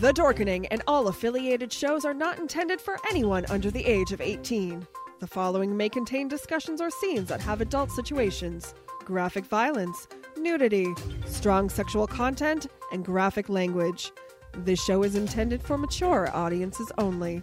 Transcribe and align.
The 0.00 0.12
Dorkening 0.12 0.66
and 0.70 0.82
all 0.86 1.08
affiliated 1.08 1.72
shows 1.72 2.04
are 2.04 2.12
not 2.12 2.38
intended 2.38 2.82
for 2.82 2.98
anyone 3.08 3.46
under 3.48 3.70
the 3.70 3.82
age 3.86 4.12
of 4.12 4.20
18. 4.20 4.86
The 5.20 5.26
following 5.26 5.74
may 5.74 5.88
contain 5.88 6.28
discussions 6.28 6.82
or 6.82 6.90
scenes 6.90 7.30
that 7.30 7.40
have 7.40 7.62
adult 7.62 7.90
situations, 7.90 8.74
graphic 9.06 9.46
violence, 9.46 10.06
nudity, 10.36 10.92
strong 11.24 11.70
sexual 11.70 12.06
content, 12.06 12.66
and 12.92 13.06
graphic 13.06 13.48
language. 13.48 14.12
This 14.52 14.84
show 14.84 15.02
is 15.02 15.14
intended 15.14 15.62
for 15.62 15.78
mature 15.78 16.28
audiences 16.34 16.92
only. 16.98 17.42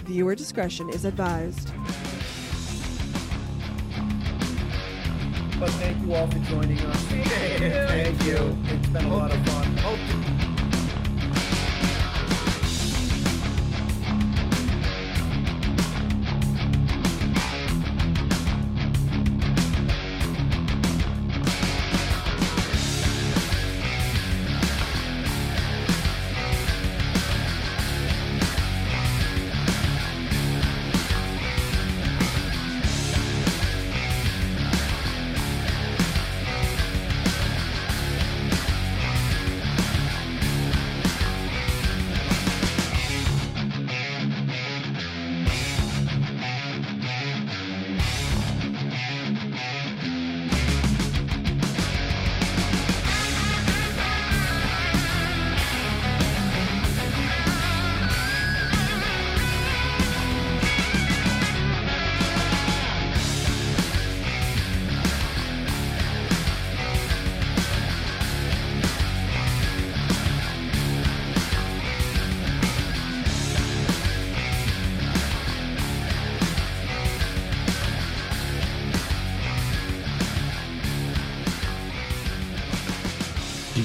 Viewer 0.00 0.34
discretion 0.34 0.90
is 0.90 1.06
advised. 1.06 1.72
But 5.58 5.70
thank 5.70 6.06
you 6.06 6.14
all 6.14 6.26
for 6.26 6.38
joining 6.50 6.80
us. 6.80 7.02
Thank 7.06 8.24
you. 8.24 8.58
It's 8.64 8.88
been 8.88 9.06
a 9.06 9.16
lot 9.16 9.30
of 9.30 9.46
fun. 9.46 10.43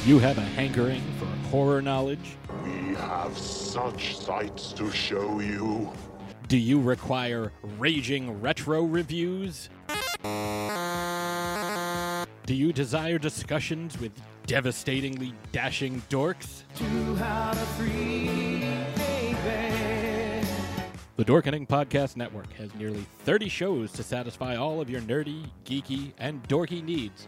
You 0.09 0.17
have 0.17 0.39
a 0.39 0.41
hankering 0.41 1.03
for 1.19 1.27
horror 1.49 1.83
knowledge? 1.83 2.35
We 2.63 2.95
have 2.95 3.37
such 3.37 4.17
sights 4.17 4.73
to 4.73 4.89
show 4.89 5.39
you. 5.39 5.91
Do 6.47 6.57
you 6.57 6.81
require 6.81 7.51
raging 7.77 8.41
retro 8.41 8.81
reviews? 8.81 9.69
Do 10.23 10.25
you 12.55 12.73
desire 12.73 13.19
discussions 13.19 13.99
with 13.99 14.11
devastatingly 14.47 15.35
dashing 15.51 16.01
dorks? 16.09 16.63
The 21.17 21.25
Dorkening 21.25 21.67
Podcast 21.67 22.15
Network 22.15 22.51
has 22.53 22.73
nearly 22.73 23.05
30 23.25 23.47
shows 23.47 23.91
to 23.91 24.01
satisfy 24.01 24.55
all 24.55 24.81
of 24.81 24.89
your 24.89 25.01
nerdy, 25.01 25.45
geeky, 25.65 26.13
and 26.17 26.41
dorky 26.47 26.83
needs, 26.83 27.27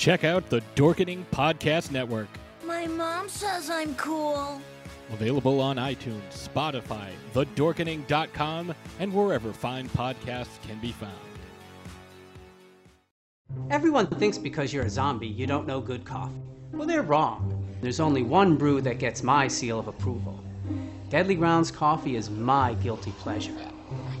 Check 0.00 0.24
out 0.24 0.48
the 0.48 0.62
Dorkening 0.76 1.26
Podcast 1.30 1.90
Network, 1.90 2.28
My 2.64 2.86
mom 2.86 3.28
says 3.28 3.68
I'm 3.68 3.94
cool. 3.96 4.58
available 5.12 5.60
on 5.60 5.76
iTunes, 5.76 6.22
Spotify, 6.30 7.08
thedorkening.com, 7.34 8.74
and 8.98 9.12
wherever 9.12 9.52
fine 9.52 9.90
podcasts 9.90 10.58
can 10.66 10.78
be 10.80 10.92
found. 10.92 11.12
Everyone 13.68 14.06
thinks 14.06 14.38
because 14.38 14.72
you're 14.72 14.86
a 14.86 14.88
zombie, 14.88 15.28
you 15.28 15.46
don't 15.46 15.66
know 15.66 15.82
good 15.82 16.06
coffee. 16.06 16.40
Well, 16.72 16.88
they're 16.88 17.02
wrong. 17.02 17.62
There's 17.82 18.00
only 18.00 18.22
one 18.22 18.56
brew 18.56 18.80
that 18.80 18.98
gets 18.98 19.22
my 19.22 19.48
seal 19.48 19.78
of 19.78 19.86
approval. 19.86 20.42
Deadly 21.10 21.34
Grounds 21.34 21.70
coffee 21.70 22.16
is 22.16 22.30
my 22.30 22.72
guilty 22.82 23.12
pleasure. 23.18 23.52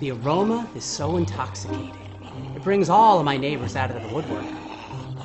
The 0.00 0.10
aroma 0.10 0.68
is 0.76 0.84
so 0.84 1.16
intoxicating. 1.16 1.96
It 2.54 2.62
brings 2.62 2.90
all 2.90 3.18
of 3.18 3.24
my 3.24 3.38
neighbors 3.38 3.76
out 3.76 3.90
of 3.90 4.02
the 4.02 4.14
woodwork. 4.14 4.44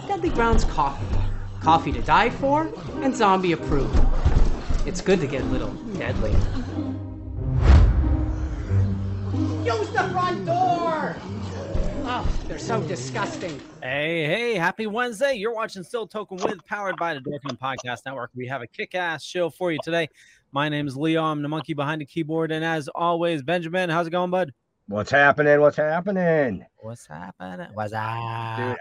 Deadly 0.08 0.30
Grounds 0.30 0.64
coffee. 0.66 1.06
Coffee 1.62 1.92
to 1.92 2.02
die 2.02 2.30
for 2.30 2.72
and 3.02 3.16
zombie 3.16 3.54
approved. 3.54 4.00
It's 4.86 5.02
good 5.02 5.20
to 5.20 5.28
get 5.28 5.42
a 5.42 5.46
little 5.46 5.72
deadly. 5.98 6.32
Use 9.66 9.90
the 9.90 10.08
front 10.12 10.46
door! 10.46 11.16
Oh, 12.08 12.28
they're 12.48 12.60
so 12.60 12.82
disgusting. 12.84 13.60
Hey, 13.82 14.26
hey, 14.28 14.54
happy 14.54 14.86
Wednesday. 14.86 15.34
You're 15.34 15.56
watching 15.56 15.82
Still 15.82 16.06
Token 16.06 16.38
with, 16.38 16.64
powered 16.66 16.98
by 16.98 17.16
the 17.16 17.20
Dorkening 17.20 17.58
Podcast 17.58 18.06
Network. 18.06 18.30
We 18.36 18.46
have 18.46 18.62
a 18.62 18.68
kick 18.68 18.94
ass 18.94 19.24
show 19.24 19.50
for 19.50 19.72
you 19.72 19.80
today. 19.84 20.10
My 20.52 20.70
name 20.70 20.88
is 20.88 20.96
Leo. 20.96 21.24
I'm 21.24 21.42
the 21.42 21.50
monkey 21.50 21.74
behind 21.74 22.02
the 22.02 22.06
keyboard. 22.06 22.52
And 22.52 22.64
as 22.64 22.88
always, 22.90 23.42
Benjamin, 23.42 23.90
how's 23.90 24.06
it 24.06 24.12
going, 24.12 24.30
bud? 24.30 24.54
What's 24.88 25.10
happening? 25.10 25.60
What's 25.60 25.78
happening? 25.78 26.64
What's 26.78 27.08
happening? 27.08 27.70
What's 27.74 27.94
up? 27.94 28.58
Dude, 28.58 28.78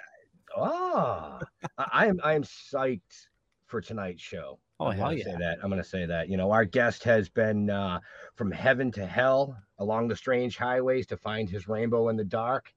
oh, 0.56 1.40
I 1.78 1.84
I 1.92 2.06
am 2.06 2.20
I 2.22 2.34
am 2.34 2.42
psyched 2.42 3.28
for 3.66 3.80
tonight's 3.80 4.22
show. 4.22 4.58
Oh, 4.80 4.86
I'm 4.86 4.96
hell 4.96 5.06
gonna 5.06 5.18
yeah. 5.18 5.24
Say 5.24 5.36
that. 5.38 5.58
I'm 5.62 5.70
gonna 5.70 5.84
say 5.84 6.06
that. 6.06 6.28
You 6.28 6.36
know, 6.36 6.50
our 6.50 6.64
guest 6.64 7.04
has 7.04 7.28
been 7.28 7.70
uh, 7.70 8.00
from 8.34 8.50
heaven 8.50 8.90
to 8.92 9.06
hell 9.06 9.56
along 9.78 10.08
the 10.08 10.16
strange 10.16 10.56
highways 10.56 11.06
to 11.08 11.16
find 11.16 11.48
his 11.48 11.68
rainbow 11.68 12.08
in 12.08 12.16
the 12.16 12.24
dark. 12.24 12.72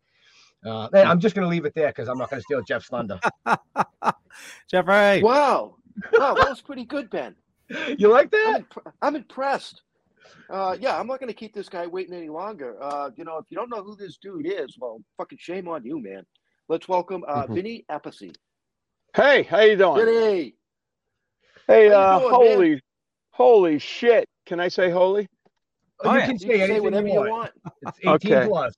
Uh, 0.66 0.90
and 0.94 1.08
I'm 1.08 1.20
just 1.20 1.36
gonna 1.36 1.48
leave 1.48 1.66
it 1.66 1.74
there 1.76 1.88
because 1.88 2.08
I'm 2.08 2.18
not 2.18 2.30
gonna 2.30 2.42
steal 2.42 2.62
Jeff's 2.62 2.88
thunder. 2.88 3.20
Jeffrey. 4.70 5.22
Wow. 5.22 5.76
Wow, 6.14 6.36
that 6.36 6.50
was 6.50 6.62
pretty 6.62 6.86
good, 6.86 7.10
Ben. 7.10 7.36
You 7.98 8.08
like 8.08 8.32
that? 8.32 8.48
I'm, 8.48 8.56
imp- 8.56 8.94
I'm 9.02 9.16
impressed. 9.18 9.82
Uh, 10.50 10.78
yeah, 10.80 10.98
I'm 10.98 11.08
not 11.08 11.20
going 11.20 11.28
to 11.28 11.34
keep 11.34 11.54
this 11.54 11.68
guy 11.68 11.86
waiting 11.86 12.14
any 12.14 12.30
longer. 12.30 12.82
Uh, 12.82 13.10
you 13.18 13.26
know, 13.26 13.38
if 13.38 13.46
you 13.50 13.58
don't 13.58 13.70
know 13.70 13.84
who 13.84 13.96
this 13.96 14.18
dude 14.18 14.48
is, 14.48 14.78
well, 14.80 15.02
fucking 15.18 15.38
shame 15.42 15.68
on 15.68 15.84
you, 15.84 16.02
man. 16.02 16.26
Let's 16.70 16.88
welcome 16.88 17.24
uh, 17.28 17.48
Mhm. 17.48 17.56
Vinny 17.56 17.86
Appice. 17.90 18.36
Hey, 19.16 19.44
how 19.44 19.62
you 19.62 19.78
doing? 19.78 20.06
Vinny. 20.06 20.56
Hey, 21.68 21.88
How 21.90 21.94
uh, 21.96 22.20
you 22.20 22.20
doing, 22.20 22.40
man? 22.40 22.58
holy, 22.58 22.82
holy 23.32 23.80
shit! 23.80 24.28
Can 24.46 24.60
I 24.60 24.68
say 24.68 24.90
holy? 24.90 25.28
Oh, 26.04 26.16
you 26.16 26.22
can 26.22 26.38
say 26.38 26.62
anything 26.62 26.84
whatever 26.84 27.08
you 27.08 27.14
you 27.14 27.20
want. 27.22 27.32
want. 27.32 27.52
It's 27.82 28.00
18 28.04 28.16
Okay. 28.16 28.48
plus. 28.48 28.74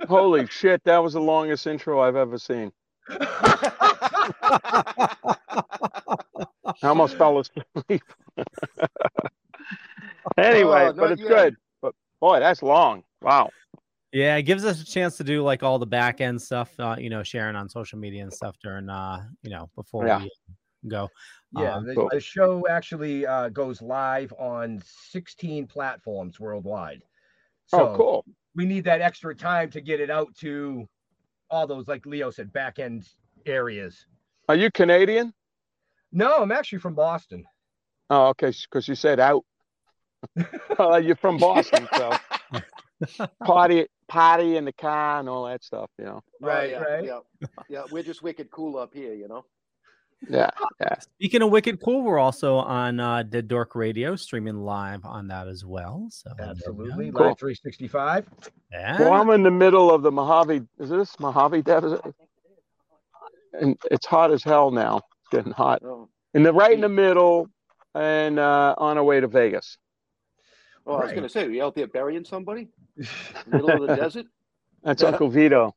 Holy 0.08 0.46
shit! 0.46 0.82
That 0.84 0.98
was 0.98 1.12
the 1.14 1.20
longest 1.20 1.66
intro 1.66 2.00
I've 2.00 2.16
ever 2.16 2.36
seen. 2.38 2.72
I 3.08 3.28
almost 6.82 7.16
fell 7.16 7.38
asleep. 7.38 7.64
anyway, 10.36 10.88
Oh, 10.88 10.92
but 10.92 11.12
it's 11.12 11.22
yet. 11.22 11.28
good. 11.28 11.56
But 11.80 11.94
boy, 12.20 12.40
that's 12.40 12.62
long. 12.62 13.04
Wow. 13.22 13.50
Yeah, 14.14 14.36
it 14.36 14.42
gives 14.44 14.64
us 14.64 14.80
a 14.80 14.84
chance 14.84 15.16
to 15.16 15.24
do 15.24 15.42
like 15.42 15.64
all 15.64 15.80
the 15.80 15.86
back 15.86 16.20
end 16.20 16.40
stuff, 16.40 16.70
uh, 16.78 16.94
you 16.96 17.10
know, 17.10 17.24
sharing 17.24 17.56
on 17.56 17.68
social 17.68 17.98
media 17.98 18.22
and 18.22 18.32
stuff 18.32 18.54
during, 18.62 18.88
uh, 18.88 19.24
you 19.42 19.50
know, 19.50 19.68
before 19.74 20.06
Yeah. 20.06 20.20
we 20.22 20.30
go. 20.88 21.08
Yeah, 21.50 21.74
Um, 21.74 21.84
the, 21.84 22.08
the 22.12 22.20
show 22.20 22.64
actually 22.68 23.26
uh, 23.26 23.48
goes 23.48 23.82
live 23.82 24.32
on 24.38 24.80
16 24.86 25.66
platforms 25.66 26.38
worldwide. 26.38 27.02
Oh, 27.72 27.78
So 27.78 27.96
cool. 27.96 28.24
We 28.54 28.66
need 28.66 28.84
that 28.84 29.00
extra 29.00 29.34
time 29.34 29.68
to 29.70 29.80
get 29.80 29.98
it 29.98 30.10
out 30.10 30.32
to 30.36 30.88
all 31.50 31.66
those, 31.66 31.88
like 31.88 32.06
Leo 32.06 32.30
said, 32.30 32.52
back 32.52 32.78
end 32.78 33.08
areas. 33.46 34.06
Are 34.48 34.54
you 34.54 34.70
Canadian? 34.70 35.34
No, 36.12 36.36
I'm 36.36 36.52
actually 36.52 36.78
from 36.78 36.94
Boston. 36.94 37.44
Oh, 38.10 38.28
okay, 38.28 38.52
because 38.70 38.86
you 38.86 38.94
said 38.94 39.18
out. 39.18 39.44
well, 40.78 41.00
you're 41.02 41.16
from 41.16 41.36
Boston, 41.38 41.88
so 41.96 42.12
party, 43.44 43.86
party 44.08 44.56
in 44.56 44.64
the 44.64 44.72
car 44.72 45.20
and 45.20 45.28
all 45.28 45.46
that 45.46 45.64
stuff, 45.64 45.90
you 45.98 46.04
know. 46.04 46.22
Oh, 46.42 46.62
yeah, 46.62 47.00
Yeah, 47.00 47.18
yeah. 47.68 47.82
We're 47.90 48.02
just 48.02 48.22
wicked 48.22 48.50
cool 48.50 48.76
up 48.78 48.94
here, 48.94 49.14
you 49.14 49.28
know. 49.28 49.44
Yeah, 50.28 50.50
yeah. 50.80 50.98
Speaking 51.00 51.42
of 51.42 51.50
Wicked 51.50 51.80
Cool, 51.82 52.02
we're 52.02 52.18
also 52.18 52.56
on 52.56 52.98
uh, 52.98 53.22
Dead 53.24 53.48
Dork 53.48 53.74
Radio, 53.74 54.16
streaming 54.16 54.56
live 54.56 55.04
on 55.04 55.28
that 55.28 55.48
as 55.48 55.64
well. 55.64 56.08
So 56.10 56.30
Absolutely. 56.38 57.10
go. 57.10 57.24
Live 57.24 57.38
365. 57.38 58.26
Yeah. 58.72 58.98
Well, 59.00 59.12
I'm 59.12 59.30
in 59.30 59.42
the 59.42 59.50
middle 59.50 59.90
of 59.90 60.02
the 60.02 60.10
Mojave. 60.10 60.62
Is 60.78 60.88
this 60.88 61.18
Mojave 61.20 61.62
Desert? 61.62 62.00
And 63.52 63.76
it's 63.90 64.06
hot 64.06 64.32
as 64.32 64.42
hell 64.42 64.70
now. 64.70 64.96
It's 64.96 65.28
getting 65.30 65.52
hot. 65.52 65.82
Oh. 65.84 66.08
In 66.32 66.42
the 66.42 66.52
right 66.52 66.72
in 66.72 66.80
the 66.80 66.88
middle, 66.88 67.48
and 67.94 68.38
uh, 68.38 68.74
on 68.78 68.98
our 68.98 69.04
way 69.04 69.20
to 69.20 69.28
Vegas. 69.28 69.78
Oh, 70.86 70.94
I 70.94 70.96
was 71.00 71.06
Right. 71.08 71.14
gonna 71.16 71.28
say, 71.28 71.44
are 71.46 71.50
you 71.50 71.64
out 71.64 71.74
there 71.74 71.86
burying 71.86 72.24
somebody? 72.24 72.68
In 72.96 73.06
the 73.46 73.50
middle 73.50 73.82
of 73.82 73.88
the 73.88 73.96
desert? 73.96 74.26
That's 74.82 75.02
Uncle 75.02 75.28
Vito. 75.28 75.74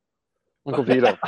Uncle 0.65 0.83
Vito. 0.83 1.17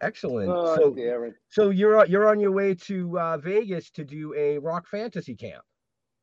Excellent. 0.00 0.48
Oh, 0.48 0.76
so, 0.76 0.90
Darren. 0.92 1.32
so 1.48 1.70
you're 1.70 2.04
you're 2.06 2.28
on 2.28 2.38
your 2.38 2.52
way 2.52 2.74
to 2.74 3.18
uh, 3.18 3.36
Vegas 3.38 3.90
to 3.90 4.04
do 4.04 4.32
a 4.34 4.58
rock 4.58 4.86
fantasy 4.86 5.34
camp. 5.34 5.62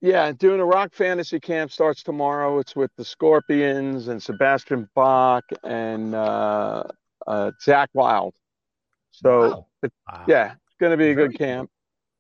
Yeah, 0.01 0.31
doing 0.31 0.59
a 0.62 0.65
rock 0.65 0.94
fantasy 0.94 1.39
camp 1.39 1.71
starts 1.71 2.03
tomorrow. 2.03 2.59
It's 2.59 2.75
with 2.75 2.91
the 2.95 3.03
Scorpions 3.03 4.07
and 4.07 4.21
Sebastian 4.24 4.88
Bach 4.95 5.44
and 5.63 6.13
uh, 6.15 6.83
uh, 7.27 7.51
Zakk 7.65 7.88
Wylde. 7.94 8.36
So 9.12 9.65
it- 9.83 9.91
yeah, 10.27 10.51
it's 10.53 10.75
going 10.80 10.91
to 10.91 10.98
be 10.98 11.09
a 11.09 11.15
good 11.15 11.38
camp, 11.38 11.69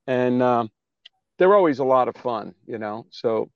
and 0.07 0.41
um, 0.41 0.69
they're 1.37 1.55
always 1.55 1.79
a 1.79 1.83
lot 1.83 2.07
of 2.07 2.15
fun, 2.15 2.53
you 2.67 2.77
know. 2.77 3.05
So 3.11 3.49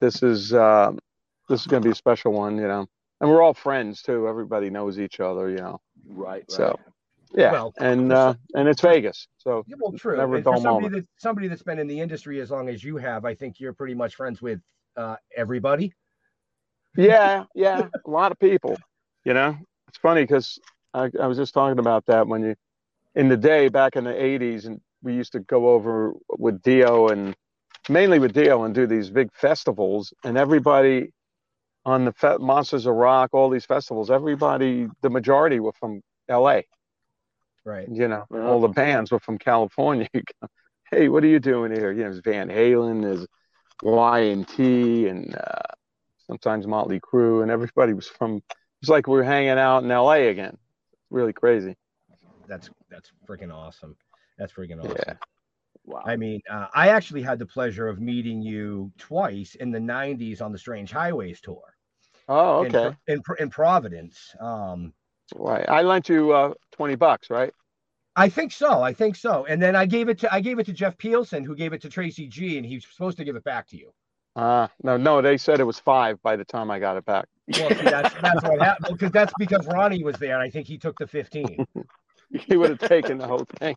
this 0.00 0.22
is 0.22 0.52
um, 0.54 0.98
this 1.48 1.60
is 1.60 1.66
going 1.66 1.82
to 1.82 1.86
be 1.86 1.92
a 1.92 1.96
special 1.96 2.32
one, 2.32 2.56
you 2.56 2.68
know. 2.68 2.86
And 3.20 3.30
we're 3.30 3.42
all 3.42 3.54
friends 3.54 4.02
too. 4.02 4.28
Everybody 4.28 4.70
knows 4.70 4.98
each 4.98 5.20
other, 5.20 5.48
you 5.48 5.56
know. 5.56 5.80
Right. 6.08 6.44
So 6.50 6.78
yeah, 7.34 7.50
Well, 7.50 7.74
and 7.78 8.12
uh, 8.12 8.34
and 8.54 8.68
it's 8.68 8.80
Vegas, 8.80 9.28
so 9.38 9.64
Yeah, 9.66 9.76
well, 9.80 9.92
true. 9.92 10.16
never 10.16 10.36
a 10.36 10.38
for 10.38 10.44
dull 10.44 10.60
somebody 10.60 10.88
moment. 10.88 10.94
that 10.94 11.06
somebody 11.18 11.48
that's 11.48 11.62
been 11.62 11.78
in 11.78 11.86
the 11.86 12.00
industry 12.00 12.40
as 12.40 12.50
long 12.50 12.68
as 12.68 12.84
you 12.84 12.96
have, 12.96 13.24
I 13.24 13.34
think 13.34 13.60
you're 13.60 13.72
pretty 13.72 13.94
much 13.94 14.14
friends 14.14 14.40
with 14.42 14.60
uh, 14.96 15.16
everybody. 15.36 15.92
yeah, 16.96 17.44
yeah, 17.54 17.88
a 18.06 18.10
lot 18.10 18.32
of 18.32 18.38
people. 18.38 18.76
You 19.24 19.34
know, 19.34 19.56
it's 19.88 19.98
funny 19.98 20.22
because 20.22 20.58
I, 20.94 21.10
I 21.20 21.26
was 21.26 21.36
just 21.36 21.52
talking 21.52 21.78
about 21.78 22.06
that 22.06 22.26
when 22.26 22.42
you, 22.42 22.54
in 23.14 23.28
the 23.28 23.36
day 23.36 23.68
back 23.68 23.96
in 23.96 24.04
the 24.04 24.12
'80s, 24.12 24.66
and 24.66 24.80
we 25.02 25.14
used 25.14 25.32
to 25.32 25.40
go 25.40 25.68
over 25.68 26.12
with 26.38 26.62
Dio 26.62 27.08
and 27.08 27.34
mainly 27.88 28.18
with 28.18 28.32
Dio 28.32 28.64
and 28.64 28.74
do 28.74 28.86
these 28.86 29.10
big 29.10 29.28
festivals, 29.34 30.12
and 30.24 30.36
everybody 30.36 31.12
on 31.84 32.04
the 32.04 32.12
fe- 32.12 32.38
Monsters 32.40 32.86
of 32.86 32.94
Rock, 32.94 33.30
all 33.32 33.48
these 33.48 33.64
festivals, 33.64 34.10
everybody, 34.10 34.88
the 35.02 35.10
majority 35.10 35.60
were 35.60 35.72
from 35.78 36.00
L.A. 36.28 36.64
Right. 37.64 37.88
You 37.88 38.08
know, 38.08 38.24
Yeah. 38.32 38.46
all 38.46 38.60
the 38.60 38.68
bands 38.68 39.12
were 39.12 39.20
from 39.20 39.38
California. 39.38 40.08
hey, 40.90 41.08
what 41.08 41.22
are 41.22 41.28
you 41.28 41.38
doing 41.38 41.72
here? 41.72 41.92
You 41.92 41.98
know, 42.04 42.10
there's 42.10 42.20
Van 42.24 42.48
Halen, 42.48 43.02
there's 43.02 43.26
Y&T, 43.82 45.08
and 45.08 45.34
uh, 45.36 45.74
sometimes 46.26 46.66
Motley 46.66 47.00
Crue, 47.00 47.42
and 47.42 47.50
everybody 47.50 47.92
was 47.92 48.06
from. 48.08 48.42
It's 48.82 48.88
like 48.90 49.06
we 49.06 49.18
are 49.18 49.22
hanging 49.24 49.50
out 49.50 49.84
in 49.84 49.90
L.A. 49.90 50.28
again. 50.28 50.56
Really 51.10 51.32
crazy. 51.32 51.76
That's 52.48 52.70
that's 52.90 53.10
freaking 53.28 53.52
awesome. 53.52 53.96
That's 54.38 54.52
freaking 54.52 54.80
awesome. 54.80 54.96
Yeah. 55.06 55.14
Wow. 55.84 56.02
I 56.04 56.16
mean, 56.16 56.40
uh, 56.50 56.66
I 56.74 56.88
actually 56.88 57.22
had 57.22 57.38
the 57.38 57.46
pleasure 57.46 57.86
of 57.86 58.00
meeting 58.00 58.42
you 58.42 58.92
twice 58.98 59.54
in 59.54 59.70
the 59.70 59.78
'90s 59.78 60.42
on 60.42 60.50
the 60.52 60.58
Strange 60.58 60.90
Highways 60.90 61.40
tour. 61.40 61.62
Oh, 62.28 62.66
okay. 62.66 62.96
in, 63.06 63.22
Pro- 63.22 63.36
in 63.36 63.50
Providence. 63.50 64.34
Um, 64.40 64.92
Right. 65.34 65.68
I 65.68 65.82
lent 65.82 66.08
you 66.08 66.32
uh, 66.32 66.54
twenty 66.70 66.94
bucks, 66.94 67.30
right? 67.30 67.52
I 68.14 68.28
think 68.28 68.52
so. 68.52 68.82
I 68.82 68.92
think 68.92 69.16
so. 69.16 69.44
And 69.46 69.60
then 69.60 69.76
I 69.76 69.84
gave 69.84 70.08
it 70.08 70.18
to 70.20 70.32
I 70.32 70.40
gave 70.40 70.58
it 70.58 70.66
to 70.66 70.72
Jeff 70.72 70.96
Pilson, 70.98 71.44
who 71.44 71.54
gave 71.54 71.72
it 71.72 71.82
to 71.82 71.88
Tracy 71.88 72.28
G, 72.28 72.56
and 72.56 72.64
he's 72.64 72.86
supposed 72.86 73.18
to 73.18 73.24
give 73.24 73.36
it 73.36 73.44
back 73.44 73.66
to 73.68 73.76
you. 73.76 73.90
Uh, 74.36 74.68
no, 74.82 74.96
no. 74.96 75.20
They 75.20 75.36
said 75.36 75.60
it 75.60 75.64
was 75.64 75.78
five 75.78 76.22
by 76.22 76.36
the 76.36 76.44
time 76.44 76.70
I 76.70 76.78
got 76.78 76.96
it 76.96 77.04
back. 77.04 77.26
Well, 77.58 77.68
see, 77.70 77.74
that's 77.74 78.14
that's 78.22 78.42
what 78.42 78.60
happened 78.62 78.98
because 78.98 79.12
that's 79.12 79.32
because 79.38 79.66
Ronnie 79.66 80.04
was 80.04 80.16
there, 80.16 80.34
and 80.34 80.42
I 80.42 80.50
think 80.50 80.66
he 80.66 80.78
took 80.78 80.98
the 80.98 81.06
15. 81.06 81.66
he 82.30 82.56
would 82.56 82.70
have 82.70 82.88
taken 82.88 83.18
the 83.18 83.26
whole 83.26 83.46
thing. 83.58 83.76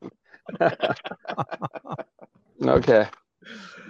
okay. 2.63 3.07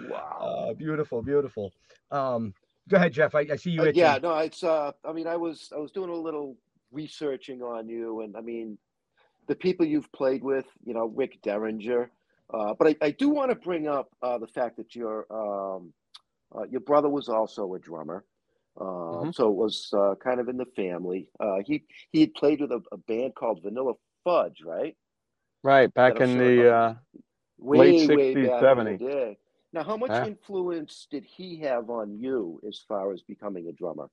Wow. 0.08 0.68
Uh, 0.70 0.74
beautiful, 0.74 1.22
beautiful. 1.22 1.72
Um, 2.10 2.54
go 2.88 2.96
ahead, 2.96 3.12
Jeff. 3.12 3.34
I, 3.34 3.46
I 3.52 3.56
see 3.56 3.70
you. 3.70 3.82
Uh, 3.82 3.86
itching. 3.86 4.00
yeah, 4.00 4.18
no, 4.22 4.36
it's. 4.38 4.62
Uh, 4.62 4.92
I 5.04 5.12
mean, 5.12 5.26
I 5.26 5.36
was 5.36 5.72
I 5.74 5.78
was 5.78 5.92
doing 5.92 6.10
a 6.10 6.14
little 6.14 6.56
researching 6.92 7.62
on 7.62 7.88
you, 7.88 8.22
and 8.22 8.36
I 8.36 8.40
mean, 8.40 8.78
the 9.48 9.54
people 9.54 9.86
you've 9.86 10.10
played 10.12 10.42
with. 10.42 10.66
You 10.84 10.94
know, 10.94 11.06
Rick 11.06 11.42
Derringer. 11.42 12.10
Uh, 12.52 12.74
but 12.76 12.88
I, 12.88 12.96
I 13.00 13.10
do 13.12 13.28
want 13.28 13.50
to 13.50 13.54
bring 13.54 13.86
up 13.86 14.10
uh, 14.22 14.38
the 14.38 14.48
fact 14.48 14.76
that 14.78 14.96
your 14.96 15.26
um, 15.30 15.92
uh, 16.56 16.64
your 16.68 16.80
brother 16.80 17.08
was 17.08 17.28
also 17.28 17.74
a 17.74 17.78
drummer. 17.78 18.24
Um, 18.80 18.86
Mm-hmm. 18.86 19.30
So 19.32 19.48
it 19.48 19.56
was 19.56 19.90
uh, 19.92 20.14
kind 20.22 20.40
of 20.40 20.48
in 20.48 20.56
the 20.56 20.66
family. 20.76 21.28
Uh, 21.38 21.58
he 21.64 21.84
he 22.12 22.20
had 22.20 22.34
played 22.34 22.60
with 22.60 22.72
a, 22.72 22.80
a 22.92 22.96
band 22.96 23.34
called 23.34 23.60
Vanilla 23.62 23.94
Fudge, 24.24 24.62
right? 24.64 24.96
Right. 25.62 25.92
Back 25.92 26.20
in 26.20 26.38
the 26.38 26.74
uh, 26.74 26.94
Way, 27.58 27.78
late 27.78 28.08
way 28.08 28.34
'60s, 28.34 28.48
back 28.48 28.78
in 28.78 28.84
the 28.84 28.94
'70s. 28.94 28.98
day. 28.98 29.38
Now, 29.72 29.84
how 29.84 29.96
much 29.96 30.10
Yeah. 30.10 30.26
influence 30.26 31.06
did 31.10 31.24
he 31.24 31.56
have 31.60 31.90
on 31.90 32.18
you 32.18 32.60
as 32.66 32.78
far 32.88 33.12
as 33.12 33.22
becoming 33.22 33.68
a 33.68 33.72
drummer? 33.72 34.08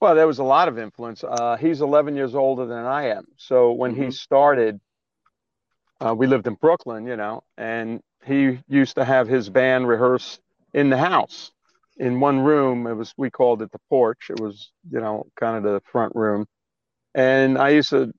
Well, 0.00 0.14
there 0.14 0.26
was 0.26 0.38
a 0.38 0.44
lot 0.44 0.68
of 0.68 0.78
influence. 0.78 1.22
Uh, 1.22 1.56
he's 1.58 1.80
11 1.80 2.16
years 2.16 2.34
older 2.34 2.66
than 2.66 2.84
I 2.84 3.10
am. 3.10 3.26
So 3.36 3.72
when 3.72 3.94
he 3.94 4.10
started, 4.10 4.80
uh, 6.00 6.14
we 6.14 6.26
lived 6.26 6.46
in 6.46 6.54
Brooklyn, 6.54 7.06
you 7.06 7.16
know, 7.16 7.42
and 7.56 8.00
he 8.24 8.58
used 8.68 8.96
to 8.96 9.04
have 9.04 9.28
his 9.28 9.48
band 9.48 9.88
rehearse 9.88 10.40
in 10.74 10.90
the 10.90 10.98
house 10.98 11.52
in 11.96 12.20
one 12.20 12.40
room. 12.40 12.86
It 12.86 12.94
was, 12.94 13.14
we 13.16 13.30
called 13.30 13.62
it 13.62 13.70
the 13.72 13.78
porch. 13.88 14.28
It 14.30 14.40
was, 14.40 14.72
you 14.90 15.00
know, 15.00 15.26
kind 15.38 15.56
of 15.56 15.62
the 15.62 15.80
front 15.90 16.14
room. 16.14 16.46
And 17.14 17.56
I 17.56 17.70
used 17.70 17.90
to 17.90 18.12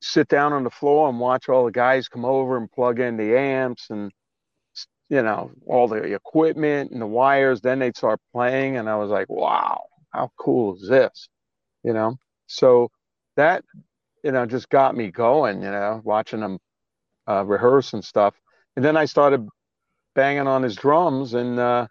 sit 0.00 0.28
down 0.28 0.52
on 0.52 0.64
the 0.64 0.70
floor 0.70 1.08
and 1.08 1.18
watch 1.18 1.48
all 1.48 1.64
the 1.64 1.72
guys 1.72 2.08
come 2.08 2.24
over 2.24 2.56
and 2.56 2.70
plug 2.70 3.00
in 3.00 3.16
the 3.16 3.36
amps 3.36 3.90
and, 3.90 4.12
you 5.08 5.22
know, 5.22 5.50
all 5.66 5.88
the 5.88 5.96
equipment 5.96 6.90
and 6.90 7.00
the 7.00 7.06
wires. 7.06 7.60
Then 7.60 7.78
they'd 7.78 7.96
start 7.96 8.20
playing. 8.32 8.76
And 8.76 8.88
I 8.88 8.96
was 8.96 9.10
like, 9.10 9.28
wow, 9.28 9.84
how 10.10 10.30
cool 10.38 10.76
is 10.76 10.88
this? 10.88 11.28
You 11.82 11.92
know? 11.92 12.16
So 12.46 12.90
that, 13.36 13.64
you 14.22 14.32
know, 14.32 14.46
just 14.46 14.68
got 14.68 14.96
me 14.96 15.10
going, 15.10 15.62
you 15.62 15.70
know, 15.70 16.00
watching 16.04 16.40
them 16.40 16.58
uh, 17.28 17.44
rehearse 17.44 17.92
and 17.92 18.04
stuff. 18.04 18.34
And 18.76 18.84
then 18.84 18.96
I 18.96 19.04
started 19.06 19.48
banging 20.14 20.46
on 20.46 20.62
his 20.62 20.76
drums 20.76 21.34
and 21.34 21.58
uh, 21.58 21.86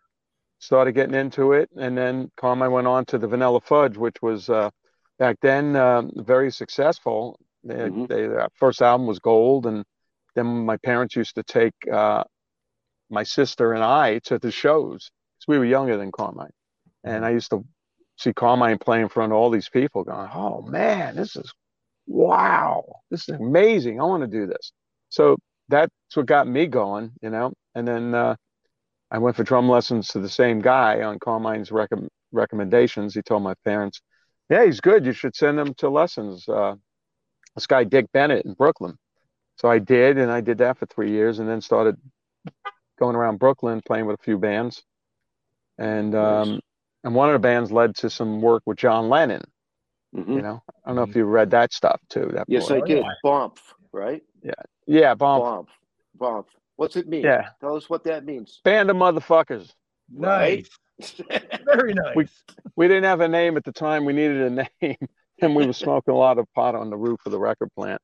started 0.60 0.94
getting 0.94 1.16
into 1.16 1.54
it. 1.54 1.70
And 1.78 1.98
then 1.98 2.32
Carmine 2.38 2.72
went 2.72 2.88
on 2.88 3.06
to 3.06 3.18
the 3.18 3.28
Vanilla 3.28 3.62
Fudge, 3.62 3.98
which 3.98 4.22
was 4.22 4.50
uh, 4.50 4.70
back 5.18 5.38
then 5.42 5.76
um 5.76 6.12
very 6.16 6.52
successful. 6.52 7.40
They, 7.66 7.90
they, 7.90 8.28
their 8.28 8.48
first 8.56 8.82
album 8.82 9.08
was 9.08 9.20
gold. 9.20 9.66
And 9.66 9.84
then 10.36 10.66
my 10.66 10.78
parents 10.78 11.16
used 11.16 11.36
to 11.36 11.44
take 11.44 11.74
uh, 11.92 12.24
my 13.10 13.24
sister 13.24 13.74
and 13.74 13.84
I 13.84 14.20
to 14.26 14.40
the 14.40 14.52
shows 14.52 15.10
because 15.38 15.48
we 15.48 15.58
were 15.58 15.66
younger 15.66 15.98
than 15.98 16.12
Carmine. 16.12 16.52
And 17.04 17.26
I 17.26 17.32
used 17.32 17.50
to 17.52 17.66
see 18.18 18.34
Carmine 18.34 18.78
play 18.78 19.02
in 19.02 19.10
front 19.10 19.32
of 19.32 19.38
all 19.38 19.50
these 19.50 19.70
people 19.70 20.04
going, 20.04 20.30
oh 20.34 20.62
man, 20.62 21.16
this 21.16 21.36
is 21.36 21.52
wow, 22.08 22.84
this 23.10 23.28
is 23.28 23.36
amazing. 23.36 24.00
I 24.00 24.04
want 24.04 24.22
to 24.24 24.28
do 24.28 24.48
this. 24.48 24.72
So 25.10 25.38
that's 25.70 25.92
what 26.14 26.26
got 26.26 26.48
me 26.48 26.68
going, 26.68 27.12
you 27.22 27.30
know. 27.30 27.54
And 27.74 27.88
then 27.88 28.14
uh, 28.14 28.36
I 29.12 29.18
went 29.18 29.36
for 29.36 29.44
drum 29.44 29.70
lessons 29.70 30.10
to 30.10 30.20
the 30.20 30.30
same 30.30 30.62
guy 30.62 31.02
on 31.02 31.20
Carmine's 31.20 31.70
recom- 31.70 32.10
recommendations. 32.32 33.16
He 33.16 33.22
told 33.22 33.44
my 33.44 33.56
parents, 33.64 34.02
yeah, 34.50 34.66
he's 34.66 34.82
good. 34.82 35.06
You 35.06 35.14
should 35.14 35.36
send 35.36 35.60
him 35.60 35.74
to 35.76 35.90
lessons. 35.90 36.48
Uh, 36.48 36.76
this 37.56 37.68
guy, 37.68 37.84
Dick 37.84 38.12
Bennett 38.12 38.46
in 38.46 38.54
Brooklyn. 38.54 38.98
So 39.58 39.70
I 39.70 39.80
did, 39.80 40.18
and 40.18 40.32
I 40.32 40.42
did 40.42 40.58
that 40.60 40.78
for 40.78 40.86
three 40.86 41.12
years, 41.12 41.40
and 41.40 41.48
then 41.48 41.62
started 41.62 41.98
going 43.00 43.16
around 43.16 43.40
Brooklyn 43.40 43.82
playing 43.86 44.06
with 44.06 44.20
a 44.20 44.24
few 44.24 44.38
bands. 44.38 44.84
And 45.78 46.14
um, 46.16 46.60
and 47.04 47.16
one 47.16 47.30
of 47.30 47.34
the 47.34 47.40
bands 47.40 47.72
led 47.72 47.96
to 47.98 48.10
some 48.10 48.42
work 48.42 48.64
with 48.66 48.78
John 48.78 49.10
Lennon. 49.10 49.44
You 50.14 50.42
know, 50.42 50.64
I 50.86 50.90
don't 50.90 50.96
know 50.96 51.04
if 51.04 51.14
you 51.14 51.26
read 51.26 51.52
that 51.52 51.74
stuff 51.74 52.00
too. 52.10 52.32
That 52.34 52.46
Yes, 52.48 52.70
book. 52.70 52.84
I 52.84 52.88
did. 52.88 53.06
Bomp. 53.22 53.60
right? 53.92 54.24
Yeah. 54.42 54.54
Yeah, 54.88 55.14
bomb. 55.14 55.42
Bomb. 55.42 55.68
Bomb. 56.18 56.46
What's 56.78 56.96
it 56.96 57.08
mean? 57.08 57.24
Yeah. 57.24 57.50
Tell 57.60 57.76
us 57.76 57.90
what 57.90 58.06
that 58.06 58.24
means. 58.24 58.62
Band 58.64 58.90
of 58.90 58.96
motherfuckers. 58.96 59.74
Right? 60.14 60.66
Very 61.66 61.94
nice. 61.94 62.16
We, 62.16 62.28
we 62.78 62.88
didn't 62.88 63.04
have 63.04 63.20
a 63.20 63.28
name 63.28 63.58
at 63.58 63.66
the 63.66 63.74
time. 63.74 64.06
We 64.06 64.14
needed 64.14 64.42
a 64.42 64.50
name, 64.82 65.10
and 65.42 65.56
we 65.56 65.66
were 65.66 65.74
smoking 65.74 66.14
a 66.14 66.18
lot 66.18 66.38
of 66.38 66.46
pot 66.54 66.76
on 66.76 66.90
the 66.90 66.98
roof 66.98 67.20
of 67.26 67.32
the 67.32 67.40
record 67.40 67.70
plant. 67.76 68.02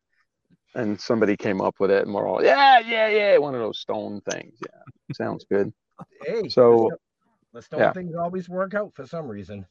And 0.73 0.99
somebody 0.99 1.35
came 1.35 1.59
up 1.59 1.75
with 1.79 1.91
it, 1.91 2.05
and 2.05 2.13
we're 2.13 2.25
all, 2.25 2.41
yeah, 2.41 2.79
yeah, 2.79 3.09
yeah, 3.09 3.37
one 3.39 3.53
of 3.53 3.59
those 3.59 3.79
stone 3.79 4.21
things. 4.29 4.57
Yeah, 4.65 5.15
sounds 5.15 5.45
good. 5.51 5.73
Hey, 6.25 6.47
So, 6.47 6.89
the 7.53 7.61
stone 7.61 7.81
yeah. 7.81 7.91
things 7.91 8.15
always 8.15 8.47
work 8.47 8.73
out 8.73 8.93
for 8.95 9.05
some 9.05 9.27
reason. 9.27 9.65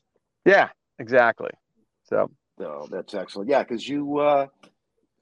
yeah, 0.45 0.69
exactly. 0.99 1.51
So, 2.05 2.31
No, 2.59 2.87
that's 2.91 3.15
excellent. 3.15 3.49
Yeah, 3.49 3.63
because 3.63 3.89
you 3.89 4.19
uh, 4.19 4.49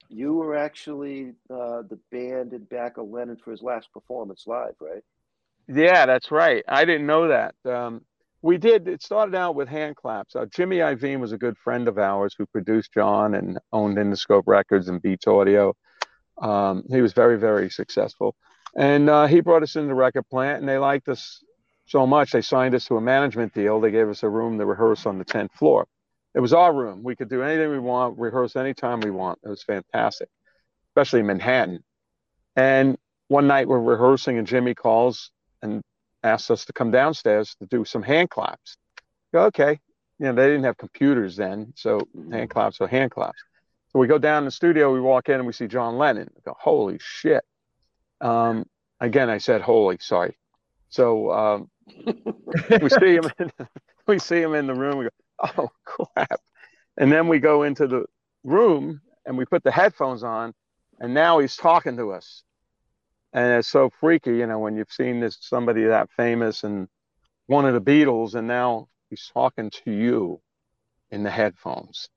you 0.08 0.32
were 0.34 0.56
actually 0.56 1.34
uh, 1.48 1.82
the 1.82 1.98
band 2.10 2.54
in 2.54 2.64
back 2.64 2.96
of 2.96 3.08
Lennon 3.08 3.36
for 3.36 3.52
his 3.52 3.62
last 3.62 3.92
performance 3.92 4.44
live, 4.48 4.74
right? 4.80 5.04
Yeah, 5.68 6.06
that's 6.06 6.32
right. 6.32 6.64
I 6.66 6.84
didn't 6.86 7.06
know 7.06 7.28
that. 7.28 7.54
Um, 7.64 8.04
we 8.42 8.58
did. 8.58 8.86
It 8.88 9.02
started 9.02 9.34
out 9.34 9.54
with 9.54 9.68
hand 9.68 9.96
claps. 9.96 10.36
Uh, 10.36 10.46
Jimmy 10.46 10.78
Iovine 10.78 11.20
was 11.20 11.32
a 11.32 11.38
good 11.38 11.56
friend 11.58 11.88
of 11.88 11.98
ours 11.98 12.34
who 12.36 12.46
produced 12.46 12.92
John 12.92 13.34
and 13.34 13.58
owned 13.72 13.96
Interscope 13.96 14.44
Records 14.46 14.88
and 14.88 15.02
Beats 15.02 15.26
Audio. 15.26 15.74
Um, 16.40 16.84
he 16.88 17.00
was 17.00 17.12
very, 17.12 17.38
very 17.38 17.68
successful, 17.68 18.36
and 18.76 19.10
uh, 19.10 19.26
he 19.26 19.40
brought 19.40 19.64
us 19.64 19.74
into 19.74 19.88
the 19.88 19.94
record 19.94 20.28
plant, 20.30 20.60
and 20.60 20.68
they 20.68 20.78
liked 20.78 21.08
us 21.08 21.42
so 21.86 22.06
much 22.06 22.30
they 22.30 22.42
signed 22.42 22.74
us 22.74 22.84
to 22.86 22.96
a 22.96 23.00
management 23.00 23.54
deal. 23.54 23.80
They 23.80 23.90
gave 23.90 24.08
us 24.08 24.22
a 24.22 24.28
room 24.28 24.58
to 24.58 24.66
rehearse 24.66 25.06
on 25.06 25.18
the 25.18 25.24
tenth 25.24 25.52
floor. 25.54 25.86
It 26.34 26.40
was 26.40 26.52
our 26.52 26.72
room. 26.72 27.02
We 27.02 27.16
could 27.16 27.28
do 27.28 27.42
anything 27.42 27.70
we 27.70 27.78
want, 27.78 28.18
rehearse 28.18 28.54
anytime 28.54 29.00
we 29.00 29.10
want. 29.10 29.40
It 29.42 29.48
was 29.48 29.64
fantastic, 29.64 30.28
especially 30.90 31.20
in 31.20 31.26
Manhattan. 31.26 31.80
And 32.54 32.96
one 33.28 33.46
night 33.46 33.66
we're 33.66 33.80
rehearsing, 33.80 34.38
and 34.38 34.46
Jimmy 34.46 34.74
calls 34.74 35.30
and 35.62 35.82
asked 36.28 36.50
us 36.50 36.64
to 36.66 36.72
come 36.72 36.90
downstairs 36.90 37.54
to 37.60 37.66
do 37.66 37.84
some 37.84 38.02
hand 38.02 38.30
claps. 38.30 38.76
Go, 39.32 39.44
okay. 39.46 39.80
You 40.18 40.26
know, 40.26 40.32
they 40.32 40.46
didn't 40.46 40.64
have 40.64 40.76
computers 40.76 41.36
then, 41.36 41.72
so 41.76 42.00
hand 42.30 42.50
claps 42.50 42.80
are 42.80 42.88
hand 42.88 43.12
claps. 43.12 43.38
So 43.92 43.98
we 43.98 44.06
go 44.06 44.18
down 44.18 44.38
in 44.38 44.44
the 44.46 44.50
studio, 44.50 44.92
we 44.92 45.00
walk 45.00 45.28
in 45.28 45.36
and 45.36 45.46
we 45.46 45.52
see 45.52 45.68
John 45.68 45.96
Lennon. 45.96 46.28
I 46.36 46.40
go, 46.44 46.56
holy 46.58 46.98
shit. 47.00 47.44
Um, 48.20 48.66
again, 49.00 49.30
I 49.30 49.38
said, 49.38 49.60
holy, 49.60 49.98
sorry. 50.00 50.36
So 50.88 51.30
um, 51.30 51.70
we 52.82 52.88
see 52.88 53.14
him 53.14 53.30
in, 53.38 53.52
we 54.06 54.18
see 54.18 54.40
him 54.40 54.54
in 54.54 54.66
the 54.66 54.74
room. 54.74 54.98
We 54.98 55.04
go, 55.04 55.10
oh 55.56 55.68
crap. 55.84 56.40
And 56.96 57.12
then 57.12 57.28
we 57.28 57.38
go 57.38 57.62
into 57.62 57.86
the 57.86 58.06
room 58.44 59.00
and 59.24 59.38
we 59.38 59.44
put 59.44 59.62
the 59.62 59.70
headphones 59.70 60.24
on 60.24 60.52
and 61.00 61.14
now 61.14 61.38
he's 61.38 61.56
talking 61.56 61.96
to 61.96 62.12
us 62.12 62.42
and 63.32 63.58
it's 63.58 63.68
so 63.68 63.90
freaky, 63.90 64.36
you 64.36 64.46
know, 64.46 64.58
when 64.58 64.76
you've 64.76 64.92
seen 64.92 65.20
this 65.20 65.36
somebody 65.40 65.84
that 65.84 66.10
famous 66.16 66.64
and 66.64 66.88
one 67.46 67.66
of 67.66 67.74
the 67.74 67.80
Beatles, 67.80 68.34
and 68.34 68.46
now 68.46 68.88
he's 69.10 69.30
talking 69.32 69.70
to 69.70 69.90
you 69.90 70.40
in 71.10 71.22
the 71.22 71.30
headphones. 71.30 72.08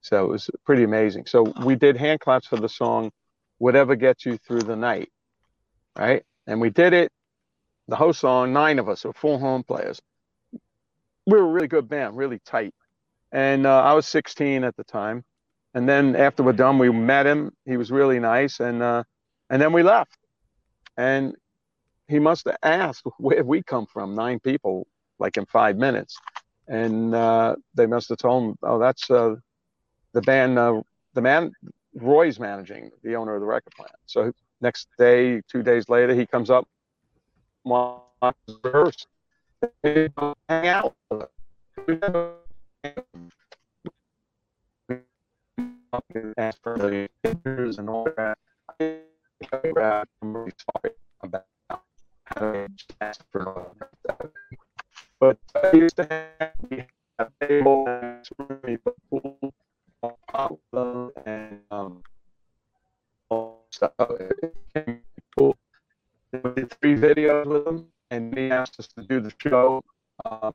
So 0.00 0.24
it 0.24 0.28
was 0.28 0.50
pretty 0.64 0.84
amazing. 0.84 1.26
So 1.26 1.52
we 1.64 1.74
did 1.74 1.96
hand 1.96 2.20
claps 2.20 2.46
for 2.46 2.56
the 2.56 2.68
song 2.68 3.10
"Whatever 3.58 3.96
Gets 3.96 4.24
You 4.26 4.38
Through 4.38 4.62
the 4.62 4.76
Night," 4.76 5.10
right? 5.98 6.22
And 6.46 6.60
we 6.60 6.70
did 6.70 6.92
it. 6.92 7.10
The 7.88 7.96
whole 7.96 8.12
song, 8.12 8.52
nine 8.52 8.78
of 8.78 8.88
us, 8.88 9.04
were 9.04 9.12
full 9.12 9.38
horn 9.38 9.62
players. 9.62 10.00
We 11.26 11.38
were 11.38 11.48
a 11.48 11.52
really 11.52 11.68
good 11.68 11.88
band, 11.88 12.16
really 12.16 12.40
tight. 12.44 12.74
And 13.32 13.66
uh, 13.66 13.82
I 13.82 13.94
was 13.94 14.06
16 14.06 14.64
at 14.64 14.76
the 14.76 14.84
time. 14.84 15.24
And 15.74 15.88
then 15.88 16.16
after 16.16 16.42
we're 16.42 16.52
done, 16.52 16.78
we 16.78 16.90
met 16.90 17.26
him. 17.26 17.52
He 17.64 17.76
was 17.76 17.90
really 17.90 18.18
nice, 18.18 18.60
and 18.60 18.82
uh, 18.82 19.04
and 19.50 19.60
then 19.60 19.72
we 19.72 19.82
left 19.82 20.16
and 20.96 21.34
he 22.08 22.18
must 22.18 22.46
have 22.46 22.56
asked 22.62 23.06
where 23.18 23.44
we 23.44 23.62
come 23.62 23.86
from? 23.86 24.14
Nine 24.14 24.40
people 24.40 24.86
like 25.18 25.36
in 25.36 25.46
five 25.46 25.76
minutes. 25.76 26.16
And 26.68 27.14
uh, 27.14 27.56
they 27.74 27.86
must 27.86 28.08
have 28.08 28.18
told 28.18 28.42
him 28.42 28.56
oh 28.64 28.78
that's 28.78 29.08
uh, 29.10 29.36
the 30.12 30.22
band 30.22 30.58
uh, 30.58 30.82
the 31.14 31.22
man 31.22 31.52
roy's 31.94 32.40
managing 32.40 32.90
the 33.02 33.14
owner 33.14 33.34
of 33.34 33.40
the 33.40 33.46
record 33.46 33.72
plant. 33.74 33.92
So 34.06 34.32
next 34.60 34.88
day 34.98 35.42
two 35.50 35.62
days 35.62 35.88
later 35.88 36.14
he 36.14 36.26
comes 36.26 36.50
up 36.50 36.66
hang 40.48 40.68
out 40.68 40.94
ask 46.36 46.62
for 46.62 46.76
the 46.78 47.08
and 47.78 47.88
all 47.88 48.08
that 48.16 48.38
I'm 49.52 50.06
really 50.22 50.52
sorry 50.72 50.94
about 51.22 51.44
having 52.24 52.68
asked 53.00 53.22
for 53.32 53.72
but 55.20 55.38
I 55.54 55.76
used 55.76 55.96
to 55.96 56.06
have 56.08 56.52
a 57.18 57.46
table 57.46 57.84
pool 59.10 59.54
on 60.02 60.12
top 60.30 60.52
of 60.52 60.58
them 60.72 61.10
and 61.24 61.60
um 61.70 62.02
all 63.28 63.64
stuff. 63.70 63.92
Cool. 65.38 65.56
We 66.32 66.50
did 66.54 66.70
three 66.80 66.94
videos 66.96 67.46
with 67.46 67.64
them 67.64 67.86
and 68.10 68.36
he 68.36 68.50
asked 68.50 68.78
us 68.78 68.88
to 68.88 69.02
do 69.02 69.20
the 69.20 69.32
show. 69.38 69.82
Um, 70.24 70.54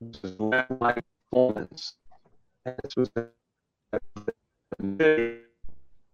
this 0.00 0.24
is 0.24 0.40
landmark 0.40 1.04
performance. 1.30 1.94
And 2.64 2.76
this 2.82 2.96
was 2.96 3.10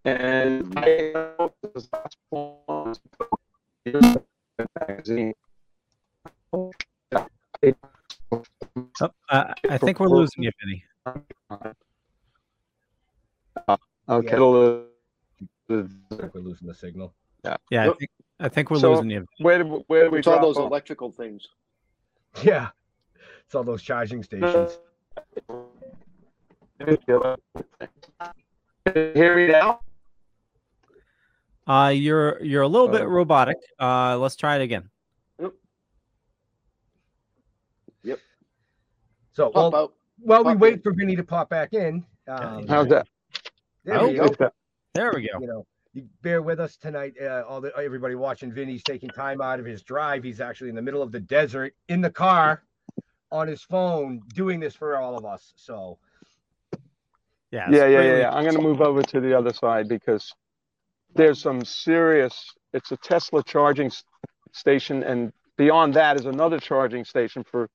and 0.05 0.73
I 0.79 1.13
know 1.15 1.53
this 1.75 1.89
last 1.93 2.17
one 2.31 2.95
magazine. 4.89 5.35
Oh, 6.53 6.73
uh, 9.31 9.55
I 9.71 9.79
think 9.79 10.01
we're 10.01 10.09
losing 10.09 10.45
you, 10.45 10.51
Vinny. 10.61 10.85
Okay. 14.09 14.27
Yeah. 14.27 14.35
It'll, 14.35 14.55
uh, 14.65 14.83
We're 15.69 15.89
losing 16.35 16.69
the 16.69 16.75
signal. 16.75 17.13
Yeah. 17.45 17.57
Yeah, 17.71 17.91
I 17.91 17.93
think, 17.95 18.11
I 18.41 18.49
think 18.49 18.71
we're 18.71 18.79
So, 18.79 18.93
losing 18.93 19.11
you. 19.11 19.27
Where 19.39 19.59
did, 19.59 19.67
where 19.87 20.05
did 20.05 20.13
we 20.13 20.19
It's 20.21 20.29
all 20.29 20.41
those 20.41 20.57
off? 20.57 20.71
electrical 20.71 21.11
things. 21.11 21.49
Yeah. 22.43 22.69
It's 23.47 23.55
all 23.55 23.65
those 23.65 23.83
charging 23.83 24.23
stations. 24.23 24.79
Hear 28.95 29.35
me 29.37 29.47
now? 29.47 29.81
Uh, 31.69 31.89
you're 31.95 32.43
you're 32.43 32.63
a 32.63 32.69
little 32.69 32.89
bit 32.89 33.03
Oh. 33.03 33.07
robotic. 33.07 33.59
Uh, 33.79 34.17
let's 34.19 34.37
try 34.37 34.57
it 34.57 34.63
again. 34.63 34.89
Yep. 35.39 35.53
Yep. 38.05 38.19
So 39.35 39.51
Pop 39.51 39.73
while, 39.73 39.83
out. 39.83 39.93
while 40.21 40.45
we 40.45 40.53
Pop 40.55 40.61
wait 40.61 40.73
in. 40.75 40.81
for 40.81 40.93
Vinny 40.95 41.15
to 41.17 41.23
pop 41.25 41.51
back 41.51 41.75
in, 41.75 42.05
um, 42.27 42.67
How's 42.67 42.89
that? 42.89 43.07
there 43.85 44.01
Oh, 44.01 44.09
we 44.09 44.15
go. 44.15 44.29
There 44.95 45.13
we 45.15 45.23
go. 45.31 45.39
You 45.41 45.47
know, 45.47 45.67
you 45.93 46.09
bear 46.23 46.41
with 46.43 46.59
us 46.59 46.77
tonight. 46.77 47.15
Uh, 47.21 47.43
all 47.47 47.61
the 47.61 47.71
everybody 47.77 48.15
watching 48.15 48.51
Vinny's 48.53 48.83
taking 48.83 49.11
time 49.11 49.41
out 49.43 49.61
of 49.61 49.67
his 49.67 49.83
drive. 49.83 50.25
He's 50.25 50.41
actually 50.41 50.71
in 50.71 50.75
the 50.77 50.83
middle 50.83 51.03
of 51.03 51.13
the 51.13 51.21
desert 51.21 51.75
in 51.89 52.01
the 52.01 52.11
car 52.11 52.63
on 53.31 53.47
his 53.47 53.63
phone 53.63 54.23
doing 54.35 54.59
this 54.59 54.75
for 54.75 54.97
all 54.97 55.17
of 55.19 55.27
us. 55.27 55.53
So 55.57 55.99
Yeah. 57.51 57.69
Yeah, 57.71 57.87
yeah, 57.87 58.01
yeah, 58.03 58.17
yeah. 58.21 58.31
I'm 58.35 58.43
going 58.45 58.57
to 58.57 58.63
move 58.63 58.81
over 58.81 59.03
to 59.03 59.21
the 59.21 59.37
other 59.37 59.53
side 59.53 59.87
because 59.87 60.33
there's 61.19 61.43
some 61.43 61.65
serious. 61.65 62.47
It's 62.73 62.93
a 62.93 62.97
Tesla 62.97 63.43
charging 63.43 63.91
station, 64.53 65.03
and 65.03 65.33
beyond 65.59 65.93
that 65.95 66.19
is 66.19 66.25
another 66.27 66.59
charging 66.59 67.05
station 67.05 67.45
for 67.45 67.69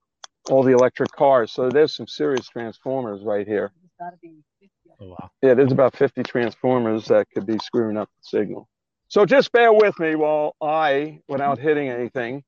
all 0.49 0.63
the 0.63 0.71
electric 0.71 1.11
cars. 1.11 1.51
So 1.51 1.69
there's 1.69 1.93
some 1.95 2.07
serious 2.07 2.47
transformers 2.47 3.21
right 3.23 3.45
here. 3.47 3.71
Oh, 4.01 5.07
wow. 5.09 5.29
Yeah, 5.41 5.53
there's 5.55 5.71
about 5.71 5.95
50 5.95 6.23
transformers 6.23 7.05
that 7.07 7.27
could 7.33 7.45
be 7.45 7.57
screwing 7.59 7.97
up 7.97 8.09
the 8.09 8.37
signal. 8.39 8.67
So 9.09 9.25
just 9.25 9.51
bear 9.51 9.71
with 9.73 9.97
me 9.99 10.15
while 10.15 10.55
I, 10.61 11.19
without 11.27 11.59
hitting 11.59 11.89
anything, 11.89 12.43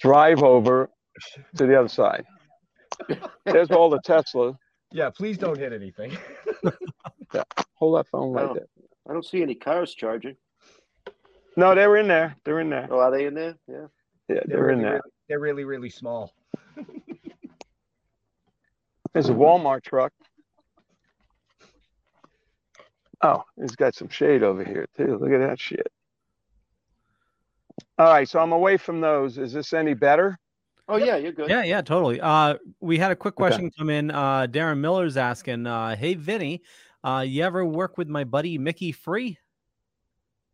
drive 0.00 0.42
over 0.42 0.88
to 1.56 1.66
the 1.66 1.78
other 1.78 1.88
side. 1.88 2.24
There's 3.44 3.70
all 3.70 3.90
the 3.90 4.00
Tesla. 4.04 4.56
yeah, 4.92 5.10
please 5.10 5.36
don't 5.38 5.58
hit 5.58 5.72
anything. 5.72 6.16
Yeah, 7.34 7.42
hold 7.74 7.98
that 7.98 8.06
phone 8.08 8.32
right 8.32 8.48
Oh. 8.50 8.54
there. 8.54 8.66
I 9.08 9.12
don't 9.12 9.24
see 9.24 9.42
any 9.42 9.54
cars 9.54 9.94
charging. 9.94 10.36
No, 11.56 11.74
they 11.74 11.86
were 11.86 11.96
in 11.96 12.08
there. 12.08 12.36
They're 12.44 12.60
in 12.60 12.68
there. 12.70 12.86
Oh, 12.90 12.98
are 12.98 13.10
they 13.10 13.26
in 13.26 13.34
there? 13.34 13.54
Yeah. 13.68 13.86
Yeah, 14.28 14.40
They're 14.46 14.58
they're 14.58 14.70
in 14.70 14.78
really, 14.78 14.82
there. 14.82 14.92
really, 14.92 15.02
they're 15.28 15.38
really, 15.40 15.64
really 15.64 15.90
small. 15.90 16.32
There's 19.12 19.28
a 19.30 19.32
Walmart 19.32 19.82
truck. 19.82 20.12
Oh, 23.22 23.42
it's 23.56 23.76
got 23.76 23.94
some 23.94 24.08
shade 24.10 24.42
over 24.42 24.62
here 24.62 24.86
too. 24.96 25.16
Look 25.18 25.30
at 25.32 25.38
that 25.38 25.58
shit. 25.58 25.86
All 27.98 28.12
right, 28.12 28.28
so 28.28 28.40
I'm 28.40 28.52
away 28.52 28.76
from 28.76 29.00
those. 29.00 29.38
Is 29.38 29.54
this 29.54 29.72
any 29.72 29.94
better? 29.94 30.38
Oh 30.88 30.96
yeah, 30.98 31.16
you're 31.16 31.32
good. 31.32 31.48
Yeah, 31.48 31.64
yeah, 31.64 31.80
totally. 31.80 32.20
Uh, 32.20 32.56
we 32.80 32.98
had 32.98 33.10
a 33.10 33.16
quick 33.16 33.34
Okay. 33.34 33.48
question 33.48 33.70
come 33.78 33.88
in. 33.88 34.10
Uh, 34.10 34.46
Darren 34.50 34.78
Miller's 34.78 35.16
asking, 35.16 35.66
uh, 35.66 35.96
"Hey, 35.96 36.12
Vinny, 36.14 36.62
Uh, 37.06 37.20
you 37.20 37.44
ever 37.44 37.64
work 37.64 37.96
with 37.96 38.08
my 38.08 38.24
buddy 38.24 38.58
Mickey 38.58 38.90
Free? 38.90 39.38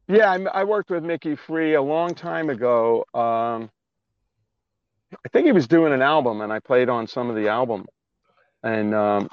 Yeah, 0.07 0.31
I, 0.31 0.61
I 0.61 0.65
worked 0.65 0.91
with 0.91 1.03
Mickey 1.03 1.35
Free 1.35 1.73
a 1.73 1.81
long 1.81 2.15
time 2.15 2.51
ago. 2.51 3.07
Um, 3.15 3.71
I 5.15 5.29
think 5.33 5.47
he 5.47 5.53
was 5.53 5.67
doing 5.67 5.95
an 5.95 6.03
album, 6.03 6.43
and 6.43 6.53
I 6.53 6.59
played 6.59 6.91
on 6.91 7.07
some 7.07 7.31
of 7.31 7.37
the 7.37 7.49
album. 7.49 7.87
And 8.63 8.95
um, 8.95 9.31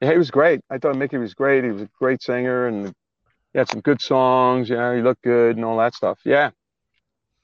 yeah, 0.00 0.12
he 0.12 0.16
was 0.16 0.30
great. 0.30 0.60
I 0.70 0.78
thought 0.78 0.94
Mickey 0.94 1.16
was 1.16 1.34
great. 1.34 1.64
He 1.64 1.70
was 1.70 1.82
a 1.82 1.88
great 1.98 2.22
singer, 2.22 2.68
and 2.68 2.94
he 3.52 3.58
had 3.58 3.68
some 3.68 3.80
good 3.80 4.00
songs. 4.00 4.70
Yeah, 4.70 4.94
he 4.94 5.02
looked 5.02 5.22
good 5.22 5.56
and 5.56 5.64
all 5.64 5.78
that 5.78 5.92
stuff. 5.92 6.20
Yeah, 6.24 6.50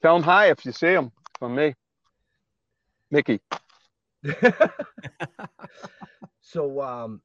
tell 0.01 0.15
him 0.15 0.23
hi 0.23 0.51
if 0.51 0.65
you 0.65 0.71
see 0.71 0.93
him 0.93 1.11
from 1.37 1.53
me, 1.53 1.73
Mickey. 3.11 3.41
so 6.41 6.81
um, 6.81 7.21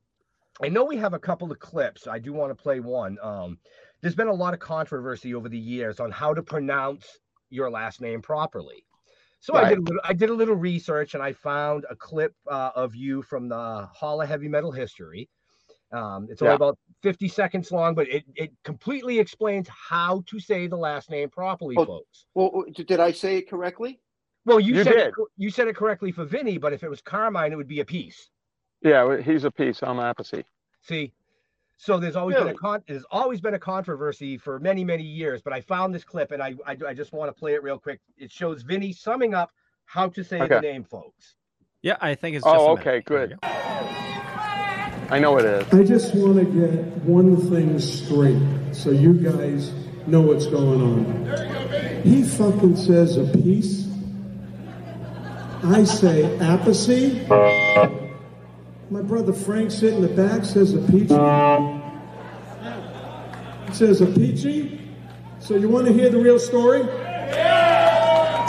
I 0.63 0.69
know 0.69 0.85
we 0.85 0.97
have 0.97 1.15
a 1.15 1.19
couple 1.19 1.51
of 1.51 1.59
clips. 1.59 2.07
I 2.07 2.19
do 2.19 2.33
want 2.33 2.57
to 2.57 2.63
play 2.63 2.81
one. 2.81 3.19
Um, 3.23 3.59
there's 4.01 4.15
been 4.15 4.29
a 4.29 4.35
lot 4.35 4.55
of 4.55 4.61
controversy 4.61 5.35
over 5.35 5.49
the 5.49 5.59
years 5.59 5.99
on 5.99 6.11
how 6.11 6.35
to 6.35 6.43
pronounce 6.43 7.07
your 7.51 7.71
last 7.71 8.01
name 8.01 8.23
properly. 8.23 8.85
So 9.41 9.55
right. 9.55 9.67
I 9.67 9.69
did 9.71 9.79
a 9.79 9.83
little, 9.83 10.01
I 10.05 10.13
did 10.13 10.31
a 10.31 10.35
little 10.35 10.55
research 10.55 11.15
and 11.15 11.23
I 11.23 11.33
found 11.33 11.85
a 11.91 11.97
clip 11.97 12.35
uh, 12.51 12.71
of 12.75 12.95
you 12.95 13.23
from 13.23 13.49
the 13.49 13.89
Hall 13.93 14.23
of 14.23 14.29
Heavy 14.29 14.49
Metal 14.49 14.73
History. 14.73 15.29
Um, 15.93 16.29
it's 16.31 16.41
only 16.41 16.53
yeah. 16.53 16.57
about 16.57 16.79
50 17.03 17.29
seconds 17.29 17.71
long, 17.71 17.95
but 17.95 18.09
it, 18.09 18.25
it 18.35 18.53
completely 18.65 19.19
explains 19.19 19.69
how 19.69 20.23
to 20.27 20.41
say 20.41 20.67
the 20.67 20.77
last 20.77 21.11
name 21.11 21.29
properly, 21.29 21.77
oh, 21.79 21.85
folks. 21.85 22.27
Well, 22.35 22.65
did 22.75 23.01
I 23.01 23.13
say 23.13 23.37
it 23.37 23.49
correctly? 23.49 24.01
Well, 24.47 24.61
you, 24.61 24.77
you 24.77 24.85
said 24.85 24.93
did. 24.93 25.09
It, 25.09 25.15
you 25.37 25.51
said 25.51 25.69
it 25.69 25.77
correctly 25.77 26.11
for 26.11 26.25
Vinny, 26.25 26.59
but 26.59 26.73
if 26.73 26.83
it 26.83 26.89
was 26.89 27.01
Carmine, 27.01 27.53
it 27.53 27.57
would 27.57 27.69
be 27.69 27.81
a 27.81 27.85
piece. 27.85 28.31
Yeah, 28.85 29.17
he's 29.17 29.45
a 29.45 29.51
piece. 29.51 29.83
I'm 29.83 29.97
Appice. 29.97 30.45
See, 30.83 31.13
so 31.79 31.99
there's 31.99 32.17
always 32.17 32.35
really? 32.35 32.49
been 32.49 32.55
a 32.55 32.59
con- 32.59 32.83
there's 32.87 33.05
always 33.11 33.41
been 33.41 33.55
a 33.55 33.59
controversy 33.59 34.37
for 34.37 34.61
many 34.61 34.85
many 34.85 35.03
years. 35.03 35.41
But 35.43 35.55
I 35.55 35.63
found 35.63 35.95
this 35.95 36.05
clip 36.05 36.31
and 36.31 36.43
I 36.43 36.55
I, 36.67 36.77
I 36.89 36.95
just 36.95 37.13
want 37.13 37.35
to 37.35 37.39
play 37.39 37.55
it 37.55 37.63
real 37.63 37.79
quick. 37.79 38.01
It 38.19 38.31
shows 38.31 38.63
Vinny 38.63 38.93
summing 38.93 39.35
up 39.35 39.51
how 39.87 40.09
to 40.11 40.23
say 40.23 40.41
okay. 40.41 40.57
the 40.57 40.61
name, 40.61 40.85
folks. 40.85 41.35
Yeah, 41.83 41.97
I 42.01 42.15
think 42.15 42.37
it's. 42.37 42.45
oh, 42.47 42.73
okay, 42.73 43.01
good. 43.01 43.39
I 43.43 45.19
know 45.19 45.39
it 45.39 45.45
is. 45.47 45.73
I 45.73 45.83
just 45.83 46.15
want 46.15 46.37
to 46.37 46.45
get 46.45 46.85
one 47.05 47.37
thing 47.51 47.79
straight, 47.79 48.41
so 48.73 48.91
you 48.91 49.15
guys 49.15 49.73
know 50.07 50.21
what's 50.21 50.47
going 50.47 50.81
on. 50.81 51.25
There 51.25 51.47
you 51.47 51.53
go, 51.53 51.69
Vinny. 51.69 52.11
He 52.11 52.23
fucking 52.23 52.77
says 52.77 53.17
a 53.17 53.25
piece. 53.25 53.89
I 55.63 55.85
say 55.85 56.23
Appice. 56.39 58.04
My 58.95 59.03
brother 59.03 59.33
Frank 59.33 59.73
sitting 59.73 59.97
in 59.97 60.03
the 60.03 60.09
back 60.09 60.45
says 60.45 60.73
a 60.73 60.79
peachy. 60.79 61.17
He 63.67 63.75
says 63.75 64.01
a 64.01 64.07
peachy. 64.07 64.89
So 65.41 65.57
you 65.57 65.69
want 65.69 65.89
to 65.89 65.93
hear 65.93 66.11
the 66.11 66.19
real 66.19 66.39
story? 66.39 66.83
Yeah. 66.83 68.47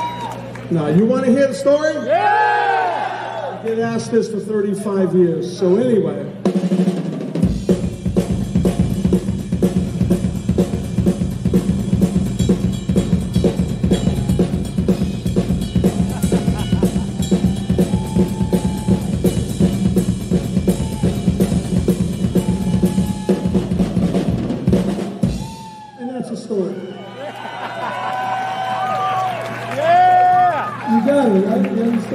Now 0.70 0.86
you 0.86 1.08
want 1.08 1.25
to 1.25 1.32
hear 1.32 1.48
the 1.48 1.56
story? 1.56 1.96
Yeah. 2.06 3.60
I 3.60 3.68
get 3.68 3.80
asked 3.80 4.12
this 4.12 4.30
for 4.30 4.40
35 4.40 5.16
years. 5.16 5.58
So 5.58 5.78
anyway. 5.78 6.32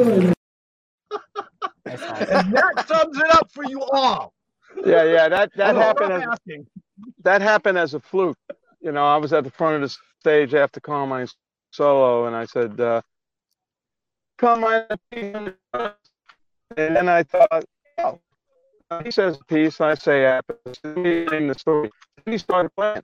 And 0.01 0.35
that 1.85 2.85
sums 2.89 3.17
it 3.19 3.31
up 3.31 3.51
for 3.53 3.65
you 3.65 3.83
all. 3.83 4.33
Yeah, 4.85 5.05
yeah, 5.05 5.29
that 5.29 5.51
that 5.57 5.77
happened. 5.77 6.13
As, 6.13 6.39
that 7.23 7.43
happened 7.43 7.79
as 7.79 7.95
a 7.95 8.01
fluke. 8.01 8.39
You 8.81 8.93
know, 8.93 9.05
I 9.05 9.17
was 9.17 9.33
at 9.33 9.45
the 9.45 9.51
front 9.51 9.77
of 9.77 9.91
the 9.91 9.97
stage 10.21 10.55
after 10.55 10.81
Carmine's 10.81 11.35
solo, 11.73 12.27
and 12.27 12.37
I 12.37 12.45
said, 12.47 12.81
uh, 12.81 13.03
"Carmine," 14.39 14.87
and 15.13 15.55
then 16.77 17.09
I 17.09 17.23
thought, 17.25 17.65
"Oh." 17.99 18.21
He 19.05 19.11
says 19.13 19.39
a 19.41 19.45
piece, 19.45 19.81
I 19.81 19.95
say 19.95 20.41
in 20.83 21.47
the 21.47 21.55
story. 21.57 21.91
He 22.27 22.39
started 22.39 22.71
playing. 22.75 23.03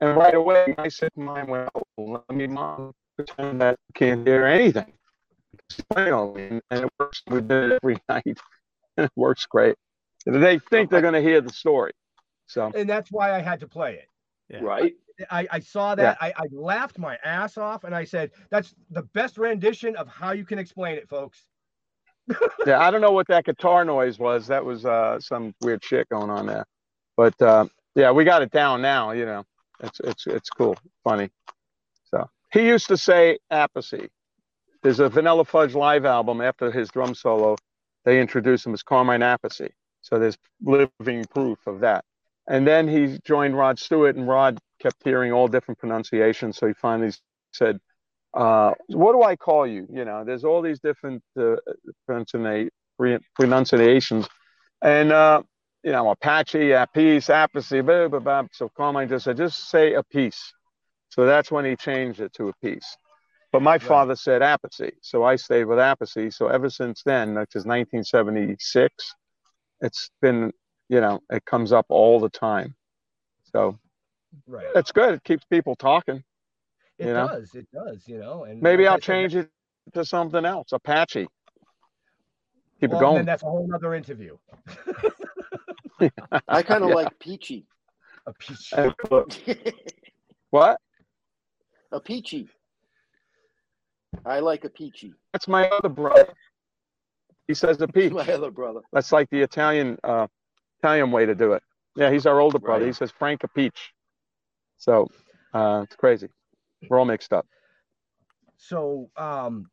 And 0.00 0.16
right 0.16 0.34
away, 0.34 0.74
my 0.78 0.86
sick 0.86 1.14
mind 1.16 1.48
went, 1.48 1.68
oh, 1.74 1.82
let 1.98 2.30
me 2.30 2.46
mom 2.46 2.92
pretend 3.16 3.60
that 3.60 3.76
can't 3.94 4.24
hear 4.26 4.46
anything 4.46 4.92
and 5.96 6.62
it 6.70 6.88
works. 6.98 7.22
We 7.28 7.40
did 7.40 7.72
it 7.72 7.80
every 7.82 7.98
night, 8.08 8.38
and 8.96 9.06
it 9.06 9.12
works 9.16 9.46
great. 9.46 9.76
They 10.26 10.58
think 10.70 10.90
they're 10.90 11.00
going 11.00 11.14
to 11.14 11.22
hear 11.22 11.40
the 11.40 11.52
story, 11.52 11.92
so 12.46 12.70
and 12.74 12.88
that's 12.88 13.10
why 13.10 13.32
I 13.32 13.40
had 13.40 13.60
to 13.60 13.68
play 13.68 13.94
it. 13.94 14.06
Yeah. 14.48 14.60
Right. 14.62 14.94
I, 15.30 15.46
I 15.50 15.60
saw 15.60 15.94
that. 15.94 16.18
Yeah. 16.20 16.28
I, 16.28 16.44
I 16.44 16.46
laughed 16.50 16.98
my 16.98 17.18
ass 17.24 17.58
off, 17.58 17.84
and 17.84 17.94
I 17.94 18.04
said, 18.04 18.30
"That's 18.50 18.74
the 18.90 19.02
best 19.14 19.38
rendition 19.38 19.96
of 19.96 20.08
how 20.08 20.32
you 20.32 20.44
can 20.44 20.58
explain 20.58 20.96
it, 20.96 21.08
folks." 21.08 21.44
yeah, 22.66 22.80
I 22.80 22.90
don't 22.90 23.00
know 23.00 23.12
what 23.12 23.26
that 23.28 23.44
guitar 23.44 23.84
noise 23.84 24.18
was. 24.18 24.46
That 24.46 24.64
was 24.64 24.84
uh, 24.84 25.18
some 25.20 25.54
weird 25.60 25.84
shit 25.84 26.08
going 26.10 26.30
on 26.30 26.46
there, 26.46 26.66
but 27.16 27.40
uh, 27.42 27.66
yeah, 27.94 28.10
we 28.10 28.24
got 28.24 28.42
it 28.42 28.50
down 28.50 28.82
now. 28.82 29.12
You 29.12 29.26
know, 29.26 29.44
it's 29.80 30.00
it's 30.00 30.26
it's 30.26 30.50
cool, 30.50 30.76
funny. 31.04 31.30
So 32.04 32.28
he 32.52 32.66
used 32.66 32.88
to 32.88 32.96
say 32.96 33.38
Appice 33.52 34.08
there's 34.82 35.00
a 35.00 35.08
Vanilla 35.08 35.44
Fudge 35.44 35.74
live 35.74 36.04
album 36.04 36.40
after 36.40 36.70
his 36.70 36.88
drum 36.88 37.14
solo. 37.14 37.56
They 38.04 38.20
introduced 38.20 38.66
him 38.66 38.74
as 38.74 38.82
Carmine 38.82 39.20
Appice. 39.20 39.70
So 40.02 40.18
there's 40.18 40.38
living 40.62 41.24
proof 41.26 41.66
of 41.66 41.80
that. 41.80 42.04
And 42.48 42.66
then 42.66 42.88
he 42.88 43.18
joined 43.24 43.56
Rod 43.56 43.78
Stewart, 43.78 44.16
and 44.16 44.26
Rod 44.26 44.58
kept 44.80 44.96
hearing 45.04 45.32
all 45.32 45.46
different 45.46 45.78
pronunciations. 45.78 46.56
So 46.56 46.66
he 46.66 46.72
finally 46.74 47.12
said, 47.52 47.78
uh, 48.34 48.72
"What 48.88 49.12
do 49.12 49.22
I 49.22 49.36
call 49.36 49.66
you?" 49.66 49.86
You 49.92 50.04
know, 50.04 50.24
there's 50.24 50.44
all 50.44 50.62
these 50.62 50.80
different 50.80 51.22
uh, 51.38 51.56
pronunciations, 53.36 54.28
and 54.82 55.12
uh, 55.12 55.42
you 55.84 55.92
know, 55.92 56.10
Apache, 56.10 56.58
Appice, 56.70 57.28
Appice, 57.28 57.84
blah, 57.84 58.08
blah, 58.08 58.18
blah. 58.18 58.42
So 58.52 58.68
Carmine 58.68 59.08
just 59.08 59.24
said, 59.26 59.36
"Just 59.36 59.68
say 59.68 59.94
a 59.94 60.02
piece." 60.02 60.52
So 61.10 61.26
that's 61.26 61.50
when 61.52 61.64
he 61.64 61.76
changed 61.76 62.20
it 62.20 62.32
to 62.34 62.48
a 62.48 62.52
piece. 62.62 62.96
But 63.52 63.62
my 63.62 63.72
right. 63.72 63.82
father 63.82 64.14
said 64.14 64.42
Appice, 64.42 64.92
so 65.02 65.24
I 65.24 65.36
stayed 65.36 65.64
with 65.64 65.78
Appice. 65.78 66.32
So 66.32 66.46
ever 66.48 66.70
since 66.70 67.02
then, 67.04 67.34
which 67.34 67.56
is 67.56 67.66
1976, 67.66 69.14
it's 69.80 70.10
been, 70.22 70.52
you 70.88 71.00
know, 71.00 71.20
it 71.30 71.44
comes 71.44 71.72
up 71.72 71.86
all 71.88 72.20
the 72.20 72.28
time. 72.28 72.76
So 73.52 73.78
right. 74.46 74.66
it's 74.76 74.92
good. 74.92 75.14
It 75.14 75.24
keeps 75.24 75.44
people 75.44 75.74
talking. 75.74 76.22
It 76.98 77.06
you 77.06 77.12
know? 77.12 77.26
does. 77.26 77.54
It 77.54 77.66
does. 77.72 78.04
You 78.06 78.18
know, 78.18 78.44
and 78.44 78.62
maybe 78.62 78.86
I'll 78.86 78.98
change 78.98 79.34
it 79.34 79.50
to 79.94 80.04
something 80.04 80.44
else. 80.44 80.68
Apache. 80.72 81.26
Keep 82.80 82.90
well, 82.90 82.98
it 82.98 83.02
going. 83.02 83.16
Then 83.16 83.26
that's 83.26 83.42
a 83.42 83.46
whole 83.46 83.68
other 83.74 83.94
interview. 83.94 84.36
I 86.48 86.62
kind 86.62 86.82
of 86.82 86.90
yeah. 86.90 86.94
like 86.94 87.18
peachy. 87.18 87.66
A 88.26 88.32
peachy. 88.32 88.76
what? 90.50 90.80
A 91.92 91.98
peachy. 91.98 92.48
I 94.24 94.40
like 94.40 94.64
a 94.64 94.70
peachy. 94.70 95.14
That's 95.32 95.48
my 95.48 95.68
other 95.68 95.88
brother. 95.88 96.28
He 97.46 97.54
says 97.54 97.80
a 97.80 97.88
peach. 97.88 98.12
my 98.12 98.26
other 98.32 98.50
brother. 98.50 98.80
That's 98.92 99.12
like 99.12 99.28
the 99.30 99.40
Italian 99.40 99.98
uh, 100.04 100.26
Italian 100.80 101.10
way 101.10 101.26
to 101.26 101.34
do 101.34 101.52
it. 101.52 101.62
Yeah, 101.96 102.10
he's 102.10 102.26
our 102.26 102.40
older 102.40 102.58
brother. 102.58 102.84
Right. 102.84 102.88
He 102.88 102.92
says 102.92 103.10
Frank 103.10 103.44
a 103.44 103.48
peach. 103.48 103.92
So 104.76 105.08
uh, 105.52 105.82
it's 105.84 105.96
crazy. 105.96 106.28
We're 106.88 106.98
all 106.98 107.04
mixed 107.04 107.32
up. 107.32 107.46
So 108.56 109.10
um, 109.16 109.66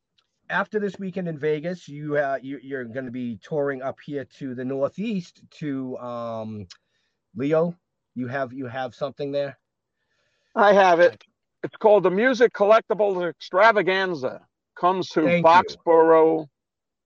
after 0.50 0.80
this 0.80 0.97
weekend 1.00 1.28
in 1.28 1.38
Vegas, 1.38 1.88
you 1.88 2.17
uh, 2.17 2.39
you, 2.41 2.60
you're 2.62 2.86
going 2.86 3.06
to 3.06 3.12
be 3.12 3.38
touring 3.43 3.82
up 3.82 4.00
here 4.04 4.26
to 4.39 4.56
the 4.56 4.65
Northeast 4.65 5.41
to 5.60 5.97
um, 5.97 6.67
Leo. 7.36 7.76
You 8.15 8.28
have 8.28 8.54
you 8.54 8.65
have 8.65 8.95
something 8.95 9.32
there. 9.32 9.58
I 10.56 10.73
have 10.73 11.00
it. 11.00 11.23
It's 11.68 11.76
called 11.76 12.04
the 12.04 12.12
Music 12.12 12.54
Collectibles 12.54 13.30
Extravaganza. 13.30 14.40
Comes 14.80 15.10
to 15.10 15.24
Thank 15.24 15.46
Boxborough 15.46 16.44
you. 16.44 16.50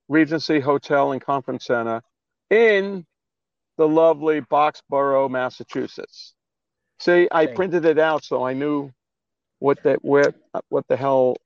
Regency 0.08 0.60
Hotel 0.60 1.10
and 1.10 1.20
Conference 1.20 1.64
Center 1.64 2.00
in 2.48 3.04
the 3.76 3.88
lovely 3.88 4.40
Boxborough, 4.40 5.28
Massachusetts. 5.28 6.34
See, 7.00 7.26
I 7.32 7.46
Thank 7.46 7.56
printed 7.56 7.84
it 7.86 7.98
out 7.98 8.22
so 8.22 8.44
I 8.44 8.52
knew 8.52 8.92
what 9.58 9.82
that 9.82 9.98
where 10.04 10.32
what 10.68 10.86
the 10.86 10.96
hell 10.96 11.38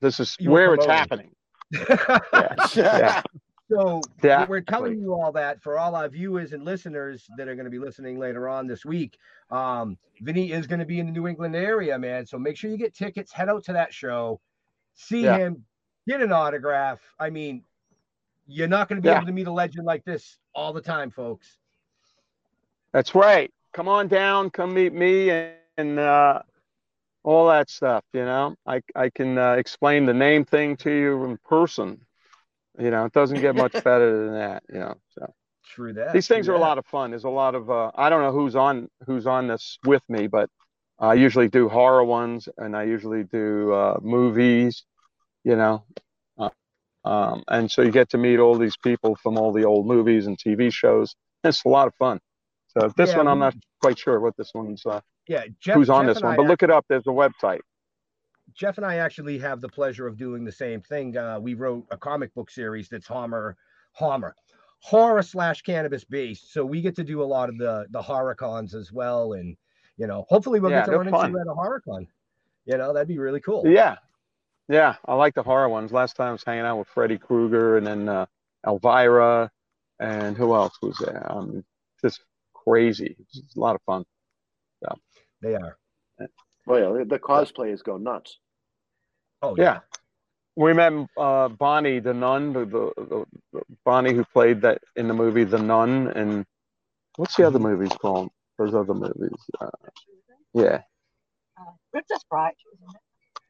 this 0.00 0.20
is 0.20 0.36
you 0.38 0.52
where 0.52 0.74
it's 0.74 0.86
happening. 0.86 1.32
yeah. 1.72 2.54
yeah. 2.76 3.22
So 3.70 4.08
Exactly. 4.18 4.46
we're 4.48 4.60
telling 4.62 4.98
you 5.00 5.12
all 5.12 5.30
that 5.32 5.62
for 5.62 5.78
all 5.78 5.94
our 5.94 6.08
viewers 6.08 6.52
and 6.52 6.64
listeners 6.64 7.28
that 7.36 7.48
are 7.48 7.54
going 7.54 7.64
to 7.66 7.70
be 7.70 7.78
listening 7.78 8.18
later 8.18 8.48
on 8.48 8.66
this 8.66 8.84
week. 8.84 9.18
Um, 9.50 9.98
Vinny 10.20 10.52
is 10.52 10.66
going 10.66 10.80
to 10.80 10.86
be 10.86 11.00
in 11.00 11.06
the 11.06 11.12
New 11.12 11.26
England 11.28 11.54
area, 11.54 11.98
man. 11.98 12.24
So 12.26 12.38
make 12.38 12.56
sure 12.56 12.70
you 12.70 12.78
get 12.78 12.94
tickets. 12.94 13.32
Head 13.32 13.48
out 13.48 13.64
to 13.64 13.72
that 13.74 13.92
show, 13.92 14.40
see 14.94 15.22
Yeah. 15.24 15.36
him, 15.36 15.64
get 16.06 16.20
an 16.22 16.32
autograph. 16.32 17.00
I 17.18 17.30
mean, 17.30 17.62
you're 18.46 18.68
not 18.68 18.88
going 18.88 18.96
to 18.96 19.02
be 19.02 19.08
Yeah. 19.08 19.16
able 19.16 19.26
to 19.26 19.32
meet 19.32 19.46
a 19.46 19.52
legend 19.52 19.84
like 19.84 20.04
this 20.04 20.38
all 20.54 20.72
the 20.72 20.80
time, 20.80 21.10
folks. 21.10 21.58
That's 22.92 23.14
right. 23.14 23.52
Come 23.74 23.88
on 23.88 24.08
down. 24.08 24.50
Come 24.50 24.72
meet 24.74 24.94
me 24.94 25.30
and, 25.30 25.52
and 25.76 25.98
uh, 25.98 26.40
all 27.22 27.48
that 27.48 27.68
stuff. 27.70 28.04
You 28.12 28.24
know, 28.24 28.56
I 28.66 28.80
I 28.94 29.10
can 29.10 29.36
uh, 29.38 29.52
explain 29.52 30.06
the 30.06 30.14
name 30.14 30.44
thing 30.44 30.76
to 30.78 30.90
you 30.90 31.24
in 31.24 31.36
person. 31.44 32.00
You 32.78 32.90
know, 32.90 33.04
it 33.04 33.12
doesn't 33.12 33.40
get 33.40 33.54
much 33.56 33.72
better 33.84 34.24
than 34.24 34.34
that. 34.34 34.62
You 34.72 34.78
know, 34.80 34.94
so 35.10 35.32
True 35.64 35.92
that. 35.94 36.12
these 36.12 36.28
things 36.28 36.48
are 36.48 36.54
a 36.54 36.58
lot 36.58 36.78
of 36.78 36.86
fun. 36.86 37.10
There's 37.10 37.24
a 37.24 37.28
lot 37.28 37.54
of 37.54 37.70
uh, 37.70 37.90
I 37.94 38.08
don't 38.08 38.22
know 38.22 38.32
who's 38.32 38.56
on 38.56 38.88
who's 39.06 39.26
on 39.26 39.48
this 39.48 39.78
with 39.84 40.02
me, 40.08 40.26
but 40.26 40.48
I 40.98 41.14
usually 41.14 41.48
do 41.48 41.68
horror 41.68 42.04
ones 42.04 42.48
and 42.56 42.76
I 42.76 42.84
usually 42.84 43.24
do 43.24 43.72
uh, 43.72 43.98
movies. 44.00 44.84
You 45.44 45.56
know, 45.56 45.84
uh, 46.38 46.50
um, 47.04 47.42
and 47.48 47.70
so 47.70 47.82
you 47.82 47.90
get 47.90 48.10
to 48.10 48.18
meet 48.18 48.38
all 48.38 48.56
these 48.56 48.76
people 48.76 49.16
from 49.16 49.38
all 49.38 49.52
the 49.52 49.64
old 49.64 49.86
movies 49.86 50.26
and 50.26 50.38
TV 50.38 50.72
shows. 50.72 51.14
It's 51.44 51.64
a 51.64 51.68
lot 51.68 51.86
of 51.86 51.94
fun. 51.94 52.20
So 52.68 52.92
this 52.96 53.10
Yeah, 53.10 53.18
one, 53.18 53.28
I'm 53.28 53.38
not 53.38 53.54
quite 53.80 53.98
sure 53.98 54.20
what 54.20 54.36
this 54.36 54.50
one's. 54.54 54.84
Uh, 54.84 55.00
Yeah, 55.26 55.44
Jeff, 55.60 55.74
who's 55.74 55.90
on 55.90 56.06
Jeff 56.06 56.16
this 56.16 56.22
one? 56.22 56.32
I 56.32 56.36
But 56.36 56.46
look 56.46 56.62
it 56.62 56.70
up. 56.70 56.84
There's 56.88 57.06
a 57.06 57.10
website. 57.10 57.60
Jeff 58.54 58.76
and 58.78 58.86
I 58.86 58.96
actually 58.96 59.38
have 59.38 59.60
the 59.60 59.68
pleasure 59.68 60.06
of 60.06 60.16
doing 60.16 60.44
the 60.44 60.52
same 60.52 60.80
thing. 60.80 61.16
Uh, 61.16 61.38
we 61.40 61.54
wrote 61.54 61.86
a 61.90 61.96
comic 61.96 62.34
book 62.34 62.50
series 62.50 62.88
that's 62.88 63.06
Homer, 63.06 63.56
Homer, 63.92 64.34
horror 64.80 65.22
slash 65.22 65.62
cannabis 65.62 66.04
based. 66.04 66.52
So 66.52 66.64
we 66.64 66.80
get 66.80 66.96
to 66.96 67.04
do 67.04 67.22
a 67.22 67.24
lot 67.24 67.48
of 67.48 67.58
the 67.58 67.86
the 67.90 68.02
horror 68.02 68.34
cons 68.34 68.74
as 68.74 68.92
well, 68.92 69.34
and 69.34 69.56
you 69.96 70.06
know, 70.06 70.24
hopefully 70.28 70.60
we'll 70.60 70.70
Yeah, 70.70 70.80
get 70.80 70.92
to 70.92 70.98
run 70.98 71.08
into 71.08 71.18
fun. 71.18 71.30
you 71.32 71.40
at 71.40 71.46
a 71.46 71.54
horror 71.54 71.80
con. 71.80 72.06
You 72.64 72.76
know, 72.78 72.92
that'd 72.92 73.08
be 73.08 73.18
really 73.18 73.40
cool. 73.40 73.66
Yeah, 73.66 73.96
yeah. 74.68 74.96
I 75.06 75.14
like 75.14 75.34
the 75.34 75.42
horror 75.42 75.68
ones. 75.68 75.92
Last 75.92 76.16
time 76.16 76.28
I 76.28 76.32
was 76.32 76.44
hanging 76.44 76.64
out 76.64 76.78
with 76.78 76.88
Freddy 76.88 77.18
Krueger 77.18 77.78
and 77.78 77.86
then 77.86 78.08
uh, 78.08 78.26
Elvira, 78.66 79.50
and 80.00 80.36
who 80.36 80.54
else 80.54 80.78
was 80.82 80.96
there? 80.98 81.26
Um, 81.30 81.64
just 82.02 82.20
crazy. 82.54 83.16
It's 83.34 83.56
a 83.56 83.60
lot 83.60 83.74
of 83.74 83.82
fun. 83.82 84.04
So, 84.84 84.96
They 85.40 85.54
are. 85.54 85.78
Oh 86.68 86.76
yeah, 86.76 86.98
the- 86.98 87.04
the 87.06 87.18
cosplayers 87.18 87.82
go 87.82 87.96
nuts. 87.96 88.38
Oh 89.42 89.54
yeah. 89.56 89.80
We 90.56 90.72
met 90.72 90.92
uh, 91.16 91.48
Bonnie 91.48 92.00
the 92.00 92.12
nun, 92.14 92.52
the, 92.52 92.64
the, 92.64 92.92
the, 92.96 93.24
the 93.52 93.62
Bonnie 93.84 94.12
who 94.12 94.24
played 94.24 94.62
that 94.62 94.82
in 94.96 95.06
the 95.06 95.14
movie 95.14 95.44
The 95.44 95.58
Nun, 95.58 96.08
and 96.08 96.44
what's 97.14 97.36
the 97.36 97.46
other 97.46 97.60
movies 97.60 97.92
called? 98.00 98.30
Those 98.58 98.74
other 98.74 98.92
movies. 98.94 99.38
Uh, 99.60 99.68
yeah. 100.54 100.82
Princess 101.92 102.24
Bride. 102.28 102.54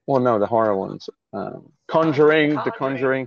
Well, 0.07 0.21
no, 0.21 0.39
the 0.39 0.45
horror 0.47 0.77
ones. 0.77 1.09
Um, 1.33 1.73
Conjuring, 1.89 2.57
The 2.57 2.73
Conjuring. 2.77 3.27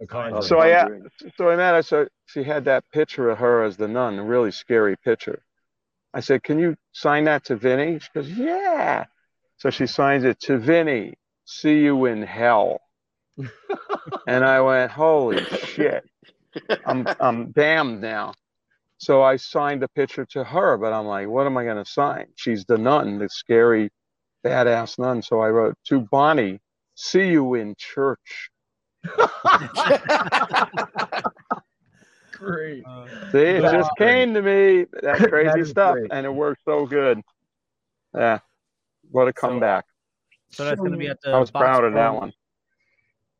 The 0.00 0.06
Conjuring. 0.06 0.42
So 0.42 0.58
I 0.60 0.68
a- 0.68 0.88
so 1.36 1.50
I 1.50 1.56
met 1.56 1.74
her. 1.74 1.82
So 1.82 2.08
she 2.26 2.42
had 2.42 2.64
that 2.64 2.84
picture 2.94 3.28
of 3.28 3.36
her 3.38 3.62
as 3.62 3.76
the 3.76 3.88
nun, 3.88 4.18
a 4.18 4.24
really 4.24 4.52
scary 4.52 4.96
picture. 4.96 5.42
I 6.14 6.20
said, 6.20 6.42
"Can 6.42 6.58
you 6.58 6.76
sign 6.92 7.24
that 7.24 7.44
to 7.46 7.56
Vinny?" 7.56 7.98
She 7.98 8.08
goes, 8.14 8.30
"Yeah." 8.30 9.04
So 9.58 9.70
she 9.70 9.86
signs 9.86 10.24
it 10.24 10.40
to 10.40 10.58
Vinny. 10.58 11.14
See 11.44 11.80
you 11.80 12.06
in 12.06 12.22
hell. 12.22 12.80
and 14.26 14.44
I 14.44 14.60
went, 14.60 14.90
"Holy 14.90 15.44
shit! 15.44 16.04
I'm 16.86 17.06
I'm 17.20 17.50
damned 17.52 18.00
now." 18.00 18.34
So 18.98 19.22
I 19.22 19.36
signed 19.36 19.82
the 19.82 19.88
picture 19.88 20.26
to 20.26 20.44
her, 20.44 20.76
but 20.76 20.92
I'm 20.92 21.06
like, 21.06 21.28
"What 21.28 21.46
am 21.46 21.56
I 21.56 21.64
going 21.64 21.82
to 21.82 21.90
sign?" 21.90 22.26
She's 22.36 22.64
the 22.64 22.78
nun, 22.78 23.18
the 23.18 23.28
scary, 23.28 23.90
badass 24.44 24.98
nun. 24.98 25.22
So 25.22 25.40
I 25.40 25.50
wrote 25.50 25.76
to 25.86 26.00
Bonnie, 26.00 26.60
"See 26.94 27.28
you 27.28 27.54
in 27.54 27.74
church." 27.76 28.50
Great. 32.32 32.84
See, 33.32 33.38
it 33.38 33.62
That's 33.62 33.72
just 33.72 33.96
came 33.96 34.34
to 34.34 34.42
me 34.42 34.86
that 35.02 35.18
That 35.18 35.28
crazy 35.30 35.60
is 35.60 35.70
stuff, 35.70 35.94
great. 35.94 36.12
and 36.12 36.26
it 36.26 36.32
worked 36.32 36.62
so 36.64 36.86
good. 36.86 37.20
Yeah, 38.14 38.38
what 39.10 39.28
a 39.28 39.32
comeback! 39.32 39.84
So 40.50 40.64
that's 40.64 40.78
going 40.78 40.92
to 40.92 40.98
be 40.98 41.08
at 41.08 41.18
the. 41.22 41.30
I 41.30 41.38
was 41.38 41.50
proud 41.50 41.84
of 41.84 41.94
that 41.94 42.14
one. 42.14 42.32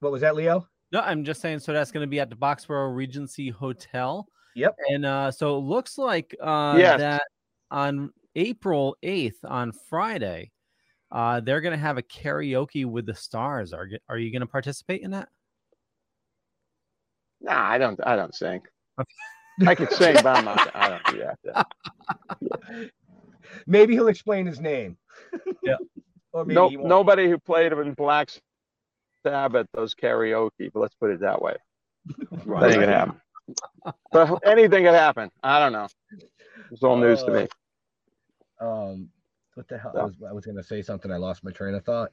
What 0.01 0.13
was 0.13 0.21
that, 0.23 0.37
Leo? 0.37 0.67
No, 0.93 1.01
I'm 1.01 1.25
just 1.25 1.41
saying. 1.41 1.59
So 1.61 1.73
that's 1.73 1.91
going 1.91 2.03
to 2.05 2.11
be 2.11 2.21
at 2.21 2.31
the 2.31 2.37
Boxborough 2.37 2.95
Regency 2.95 3.51
Hotel. 3.51 4.27
Yep. 4.55 4.75
And 4.89 5.05
uh, 5.05 5.31
so 5.31 5.57
it 5.59 5.61
looks 5.61 5.99
like 5.99 6.35
uh, 6.43 6.77
Yes. 6.79 6.99
that 7.01 7.23
on 7.71 8.11
April 8.35 8.97
8th, 9.05 9.37
on 9.45 9.73
Friday, 9.89 10.51
uh, 11.13 11.41
they're 11.41 11.61
going 11.61 11.73
to 11.73 11.79
have 11.79 11.99
a 11.99 12.03
karaoke 12.03 12.87
with 12.87 13.07
the 13.07 13.15
stars. 13.15 13.73
Are 13.73 13.87
you- 13.87 13.99
are 14.09 14.19
you 14.19 14.31
going 14.33 14.41
to 14.41 14.47
participate 14.47 15.03
in 15.03 15.11
that? 15.13 15.29
Nah, 17.41 17.71
I 17.71 17.79
don't. 17.79 18.01
I 18.05 18.17
don't 18.17 18.35
sing. 18.35 18.63
I 19.67 19.75
could 19.75 19.93
sing, 19.93 20.15
but 20.23 20.27
I'm 20.27 20.45
not. 20.45 20.71
I 20.75 20.89
don't 20.89 21.07
do 21.07 21.25
that. 21.45 21.67
Maybe 23.67 23.95
he'll 23.95 24.09
explain 24.09 24.47
his 24.47 24.61
name. 24.61 24.97
Yeah. 25.63 25.77
or 26.33 26.45
maybe 26.45 26.55
No, 26.55 26.69
nobody 26.69 27.29
who 27.29 27.39
played 27.39 27.73
in 27.73 27.95
Black 27.95 28.31
Sabbath 29.25 29.67
does 29.75 29.95
karaoke. 29.95 30.71
But 30.73 30.81
let's 30.81 30.95
put 30.95 31.11
it 31.11 31.21
that 31.21 31.41
way. 31.41 31.57
That 32.31 32.71
ain't 32.71 32.81
gonna 32.81 32.87
happen. 32.87 33.21
But 34.13 34.41
anything 34.47 34.85
could 34.85 34.95
happen. 34.95 35.31
I 35.43 35.61
don't 35.61 35.73
know. 35.73 35.89
It's 36.71 36.83
all 36.83 36.97
news 36.97 37.23
to 37.23 37.31
me. 37.31 37.47
Um, 38.61 39.09
what 39.55 39.69
the 39.69 39.79
hell? 39.79 39.93
I 39.99 40.05
was, 40.05 40.15
I 40.29 40.33
was 40.33 40.45
going 40.45 40.57
to 40.57 40.63
say 40.63 40.83
something. 40.83 41.11
I 41.11 41.17
lost 41.17 41.45
my 41.45 41.51
train 41.51 41.75
of 41.75 41.85
thought. 41.85 42.11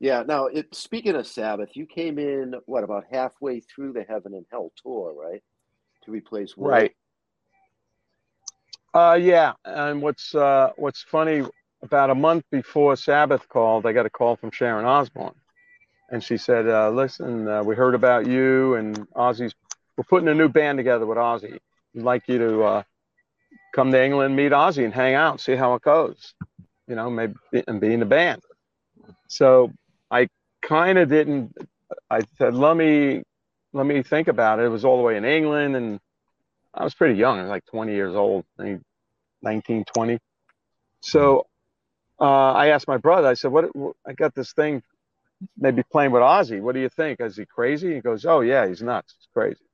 Yeah. 0.00 0.22
Now, 0.26 0.46
it, 0.46 0.74
speaking 0.74 1.14
of 1.14 1.26
Sabbath, 1.26 1.70
you 1.74 1.86
came 1.86 2.18
in 2.18 2.54
what 2.66 2.84
about 2.84 3.04
halfway 3.10 3.60
through 3.60 3.92
the 3.92 4.02
Heaven 4.02 4.34
and 4.34 4.46
Hell 4.50 4.72
tour, 4.82 5.14
right? 5.14 5.42
To 6.04 6.10
replace 6.10 6.56
Will. 6.56 6.70
Right. 6.70 6.94
Uh, 8.94 9.18
yeah, 9.20 9.52
and 9.66 10.00
what's 10.00 10.34
uh, 10.34 10.70
what's 10.76 11.02
funny 11.02 11.42
about 11.82 12.10
a 12.10 12.14
month 12.14 12.44
before 12.50 12.96
Sabbath 12.96 13.48
called, 13.48 13.86
I 13.86 13.92
got 13.92 14.06
a 14.06 14.10
call 14.10 14.36
from 14.36 14.50
Sharon 14.50 14.84
Osbourne, 14.84 15.34
and 16.10 16.22
she 16.22 16.36
said, 16.36 16.68
uh, 16.68 16.90
"Listen, 16.90 17.48
uh, 17.48 17.62
we 17.62 17.74
heard 17.74 17.94
about 17.94 18.26
you 18.26 18.74
and 18.74 18.96
Ozzy's. 19.12 19.54
We're 19.96 20.04
putting 20.04 20.28
a 20.28 20.34
new 20.34 20.48
band 20.48 20.78
together 20.78 21.06
with 21.06 21.18
Ozzy. 21.18 21.58
We'd 21.94 22.04
like 22.04 22.28
you 22.28 22.38
to 22.38 22.62
uh, 22.62 22.82
come 23.74 23.92
to 23.92 24.02
England, 24.02 24.36
meet 24.36 24.52
Ozzy, 24.52 24.84
and 24.84 24.94
hang 24.94 25.14
out, 25.14 25.40
see 25.40 25.56
how 25.56 25.74
it 25.74 25.82
goes. 25.82 26.34
You 26.86 26.94
know, 26.94 27.10
maybe 27.10 27.34
and 27.66 27.80
be 27.80 27.92
in 27.92 28.00
the 28.00 28.06
band." 28.06 28.42
So 29.28 29.72
I 30.10 30.28
kind 30.62 30.98
of 30.98 31.08
didn't. 31.08 31.56
I 32.10 32.20
said, 32.36 32.54
"Let 32.54 32.76
me 32.76 33.22
let 33.72 33.86
me 33.86 34.02
think 34.02 34.28
about 34.28 34.58
it." 34.58 34.64
It 34.64 34.70
was 34.70 34.84
all 34.84 34.96
the 34.96 35.02
way 35.02 35.16
in 35.16 35.24
England, 35.24 35.76
and 35.76 36.00
I 36.74 36.84
was 36.84 36.94
pretty 36.94 37.14
young. 37.18 37.38
I 37.38 37.42
was 37.42 37.50
like 37.50 37.66
20 37.66 37.92
years 37.92 38.14
old, 38.14 38.44
I 38.58 38.78
19, 39.42 39.84
20. 39.84 40.18
So 41.00 41.46
uh, 42.20 42.52
I 42.52 42.68
asked 42.68 42.88
my 42.88 42.96
brother, 42.96 43.28
I 43.28 43.34
said, 43.34 43.52
what, 43.52 43.74
what, 43.76 43.96
I 44.06 44.12
got 44.12 44.34
this 44.34 44.52
thing, 44.52 44.82
maybe 45.56 45.82
playing 45.90 46.10
with 46.10 46.22
Ozzy. 46.22 46.60
What 46.60 46.74
do 46.74 46.80
you 46.80 46.88
think? 46.88 47.20
Is 47.20 47.36
he 47.36 47.46
crazy? 47.46 47.94
He 47.94 48.00
goes, 48.00 48.24
oh, 48.24 48.40
yeah, 48.40 48.66
he's 48.66 48.82
nuts. 48.82 49.14
He's 49.18 49.28
crazy. 49.32 49.64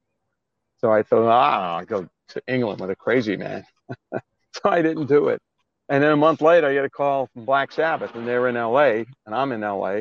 So 0.78 0.92
I 0.92 1.02
thought, 1.02 1.28
ah, 1.28 1.78
I'll 1.78 1.84
go 1.84 2.08
to 2.28 2.42
England 2.46 2.80
with 2.80 2.90
a 2.90 2.96
crazy 2.96 3.36
man. 3.36 3.64
so 4.12 4.60
I 4.64 4.82
didn't 4.82 5.06
do 5.06 5.28
it. 5.28 5.40
And 5.88 6.02
then 6.02 6.12
a 6.12 6.16
month 6.16 6.40
later, 6.40 6.66
I 6.66 6.74
get 6.74 6.84
a 6.84 6.90
call 6.90 7.28
from 7.32 7.44
Black 7.44 7.72
Sabbath, 7.72 8.14
and 8.14 8.26
they're 8.26 8.48
in 8.48 8.54
LA, 8.54 9.04
and 9.26 9.34
I'm 9.34 9.52
in 9.52 9.60
LA. 9.60 10.00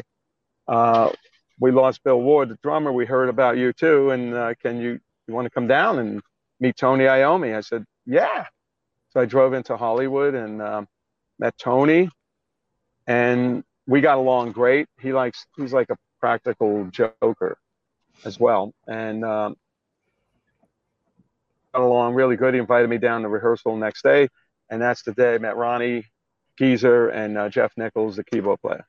Uh, 0.68 1.12
we 1.60 1.72
lost 1.72 2.04
Bill 2.04 2.22
Ward, 2.22 2.50
the 2.50 2.58
drummer. 2.64 2.92
We 2.92 3.06
heard 3.06 3.30
about 3.30 3.58
you 3.58 3.74
too, 3.74 4.12
and 4.12 4.34
uh, 4.34 4.54
can 4.62 4.80
you 4.80 5.00
you 5.28 5.34
want 5.34 5.46
to 5.46 5.50
come 5.50 5.68
down 5.68 6.00
and 6.00 6.22
meet 6.60 6.76
Tony 6.76 7.06
Iommi? 7.06 7.56
I 7.56 7.62
said, 7.62 7.86
yeah. 8.06 8.46
So 9.12 9.22
I 9.22 9.26
drove 9.26 9.54
into 9.54 9.78
Hollywood 9.78 10.36
and 10.36 10.62
um, 10.62 10.88
met 11.40 11.58
Tony, 11.58 12.10
and 13.08 13.64
we 13.88 14.02
got 14.02 14.18
along 14.18 14.52
great. 14.52 14.88
He 15.00 15.14
likes 15.14 15.46
he's 15.58 15.74
like 15.74 15.90
a 15.90 15.98
practical 16.20 16.86
joker 16.86 17.58
as 18.26 18.40
well, 18.40 18.74
and 18.88 19.26
um, 19.26 19.56
got 21.74 21.84
along 21.84 22.14
really 22.14 22.36
good. 22.36 22.54
He 22.54 22.60
invited 22.60 22.90
me 22.90 22.98
down 22.98 23.24
to 23.24 23.30
rehearsal 23.30 23.76
next 23.76 24.04
day, 24.04 24.30
and 24.70 24.82
that's 24.82 25.04
the 25.04 25.14
day 25.14 25.36
I 25.36 25.38
met 25.38 25.58
Ronnie 25.58 26.06
Geezer 26.58 27.10
and 27.10 27.38
uh, 27.38 27.50
Geoff 27.50 27.74
Nicholls, 27.78 28.16
the 28.16 28.24
keyboard 28.24 28.62
player. 28.62 28.86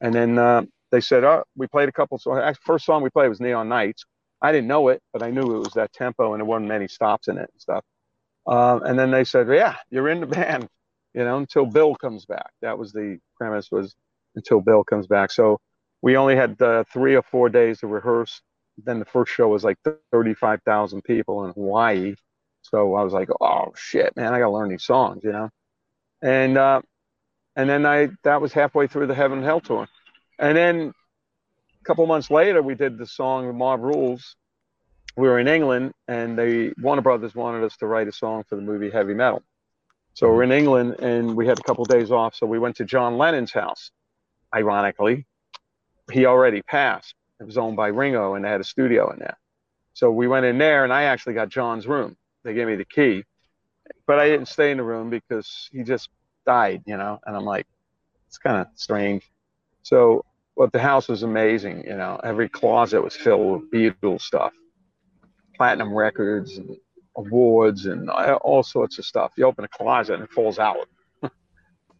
And 0.00 0.14
then 0.14 0.38
uh, 0.38 0.62
they 0.90 1.00
said, 1.00 1.24
"Oh, 1.24 1.44
we 1.56 1.66
played 1.66 1.88
a 1.88 1.92
couple 1.92 2.18
songs. 2.18 2.56
First 2.62 2.84
song 2.84 3.02
we 3.02 3.10
played 3.10 3.28
was 3.28 3.40
Neon 3.40 3.68
Nights. 3.68 4.04
I 4.42 4.52
didn't 4.52 4.68
know 4.68 4.88
it, 4.88 5.00
but 5.12 5.22
I 5.22 5.30
knew 5.30 5.56
it 5.56 5.58
was 5.58 5.72
that 5.74 5.92
tempo, 5.92 6.34
and 6.34 6.40
there 6.40 6.46
weren't 6.46 6.66
many 6.66 6.88
stops 6.88 7.28
in 7.28 7.38
it 7.38 7.48
and 7.50 7.60
stuff. 7.60 7.84
Um, 8.46 8.82
and 8.82 8.98
then 8.98 9.10
they 9.10 9.24
said, 9.24 9.48
"Yeah, 9.48 9.76
you're 9.90 10.08
in 10.08 10.20
the 10.20 10.26
band, 10.26 10.68
you 11.16 11.24
know, 11.24 11.38
until 11.38 11.66
Bill 11.66 11.96
comes 11.96 12.26
back." 12.26 12.52
That 12.62 12.78
was 12.78 12.92
the 12.92 13.18
premise 13.36 13.70
was 13.72 13.96
until 14.36 14.60
Bill 14.60 14.84
comes 14.84 15.08
back. 15.08 15.32
So 15.32 15.58
we 16.02 16.16
only 16.16 16.36
had 16.36 16.60
uh, 16.62 16.84
three 16.92 17.16
or 17.16 17.22
four 17.22 17.48
days 17.48 17.80
to 17.80 17.88
rehearse, 17.88 18.40
then 18.84 18.98
the 18.98 19.04
first 19.04 19.32
show 19.32 19.48
was 19.48 19.64
like 19.64 19.78
35,000 20.12 21.02
people 21.02 21.44
in 21.44 21.52
Hawaii. 21.52 22.14
So 22.62 22.94
I 22.94 23.02
was 23.02 23.12
like, 23.12 23.28
oh 23.40 23.72
shit, 23.74 24.14
man, 24.16 24.32
I 24.32 24.38
got 24.38 24.46
to 24.46 24.50
learn 24.50 24.68
these 24.68 24.84
songs, 24.84 25.22
you 25.24 25.32
know? 25.32 25.50
And, 26.22 26.58
uh, 26.58 26.82
and 27.54 27.68
then 27.68 27.86
I, 27.86 28.08
that 28.24 28.40
was 28.40 28.52
halfway 28.52 28.86
through 28.86 29.06
the 29.06 29.14
Heaven 29.14 29.38
and 29.38 29.46
Hell 29.46 29.60
tour. 29.60 29.88
And 30.38 30.56
then 30.56 30.92
a 31.80 31.84
couple 31.84 32.06
months 32.06 32.30
later, 32.30 32.62
we 32.62 32.74
did 32.74 32.98
the 32.98 33.06
song 33.06 33.56
Mob 33.56 33.80
Rules. 33.80 34.36
We 35.16 35.28
were 35.28 35.38
in 35.38 35.48
England 35.48 35.92
and 36.06 36.38
the 36.38 36.74
Warner 36.78 37.00
Brothers 37.00 37.34
wanted 37.34 37.64
us 37.64 37.76
to 37.78 37.86
write 37.86 38.08
a 38.08 38.12
song 38.12 38.44
for 38.48 38.56
the 38.56 38.62
movie 38.62 38.90
Heavy 38.90 39.14
Metal. 39.14 39.42
So 40.16 40.32
we're 40.32 40.44
in 40.44 40.50
England 40.50 40.96
and 41.00 41.36
we 41.36 41.46
had 41.46 41.58
a 41.58 41.62
couple 41.62 41.82
of 41.82 41.90
days 41.90 42.10
off. 42.10 42.34
So 42.34 42.46
we 42.46 42.58
went 42.58 42.76
to 42.76 42.86
John 42.86 43.18
Lennon's 43.18 43.52
house. 43.52 43.90
Ironically, 44.54 45.26
he 46.10 46.24
already 46.24 46.62
passed. 46.62 47.14
It 47.38 47.44
was 47.44 47.58
owned 47.58 47.76
by 47.76 47.88
Ringo 47.88 48.32
and 48.32 48.42
they 48.42 48.48
had 48.48 48.62
a 48.62 48.64
studio 48.64 49.10
in 49.12 49.18
there. 49.18 49.36
So 49.92 50.10
we 50.10 50.26
went 50.26 50.46
in 50.46 50.56
there 50.56 50.84
and 50.84 50.92
I 50.92 51.02
actually 51.02 51.34
got 51.34 51.50
John's 51.50 51.86
room. 51.86 52.16
They 52.44 52.54
gave 52.54 52.66
me 52.66 52.76
the 52.76 52.86
key, 52.86 53.24
but 54.06 54.18
I 54.18 54.26
didn't 54.26 54.48
stay 54.48 54.70
in 54.70 54.78
the 54.78 54.84
room 54.84 55.10
because 55.10 55.68
he 55.70 55.82
just 55.82 56.08
died, 56.46 56.82
you 56.86 56.96
know? 56.96 57.20
And 57.26 57.36
I'm 57.36 57.44
like, 57.44 57.66
it's 58.26 58.38
kind 58.38 58.58
of 58.58 58.68
strange. 58.74 59.30
So, 59.82 60.24
but 60.56 60.72
the 60.72 60.80
house 60.80 61.08
was 61.08 61.24
amazing, 61.24 61.84
you 61.84 61.94
know? 61.94 62.18
Every 62.24 62.48
closet 62.48 63.02
was 63.02 63.14
filled 63.14 63.60
with 63.60 63.70
Beatles 63.70 64.22
stuff, 64.22 64.54
platinum 65.58 65.92
records 65.92 66.56
and 66.56 66.74
awards 67.16 67.86
and 67.86 68.10
all 68.10 68.62
sorts 68.62 68.98
of 68.98 69.04
stuff. 69.04 69.32
You 69.36 69.46
open 69.46 69.64
a 69.64 69.68
closet 69.68 70.14
and 70.14 70.24
it 70.24 70.30
falls 70.30 70.58
out. 70.58 70.88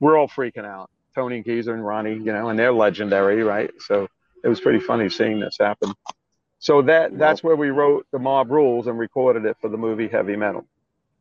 We're 0.00 0.18
all 0.18 0.28
freaking 0.28 0.64
out. 0.64 0.90
Tony 1.14 1.42
Geezer 1.42 1.72
and 1.74 1.84
Ronnie, 1.84 2.14
you 2.14 2.32
know, 2.32 2.50
and 2.50 2.58
they're 2.58 2.72
legendary, 2.72 3.42
right? 3.42 3.70
So 3.80 4.08
it 4.44 4.48
was 4.48 4.60
pretty 4.60 4.80
funny 4.80 5.08
seeing 5.08 5.40
this 5.40 5.56
happen. 5.58 5.94
So 6.58 6.82
that 6.82 7.16
that's 7.18 7.42
where 7.42 7.56
we 7.56 7.70
wrote 7.70 8.06
the 8.12 8.18
Mob 8.18 8.50
Rules 8.50 8.86
and 8.86 8.98
recorded 8.98 9.44
it 9.46 9.56
for 9.60 9.68
the 9.68 9.78
movie 9.78 10.08
Heavy 10.08 10.36
Metal 10.36 10.66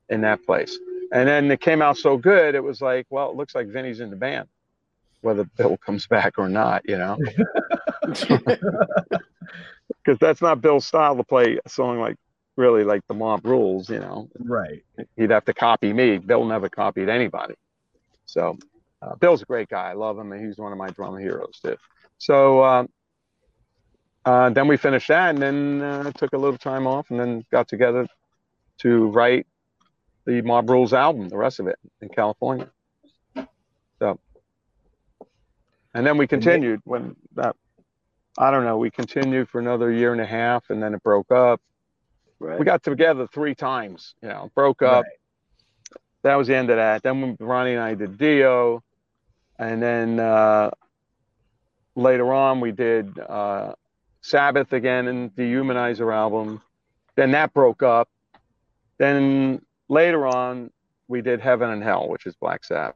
in 0.10 0.22
that 0.22 0.46
place. 0.46 0.78
And 1.12 1.28
then 1.28 1.50
it 1.50 1.62
came 1.62 1.82
out 1.82 1.98
so 1.98 2.18
good, 2.18 2.56
it 2.56 2.64
was 2.64 2.82
like, 2.82 3.06
well, 3.10 3.30
it 3.30 3.38
looks 3.38 3.56
like 3.56 3.68
Vinny's 3.68 4.00
in 4.00 4.10
the 4.10 4.16
band, 4.16 4.48
whether 5.22 5.44
Bill 5.44 5.78
comes 5.78 6.08
back 6.08 6.38
or 6.38 6.50
not, 6.50 6.82
you 6.88 6.98
know. 6.98 7.18
Because 10.04 10.20
that's 10.20 10.42
not 10.42 10.62
Bill's 10.62 10.86
style 10.86 11.18
to 11.18 11.24
play 11.24 11.60
a 11.64 11.70
song 11.70 12.00
like 12.00 12.16
really 12.56 12.84
like 12.84 13.06
the 13.08 13.14
Mob 13.14 13.46
Rules, 13.46 13.90
you 13.90 14.00
know. 14.00 14.30
Right. 14.40 14.84
He'd 15.18 15.32
have 15.32 15.46
to 15.46 15.54
copy 15.54 15.94
me. 15.94 16.18
Bill 16.18 16.46
never 16.46 16.70
copied 16.70 17.10
anybody. 17.10 17.56
So 18.26 18.58
uh, 19.02 19.16
Bill's 19.16 19.42
a 19.42 19.46
great 19.46 19.70
guy. 19.70 19.90
I 19.90 19.94
love 19.94 20.18
him, 20.18 20.32
and 20.32 20.46
he's 20.46 20.58
one 20.58 20.72
of 20.72 20.78
my 20.78 20.90
drum 20.90 21.18
heroes 21.18 21.60
too. 21.62 21.78
So 22.18 22.62
uh, 22.62 22.88
uh, 24.26 24.50
then 24.50 24.68
we 24.68 24.78
finished 24.78 25.08
that, 25.10 25.30
and 25.32 25.42
then 25.42 25.82
uh, 25.82 26.12
took 26.12 26.34
a 26.34 26.38
little 26.38 26.58
time 26.58 26.88
off, 26.88 27.12
and 27.12 27.20
then 27.20 27.46
got 27.52 27.68
together 27.68 28.08
to 28.80 29.08
write 29.08 29.48
the 30.26 30.42
Mob 30.42 30.70
Rules 30.70 30.94
album, 30.94 31.30
the 31.30 31.38
rest 31.38 31.60
of 31.60 31.68
it 31.68 31.78
in 32.02 32.10
California. 32.10 32.70
So, 34.00 34.20
and 35.94 36.06
then 36.06 36.18
we 36.18 36.28
continued 36.28 36.82
when 36.84 37.16
that. 37.36 37.56
I 38.38 38.52
don't 38.52 38.66
know. 38.66 38.78
We 38.78 38.92
continued 38.92 39.48
for 39.48 39.60
another 39.60 39.92
year 39.92 40.12
and 40.12 40.20
a 40.20 40.26
half, 40.26 40.70
and 40.70 40.84
then 40.84 40.94
it 40.94 41.02
broke 41.04 41.32
up. 41.32 41.62
Right. 42.40 42.60
We 42.60 42.66
got 42.66 42.84
together 42.84 43.28
three 43.28 43.56
times. 43.56 44.16
You 44.22 44.30
know, 44.30 44.52
broke 44.56 44.82
up. 44.82 45.06
That 46.24 46.36
was 46.36 46.48
the 46.48 46.56
end 46.56 46.70
of 46.70 46.78
that. 46.78 47.04
Then 47.04 47.22
when 47.22 47.38
Ronnie 47.40 47.74
and 47.74 47.82
I 47.82 47.94
did 47.94 48.18
Dio, 48.18 48.84
and 49.60 49.82
then 49.82 50.20
uh, 50.20 50.72
later 51.96 52.34
on 52.34 52.60
we 52.60 52.72
did 52.72 53.18
uh, 53.20 53.74
Sabbath 54.22 54.74
again 54.74 55.08
and 55.08 55.34
Dehumanizer 55.36 56.14
album. 56.14 56.62
Then 57.16 57.32
that 57.32 57.54
broke 57.54 57.84
up. 57.84 58.10
Then 58.98 59.62
later 59.88 60.26
on 60.26 60.72
we 61.08 61.22
did 61.22 61.40
Heaven 61.42 61.70
and 61.70 61.84
Hell, 61.84 62.10
which 62.10 62.26
is 62.26 62.36
Black 62.36 62.64
Sabbath, 62.66 62.96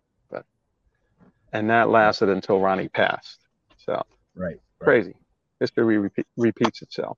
and 1.54 1.70
that 1.70 1.90
lasted 1.90 2.30
until 2.30 2.60
Ronnie 2.60 2.90
passed. 2.90 3.40
So 3.78 4.02
Right. 4.36 4.60
crazy. 4.80 5.16
History 5.60 5.98
repeat, 5.98 6.26
repeats 6.38 6.82
itself. 6.82 7.18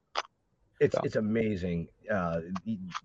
It's 0.79 0.95
it's 1.03 1.15
amazing. 1.15 1.87
Uh, 2.11 2.41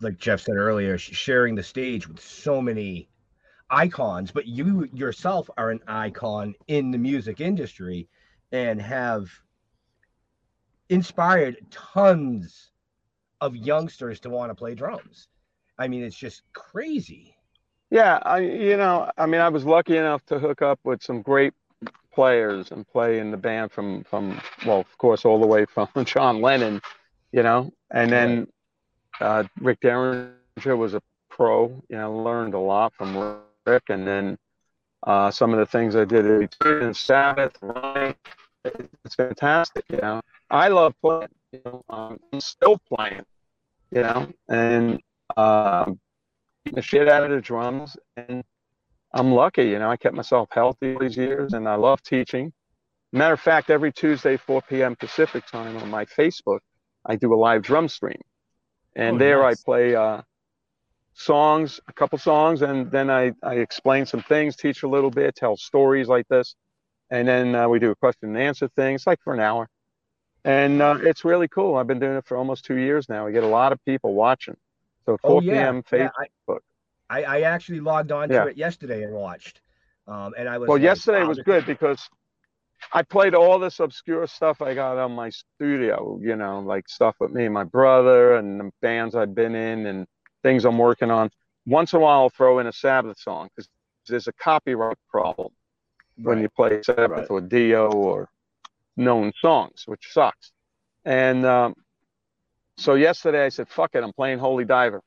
like 0.00 0.18
Jeff 0.18 0.40
said 0.40 0.56
earlier, 0.56 0.98
sharing 0.98 1.54
the 1.54 1.62
stage 1.62 2.08
with 2.08 2.20
so 2.20 2.60
many 2.60 3.08
icons, 3.70 4.30
but 4.30 4.46
you 4.46 4.88
yourself 4.92 5.48
are 5.56 5.70
an 5.70 5.80
icon 5.86 6.54
in 6.68 6.90
the 6.90 6.98
music 6.98 7.40
industry 7.40 8.08
and 8.52 8.80
have 8.80 9.28
inspired 10.88 11.56
tons 11.70 12.70
of 13.40 13.56
youngsters 13.56 14.20
to 14.20 14.30
want 14.30 14.50
to 14.50 14.54
play 14.54 14.74
drums. 14.74 15.28
I 15.78 15.88
mean, 15.88 16.02
it's 16.02 16.16
just 16.16 16.42
crazy. 16.52 17.36
Yeah, 17.90 18.18
I 18.22 18.40
you 18.40 18.76
know, 18.76 19.10
I 19.16 19.26
mean, 19.26 19.40
I 19.40 19.48
was 19.48 19.64
lucky 19.64 19.96
enough 19.96 20.24
to 20.26 20.38
hook 20.38 20.62
up 20.62 20.80
with 20.84 21.02
some 21.02 21.22
great 21.22 21.54
players 22.12 22.72
and 22.72 22.88
play 22.88 23.18
in 23.18 23.30
the 23.30 23.36
band 23.36 23.70
from 23.70 24.02
from 24.04 24.40
well, 24.66 24.80
of 24.80 24.98
course, 24.98 25.24
all 25.24 25.40
the 25.40 25.46
way 25.46 25.64
from 25.66 25.88
John 26.04 26.40
Lennon, 26.40 26.80
you 27.32 27.42
know, 27.42 27.72
and 27.90 28.10
then 28.10 28.48
uh, 29.20 29.44
Rick 29.60 29.80
Derringer 29.80 30.76
was 30.76 30.94
a 30.94 31.02
pro. 31.28 31.82
You 31.88 31.96
know, 31.96 32.16
learned 32.16 32.54
a 32.54 32.58
lot 32.58 32.94
from 32.94 33.40
Rick, 33.66 33.84
and 33.88 34.06
then 34.06 34.38
uh, 35.06 35.30
some 35.30 35.52
of 35.52 35.58
the 35.58 35.66
things 35.66 35.96
I 35.96 36.04
did 36.04 36.50
in 36.64 36.94
Sabbath, 36.94 37.56
Ronnie, 37.60 38.14
it's 39.04 39.14
fantastic. 39.14 39.84
You 39.90 39.98
know, 39.98 40.20
I 40.50 40.68
love 40.68 40.94
playing. 41.00 41.28
You 41.52 41.60
know, 41.64 41.84
um, 41.88 42.18
I'm 42.32 42.40
still 42.40 42.78
playing. 42.92 43.24
You 43.92 44.02
know, 44.02 44.28
and 44.48 45.00
um, 45.36 46.00
the 46.72 46.82
shit 46.82 47.08
out 47.08 47.22
of 47.22 47.30
the 47.30 47.40
drums, 47.40 47.96
and 48.16 48.42
I'm 49.14 49.32
lucky. 49.32 49.64
You 49.64 49.78
know, 49.78 49.90
I 49.90 49.96
kept 49.96 50.14
myself 50.14 50.48
healthy 50.50 50.94
all 50.94 51.00
these 51.00 51.16
years, 51.16 51.52
and 51.52 51.68
I 51.68 51.76
love 51.76 52.02
teaching. 52.02 52.52
Matter 53.12 53.34
of 53.34 53.40
fact, 53.40 53.70
every 53.70 53.92
Tuesday, 53.92 54.36
4 54.36 54.62
p.m. 54.62 54.96
Pacific 54.96 55.46
time 55.46 55.76
on 55.76 55.88
my 55.88 56.04
Facebook, 56.04 56.58
I 57.06 57.16
do 57.16 57.32
a 57.32 57.36
live 57.36 57.62
drum 57.62 57.88
stream, 57.88 58.20
and 58.96 59.20
Oh, 59.20 59.20
there 59.20 59.44
nice. 59.44 59.46
I 59.46 59.56
play 59.56 59.96
uh, 59.96 60.22
songs, 61.14 61.80
a 61.88 61.92
couple 61.94 62.18
songs, 62.18 62.62
and 62.62 62.90
then 62.90 63.10
I 63.10 63.32
I 63.42 63.56
explain 63.56 64.06
some 64.06 64.22
things, 64.22 64.56
teach 64.56 64.82
a 64.84 64.88
little 64.88 65.10
bit, 65.10 65.36
tell 65.36 65.56
stories 65.56 66.08
like 66.08 66.28
this, 66.28 66.56
and 67.10 67.28
then 67.28 67.54
uh, 67.56 67.68
we 67.68 67.80
do 67.80 67.92
a 67.92 67.96
question 67.96 68.30
and 68.30 68.38
answer 68.38 68.68
thing. 68.76 68.96
It's 68.96 69.06
like 69.06 69.20
for 69.24 69.34
an 69.34 69.40
hour, 69.40 69.68
and 70.44 70.82
uh, 70.82 70.98
it's 71.02 71.24
really 71.24 71.48
cool. 71.48 71.76
I've 71.76 71.88
been 71.88 72.00
doing 72.00 72.16
it 72.18 72.26
for 72.26 72.38
almost 72.38 72.66
two 72.66 72.76
years 72.78 73.08
now. 73.08 73.26
We 73.26 73.32
get 73.32 73.44
a 73.44 73.48
lot 73.48 73.72
of 73.72 73.84
people 73.86 74.14
watching. 74.14 74.56
So 75.06 75.18
4 75.26 75.40
Oh 75.40 75.40
yeah, 75.40 75.74
p.m. 75.74 75.82
yeah, 75.92 76.10
Facebook. 76.12 76.60
I, 77.10 77.24
I 77.24 77.40
actually 77.42 77.80
logged 77.80 78.12
on 78.12 78.30
to 78.32 78.46
Yeah. 78.46 78.46
it 78.46 78.56
yesterday 78.56 79.02
and 79.04 79.12
watched. 79.14 79.60
Um, 80.06 80.34
and 80.36 80.48
I 80.48 80.58
was 80.58 80.68
Well, 80.68 80.78
like, 80.78 81.00
yesterday 81.00 81.22
wow, 81.22 81.24
was 81.24 81.38
good 81.40 81.66
because 81.66 82.08
I 82.92 83.02
played 83.02 83.34
all 83.34 83.58
this 83.58 83.80
obscure 83.80 84.26
stuff 84.26 84.62
I 84.62 84.74
got 84.74 84.98
on 84.98 85.12
my 85.12 85.30
studio, 85.30 86.18
you 86.22 86.36
know, 86.36 86.60
like 86.60 86.88
stuff 86.88 87.16
with 87.20 87.32
me 87.32 87.46
and 87.46 87.54
my 87.54 87.64
brother 87.64 88.36
and 88.36 88.60
the 88.60 88.70
bands 88.80 89.14
I've 89.14 89.34
been 89.34 89.54
in 89.54 89.86
and 89.86 90.06
things 90.42 90.64
I'm 90.64 90.78
working 90.78 91.10
on. 91.10 91.30
Once 91.66 91.92
in 91.92 91.98
a 91.98 92.02
while, 92.02 92.20
I'll 92.20 92.30
throw 92.30 92.58
in 92.58 92.66
a 92.66 92.72
Sabbath 92.72 93.18
song 93.18 93.48
because 93.54 93.68
there's 94.06 94.28
a 94.28 94.32
copyright 94.32 94.98
problem 95.10 95.48
when 96.16 96.40
you 96.40 96.48
play 96.48 96.80
Sabbath 96.82 97.30
or 97.30 97.40
Dio 97.40 97.90
or 97.90 98.28
known 98.96 99.32
songs, 99.40 99.82
which 99.86 100.08
sucks. 100.12 100.52
And 101.04 101.44
um, 101.44 101.74
so 102.76 102.94
yesterday 102.94 103.44
I 103.44 103.48
said, 103.48 103.68
fuck 103.68 103.94
it, 103.94 104.02
I'm 104.02 104.12
playing 104.12 104.38
Holy 104.38 104.64
Diver. 104.64 105.02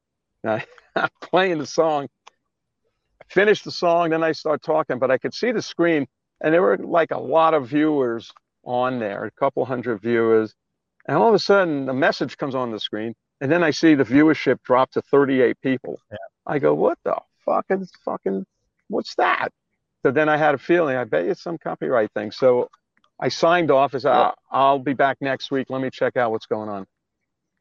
I, 0.44 0.64
I'm 0.96 1.08
playing 1.20 1.58
the 1.58 1.66
song 1.66 2.08
finished 3.30 3.64
the 3.64 3.70
song, 3.70 4.10
then 4.10 4.22
I 4.22 4.32
start 4.32 4.62
talking, 4.62 4.98
but 4.98 5.10
I 5.10 5.18
could 5.18 5.32
see 5.32 5.52
the 5.52 5.62
screen 5.62 6.06
and 6.40 6.54
there 6.54 6.62
were 6.62 6.78
like 6.78 7.10
a 7.10 7.18
lot 7.18 7.54
of 7.54 7.68
viewers 7.68 8.32
on 8.64 8.98
there, 8.98 9.24
a 9.24 9.30
couple 9.32 9.64
hundred 9.64 10.00
viewers. 10.00 10.54
And 11.06 11.16
all 11.16 11.28
of 11.28 11.34
a 11.34 11.38
sudden 11.38 11.86
the 11.86 11.94
message 11.94 12.36
comes 12.36 12.54
on 12.54 12.70
the 12.70 12.80
screen 12.80 13.14
and 13.40 13.50
then 13.50 13.62
I 13.62 13.70
see 13.70 13.94
the 13.94 14.04
viewership 14.04 14.62
drop 14.62 14.90
to 14.92 15.02
38 15.02 15.60
people. 15.62 15.98
I 16.46 16.58
go, 16.58 16.74
what 16.74 16.98
the 17.04 17.16
fuck 17.44 17.66
is 17.70 17.90
fucking, 18.04 18.44
what's 18.88 19.14
that? 19.16 19.48
So 20.02 20.10
then 20.10 20.28
I 20.28 20.36
had 20.36 20.54
a 20.54 20.58
feeling, 20.58 20.96
I 20.96 21.04
bet 21.04 21.26
it's 21.26 21.42
some 21.42 21.58
copyright 21.58 22.12
thing. 22.12 22.30
So 22.30 22.68
I 23.18 23.28
signed 23.28 23.70
off 23.70 23.94
as 23.94 24.04
I'll, 24.04 24.34
I'll 24.50 24.78
be 24.78 24.94
back 24.94 25.18
next 25.20 25.50
week. 25.50 25.68
Let 25.70 25.80
me 25.80 25.90
check 25.90 26.16
out 26.16 26.30
what's 26.30 26.46
going 26.46 26.68
on. 26.68 26.86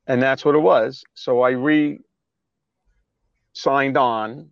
And 0.07 0.21
that's 0.21 0.43
what 0.43 0.55
it 0.55 0.59
was. 0.59 1.03
So 1.13 1.41
I 1.41 1.51
re 1.51 1.99
signed 3.53 3.97
on 3.97 4.49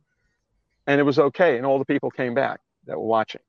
and 0.85 0.99
it 0.99 1.03
was 1.03 1.19
okay. 1.19 1.57
And 1.57 1.65
all 1.65 1.79
the 1.79 1.85
people 1.85 2.11
came 2.11 2.33
back 2.33 2.59
that 2.85 2.97
were 2.97 3.05
watching. 3.05 3.41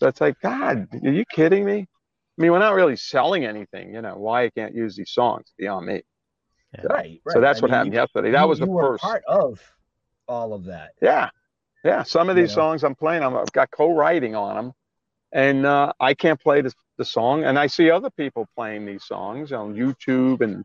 So 0.00 0.08
it's 0.08 0.20
like, 0.20 0.40
God, 0.40 0.88
are 1.04 1.10
you 1.10 1.24
kidding 1.26 1.64
me? 1.64 1.80
I 1.80 2.42
mean, 2.42 2.52
we're 2.52 2.58
not 2.58 2.74
really 2.74 2.96
selling 2.96 3.44
anything, 3.44 3.92
you 3.94 4.00
know, 4.00 4.16
why 4.16 4.44
I 4.44 4.50
can't 4.50 4.74
use 4.74 4.96
these 4.96 5.10
songs 5.10 5.52
beyond 5.58 5.84
me. 5.86 6.00
So, 6.80 6.88
Right, 6.88 7.20
so 7.28 7.40
that's 7.40 7.58
I 7.58 7.62
what 7.62 7.70
mean, 7.70 7.74
happened 7.76 7.92
you- 7.94 8.00
yesterday. 8.00 8.30
That 8.30 8.42
you- 8.42 8.48
was 8.48 8.58
the 8.60 8.64
you 8.66 8.70
were 8.72 8.92
first. 8.92 9.02
part 9.02 9.22
of 9.26 9.60
all 10.26 10.54
of 10.54 10.64
that. 10.64 10.92
Yeah. 11.02 11.28
Yeah. 11.84 12.02
Some 12.04 12.30
of 12.30 12.36
You 12.38 12.44
these 12.44 12.56
know? 12.56 12.62
songs 12.62 12.82
I'm 12.84 12.94
playing, 12.94 13.22
I'm- 13.22 13.36
I've 13.36 13.52
got 13.52 13.70
co-writing 13.70 14.34
on 14.34 14.56
them. 14.56 14.72
and 15.32 15.64
uh, 15.64 15.92
I 16.00 16.14
can't 16.14 16.40
play 16.40 16.60
the, 16.60 16.72
the 16.98 17.04
song, 17.04 17.44
and 17.44 17.56
I 17.56 17.68
see 17.68 17.88
other 17.88 18.10
people 18.10 18.48
playing 18.56 18.84
these 18.84 19.04
songs 19.04 19.52
on 19.52 19.74
YouTube 19.76 20.40
and 20.40 20.64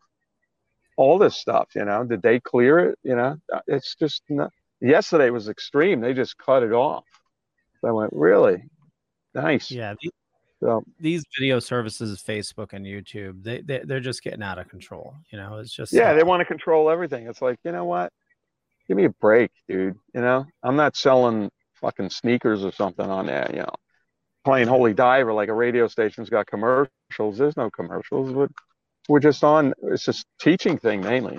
all 0.97 1.19
this 1.19 1.37
stuff. 1.37 1.67
You 1.75 1.85
know, 1.85 2.03
did 2.03 2.23
they 2.23 2.39
clear 2.39 2.79
it? 2.79 2.97
You 3.03 3.15
know, 3.15 3.37
it's 3.67 3.93
just 3.95 4.23
not, 4.27 4.51
yesterday 4.81 5.29
was 5.29 5.49
extreme. 5.49 6.01
They 6.01 6.13
just 6.15 6.37
cut 6.39 6.63
it 6.63 6.71
off. 6.71 7.03
So 7.81 7.89
I 7.89 7.91
went, 7.91 8.11
really 8.13 8.63
nice. 9.35 9.69
Yeah. 9.69 9.93
The, 10.01 10.11
so 10.61 10.83
these 10.99 11.23
video 11.37 11.59
services, 11.59 12.23
Facebook 12.25 12.73
and 12.73 12.85
YouTube, 12.85 13.43
they, 13.43 13.61
they 13.61 13.81
they're 13.83 13.99
just 13.99 14.23
getting 14.23 14.41
out 14.41 14.57
of 14.57 14.69
control. 14.69 15.13
You 15.31 15.37
know, 15.37 15.57
it's 15.57 15.73
just 15.73 15.93
yeah, 15.93 16.13
they 16.13 16.23
want 16.23 16.41
to 16.41 16.45
control 16.45 16.89
everything. 16.89 17.27
It's 17.27 17.41
like 17.41 17.59
you 17.63 17.71
know 17.71 17.85
what? 17.85 18.11
Give 18.87 18.97
me 18.97 19.05
a 19.05 19.09
break, 19.09 19.51
dude. 19.67 19.95
You 20.13 20.21
know, 20.21 20.45
I'm 20.63 20.75
not 20.75 20.95
selling 20.95 21.49
fucking 21.75 22.09
sneakers 22.09 22.63
or 22.63 22.71
something 22.71 23.05
on 23.05 23.25
there. 23.25 23.49
You 23.51 23.59
know, 23.59 23.73
playing 24.45 24.67
Holy 24.67 24.93
Diver 24.93 25.33
like 25.33 25.49
a 25.49 25.53
radio 25.53 25.87
station's 25.87 26.29
got 26.29 26.47
commercials. 26.47 27.37
There's 27.37 27.57
no 27.57 27.69
commercials. 27.69 28.31
We're, 28.31 28.47
we're 29.09 29.19
just 29.19 29.43
on. 29.43 29.73
It's 29.83 30.05
just 30.05 30.25
teaching 30.39 30.77
thing 30.77 31.01
mainly. 31.01 31.37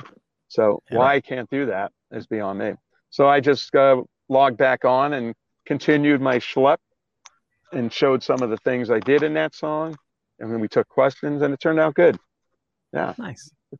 So 0.48 0.80
Yeah. 0.90 0.98
why 0.98 1.14
I 1.14 1.20
can't 1.20 1.48
do 1.50 1.66
that 1.66 1.90
is 2.12 2.26
beyond 2.26 2.58
me. 2.58 2.74
So 3.10 3.28
I 3.28 3.40
just 3.40 3.74
uh, 3.74 4.02
logged 4.28 4.58
back 4.58 4.84
on 4.84 5.14
and 5.14 5.34
continued 5.64 6.20
my 6.20 6.38
schlep 6.38 6.76
and 7.72 7.92
showed 7.92 8.22
some 8.22 8.42
of 8.42 8.50
the 8.50 8.56
things 8.58 8.90
I 8.90 9.00
did 9.00 9.22
in 9.22 9.34
that 9.34 9.54
song. 9.54 9.96
And 10.38 10.52
then 10.52 10.60
we 10.60 10.68
took 10.68 10.88
questions, 10.88 11.42
and 11.42 11.52
it 11.54 11.60
turned 11.60 11.80
out 11.80 11.94
good. 11.94 12.18
Yeah. 12.92 13.14
Nice. 13.18 13.50
So, 13.70 13.78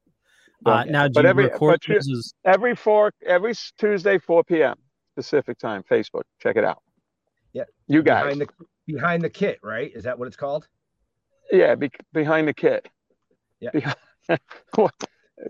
Uh, 0.73 0.85
now, 0.85 1.07
do 1.07 1.13
but 1.15 1.25
you 1.25 1.31
every 1.31 1.45
record 1.45 1.81
but 1.87 2.07
you- 2.07 2.23
every 2.45 2.75
four 2.75 3.13
every 3.25 3.53
Tuesday 3.79 4.19
4 4.19 4.43
p.m. 4.45 4.75
Pacific 5.15 5.59
time. 5.59 5.83
Facebook, 5.91 6.23
check 6.41 6.57
it 6.57 6.65
out. 6.65 6.83
Yeah. 7.53 7.65
You 7.87 8.03
guys. 8.03 8.25
Behind 8.37 8.41
the 8.41 8.49
behind 8.87 9.23
the 9.23 9.31
kit, 9.31 9.59
right? 9.63 9.93
Is 9.95 10.05
that 10.05 10.19
what 10.19 10.29
it's 10.29 10.37
called? 10.37 10.67
Yeah, 11.53 11.75
be, 11.75 11.91
behind 12.13 12.49
the 12.49 12.55
kit. 12.55 12.89
Yeah. 13.61 13.95
What- 14.75 14.93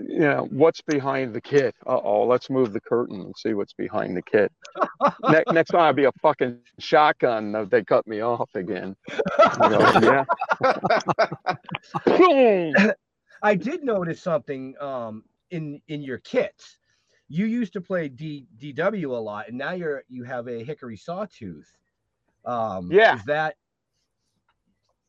you 0.09 0.19
know 0.19 0.49
what's 0.51 0.81
behind 0.83 1.35
the 1.35 1.41
kit? 1.41 1.75
Uh 1.87 2.01
oh, 2.03 2.27
let's 2.27 2.51
move 2.51 2.73
the 2.73 2.81
curtain 2.81 3.21
and 3.21 3.35
see 3.37 3.55
what's 3.55 3.73
behind 3.73 4.17
the 4.17 4.23
kit. 4.23 4.51
next, 5.29 5.53
next 5.53 5.71
time 5.71 5.81
I'll 5.83 5.93
be 5.93 6.05
a 6.05 6.13
fucking 6.23 6.59
shotgun. 6.79 7.55
if 7.55 7.71
They 7.71 7.85
cut 7.85 8.07
me 8.07 8.21
off 8.21 8.51
again. 8.55 8.97
You 9.63 9.69
know, 9.69 10.25
yeah. 12.07 12.93
I 13.43 13.55
did 13.55 13.85
notice 13.85 14.21
something 14.21 14.75
um 14.81 15.25
in 15.51 15.81
in 15.89 16.03
your 16.03 16.19
kits. 16.19 16.79
You 17.29 17.47
used 17.47 17.73
to 17.73 17.81
play 17.81 18.09
D, 18.09 18.47
DW 18.59 19.11
a 19.11 19.21
lot, 19.21 19.49
and 19.49 19.59
now 19.59 19.73
you're 19.73 20.03
you 20.09 20.25
have 20.25 20.49
a 20.49 20.63
hickory 20.65 20.97
sawtooth. 20.97 21.73
Um, 22.45 22.91
Yeah. 22.91 23.17
Is 23.17 23.25
that 23.25 23.57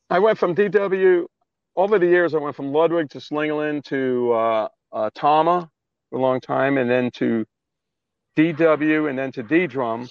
I 0.10 0.20
went 0.20 0.38
from 0.38 0.56
DW 0.56 1.26
over 1.78 2.00
the 2.00 2.08
years. 2.08 2.34
I 2.34 2.40
went 2.40 2.56
from 2.56 2.74
Ludwig 2.74 3.12
to 3.12 3.20
Slingerland 3.20 3.86
to 3.86 4.34
uh, 4.34 4.68
uh, 4.92 5.10
Tama 5.16 5.70
for 6.10 6.20
a 6.20 6.22
long 6.22 6.42
time, 6.42 6.78
and 6.78 6.90
then 6.90 7.12
to 7.12 7.46
DW, 8.36 9.10
and 9.10 9.18
then 9.18 9.32
to 9.34 9.44
D 9.44 9.68
Drum, 9.68 10.10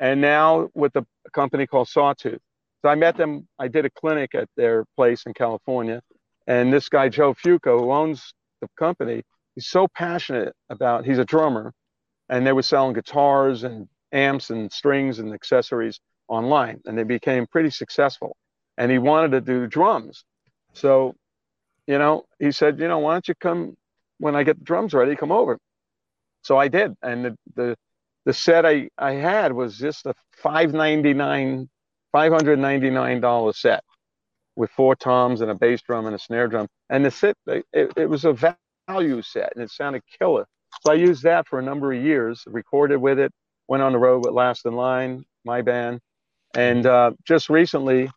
and 0.00 0.20
now 0.20 0.68
with 0.74 0.94
a 0.96 1.06
company 1.32 1.66
called 1.66 1.88
Sawtooth. 1.88 2.40
So 2.82 2.90
I 2.90 2.96
met 2.96 3.16
them. 3.16 3.48
I 3.58 3.68
did 3.68 3.86
a 3.86 3.90
clinic 3.90 4.34
at 4.34 4.48
their 4.56 4.84
place 4.96 5.22
in 5.24 5.32
California, 5.32 6.02
and 6.46 6.72
this 6.72 6.88
guy 6.88 7.08
Joe 7.08 7.32
Fuco, 7.32 7.80
who 7.80 7.92
owns 7.92 8.34
the 8.60 8.68
company, 8.78 9.22
he's 9.54 9.68
so 9.68 9.88
passionate 9.96 10.52
about. 10.68 11.06
He's 11.06 11.18
a 11.18 11.24
drummer, 11.24 11.72
and 12.28 12.46
they 12.46 12.52
were 12.52 12.62
selling 12.62 12.92
guitars 12.92 13.62
and 13.64 13.88
amps 14.12 14.50
and 14.50 14.70
strings 14.72 15.18
and 15.18 15.32
accessories 15.32 16.00
online, 16.28 16.80
and 16.86 16.98
they 16.98 17.04
became 17.04 17.46
pretty 17.46 17.70
successful. 17.70 18.36
And 18.76 18.90
he 18.90 18.98
wanted 18.98 19.32
to 19.32 19.40
do 19.40 19.66
drums, 19.66 20.24
so 20.74 21.14
you 21.88 21.98
know, 21.98 22.24
he 22.40 22.52
said, 22.52 22.80
you 22.80 22.88
know, 22.88 23.00
why 23.00 23.14
don't 23.14 23.28
you 23.28 23.36
come 23.36 23.76
when 24.20 24.36
I 24.36 24.44
get 24.44 24.58
the 24.58 24.64
drums 24.64 24.94
ready, 24.94 25.16
come 25.16 25.32
over. 25.32 25.58
So 26.42 26.58
I 26.58 26.68
did, 26.68 26.94
and 27.02 27.24
the 27.26 27.36
the, 27.56 27.76
the 28.26 28.32
set 28.34 28.66
I, 28.66 28.88
I 28.98 29.12
had 29.14 29.52
was 29.52 29.78
just 29.78 30.06
a 30.06 30.14
five 30.36 30.74
ninety 30.74 31.14
nine, 31.14 31.68
five 32.12 32.32
hundred 32.32 32.58
ninety 32.58 32.90
nine 32.90 33.20
dollar 33.20 33.52
set 33.52 33.82
with 34.56 34.70
four 34.72 34.96
toms 34.96 35.40
and 35.42 35.50
a 35.50 35.54
bass 35.54 35.82
drum 35.82 36.06
and 36.06 36.14
a 36.14 36.18
snare 36.18 36.48
drum, 36.48 36.68
and 36.90 37.04
the 37.04 37.10
set 37.10 37.36
it, 37.46 37.92
it 37.96 38.08
was 38.08 38.24
a 38.24 38.56
value 38.88 39.22
set, 39.22 39.52
and 39.54 39.64
it 39.64 39.70
sounded 39.70 40.02
killer. 40.18 40.46
So 40.86 40.92
I 40.92 40.96
used 40.96 41.22
that 41.24 41.48
for 41.48 41.58
a 41.58 41.62
number 41.62 41.92
of 41.92 42.02
years, 42.02 42.42
recorded 42.46 42.98
with 42.98 43.18
it, 43.18 43.32
went 43.68 43.82
on 43.82 43.92
the 43.92 43.98
road 43.98 44.24
with 44.26 44.34
Last 44.34 44.66
in 44.66 44.74
Line, 44.74 45.24
my 45.44 45.62
band, 45.62 46.00
and 46.54 46.86
uh, 46.86 47.12
just 47.26 47.50
recently, 47.50 48.10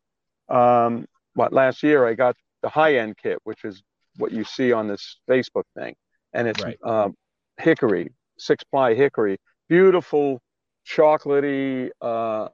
um, 0.50 1.06
what 1.36 1.54
last 1.54 1.84
year 1.84 2.08
I 2.08 2.16
got 2.16 2.36
the 2.62 2.70
high 2.70 2.96
end 2.96 3.18
kit, 3.18 3.40
which 3.44 3.64
is 3.64 3.84
what 4.18 4.32
you 4.32 4.44
see 4.44 4.72
on 4.72 4.88
this 4.88 5.20
Facebook 5.30 5.64
thing, 5.76 5.96
and 6.34 6.48
it's 6.48 6.64
Right. 6.64 6.78
um, 6.84 7.16
hickory, 7.58 8.14
six 8.38 8.64
ply 8.64 8.94
hickory, 8.96 9.38
beautiful, 9.70 10.42
chocolatey, 10.88 11.90
uh, 12.02 12.50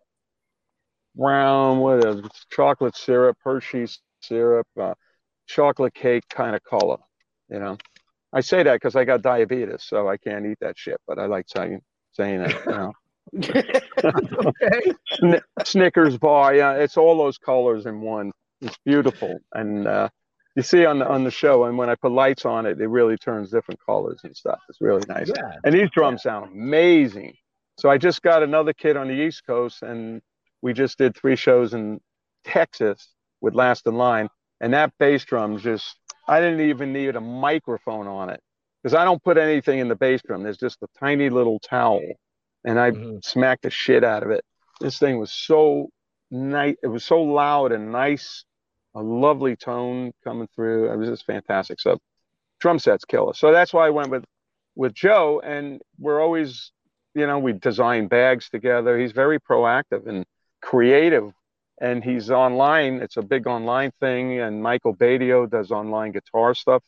brown, 1.15 1.79
what 1.79 2.05
is 2.05 2.17
it? 2.17 2.31
chocolate 2.51 2.95
syrup, 2.95 3.37
Hershey's 3.43 3.99
syrup, 4.21 4.67
uh, 4.79 4.93
chocolate 5.47 5.93
cake 5.93 6.23
kind 6.29 6.55
of 6.55 6.63
color. 6.63 6.97
You 7.49 7.59
know, 7.59 7.77
I 8.31 8.41
say 8.41 8.63
that 8.63 8.73
because 8.73 8.95
I 8.95 9.05
got 9.05 9.21
diabetes, 9.21 9.83
so 9.83 10.07
I 10.09 10.17
can't 10.17 10.45
eat 10.45 10.57
that 10.61 10.77
shit. 10.77 10.99
But 11.07 11.19
I 11.19 11.25
like 11.27 11.45
saying 11.47 11.81
saying 12.13 12.41
it. 12.41 12.55
You 12.65 12.71
know. 12.71 12.93
okay? 14.45 14.91
Snickers 15.63 16.17
bar, 16.17 16.53
yeah, 16.55 16.73
it's 16.73 16.97
all 16.97 17.17
those 17.17 17.37
colors 17.37 17.85
in 17.85 18.01
one. 18.01 18.31
It's 18.63 18.77
beautiful, 18.85 19.39
and 19.53 19.87
uh, 19.87 20.09
you 20.55 20.63
see 20.63 20.85
on 20.85 20.99
the 20.99 21.07
on 21.07 21.23
the 21.23 21.31
show, 21.31 21.65
and 21.65 21.77
when 21.77 21.89
I 21.89 21.95
put 21.95 22.11
lights 22.11 22.45
on 22.45 22.65
it, 22.65 22.79
it 22.79 22.87
really 22.87 23.17
turns 23.17 23.51
different 23.51 23.79
colors 23.85 24.21
and 24.23 24.35
stuff. 24.35 24.59
It's 24.69 24.81
really 24.81 25.03
nice. 25.07 25.29
Yeah. 25.35 25.57
And 25.63 25.75
these 25.75 25.89
drums 25.91 26.23
sound 26.23 26.51
amazing. 26.53 27.33
So 27.77 27.89
I 27.89 27.97
just 27.97 28.21
got 28.21 28.43
another 28.43 28.71
kit 28.73 28.95
on 28.95 29.07
the 29.07 29.13
East 29.13 29.45
Coast, 29.45 29.81
and 29.81 30.21
we 30.61 30.73
just 30.73 30.97
did 30.97 31.15
three 31.15 31.35
shows 31.35 31.73
in 31.73 31.99
Texas 32.45 33.09
with 33.41 33.53
Last 33.53 33.85
in 33.85 33.95
Line, 33.95 34.29
and 34.61 34.73
that 34.73 34.93
bass 34.97 35.25
drum 35.25 35.57
just 35.57 35.97
I 36.27 36.39
didn't 36.39 36.61
even 36.61 36.93
need 36.93 37.15
a 37.15 37.21
microphone 37.21 38.07
on 38.07 38.29
it 38.29 38.39
because 38.81 38.95
I 38.95 39.03
don't 39.03 39.23
put 39.23 39.37
anything 39.37 39.79
in 39.79 39.87
the 39.89 39.95
bass 39.95 40.21
drum. 40.25 40.43
There's 40.43 40.57
just 40.57 40.81
a 40.83 40.87
tiny 40.99 41.29
little 41.29 41.59
towel, 41.59 42.01
and 42.63 42.79
I 42.79 42.91
smacked 43.23 43.63
the 43.63 43.69
shit 43.69 44.03
out 44.03 44.23
of 44.23 44.29
it. 44.29 44.43
This 44.79 44.99
thing 44.99 45.19
was 45.19 45.33
so 45.33 45.89
nice. 46.31 46.75
It 46.83 46.87
was 46.87 47.03
so 47.03 47.21
loud 47.21 47.71
and 47.71 47.91
nice, 47.91 48.45
a 48.95 49.01
lovely 49.01 49.55
tone 49.55 50.11
coming 50.23 50.47
through. 50.55 50.91
It 50.91 50.97
was 50.97 51.09
just 51.09 51.25
fantastic. 51.25 51.79
So 51.79 51.99
drum 52.59 52.79
sets 52.79 53.05
killer. 53.05 53.33
So 53.33 53.51
that's 53.51 53.73
why 53.73 53.87
I 53.87 53.89
went 53.89 54.09
with 54.09 54.23
with 54.75 54.93
Joe, 54.93 55.39
and 55.43 55.81
we're 55.99 56.19
always, 56.19 56.71
you 57.13 57.27
know, 57.27 57.37
we 57.37 57.53
design 57.53 58.07
bags 58.07 58.49
together. 58.49 58.97
He's 58.97 59.11
very 59.11 59.39
proactive 59.39 60.07
and 60.07 60.25
creative, 60.61 61.31
and 61.79 62.03
he's 62.03 62.31
online. 62.31 62.95
It's 62.95 63.17
a 63.17 63.21
big 63.21 63.47
online 63.47 63.91
thing. 63.99 64.39
And 64.39 64.63
Michael 64.63 64.95
Batio 64.95 65.49
does 65.49 65.71
online 65.71 66.11
guitar 66.11 66.55
stuff 66.55 66.83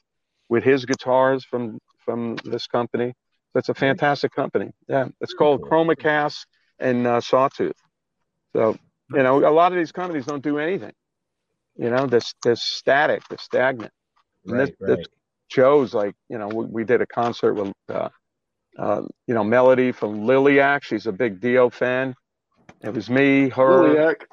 with 0.49 0.63
his 0.63 0.85
guitars 0.85 1.43
from 1.45 1.79
from 2.03 2.37
this 2.43 2.67
company. 2.67 3.13
That's 3.53 3.69
a 3.69 3.73
fantastic 3.73 4.31
company. 4.33 4.71
Yeah, 4.87 5.07
it's 5.21 5.33
called 5.33 5.61
ChromaCast 5.61 6.45
and 6.79 7.07
uh, 7.07 7.21
Sawtooth. 7.21 7.79
So 8.53 8.77
you 9.11 9.23
know, 9.23 9.47
a 9.47 9.51
lot 9.51 9.71
of 9.71 9.77
these 9.77 9.91
companies 9.91 10.25
don't 10.25 10.43
do 10.43 10.57
anything. 10.57 10.93
You 11.77 11.89
know, 11.89 12.05
they're, 12.05 12.21
they're 12.43 12.55
static, 12.55 13.23
they're 13.27 13.37
stagnant. 13.37 13.91
And 14.45 14.59
this, 14.59 14.71
Right, 14.79 14.97
this 14.97 15.07
Joe's 15.49 15.93
like, 15.93 16.15
you 16.29 16.37
know, 16.37 16.47
we, 16.47 16.65
we 16.65 16.83
did 16.83 17.01
a 17.01 17.07
concert 17.07 17.53
with, 17.53 17.73
uh, 17.89 18.09
uh, 18.77 19.01
you 19.27 19.33
know, 19.33 19.43
Melody 19.43 19.91
from 19.91 20.21
Liliac. 20.21 20.83
She's 20.83 21.05
a 21.05 21.11
big 21.11 21.39
Dio 21.39 21.69
fan. 21.69 22.15
It 22.81 22.93
was 22.93 23.09
me, 23.09 23.49
her. 23.49 23.83
Liliac. 23.83 24.25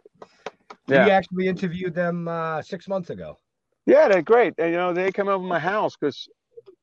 Yeah. 0.88 1.05
We 1.05 1.11
actually 1.11 1.48
interviewed 1.48 1.94
them 1.94 2.28
uh, 2.28 2.62
six 2.62 2.88
months 2.88 3.11
ago. 3.11 3.38
Yeah, 3.87 4.09
they're 4.09 4.22
great. 4.22 4.55
And, 4.59 4.70
you 4.70 4.76
know, 4.76 4.92
they 4.92 5.11
come 5.12 5.28
over 5.28 5.44
my 5.44 5.59
house 5.59 5.96
because 5.98 6.29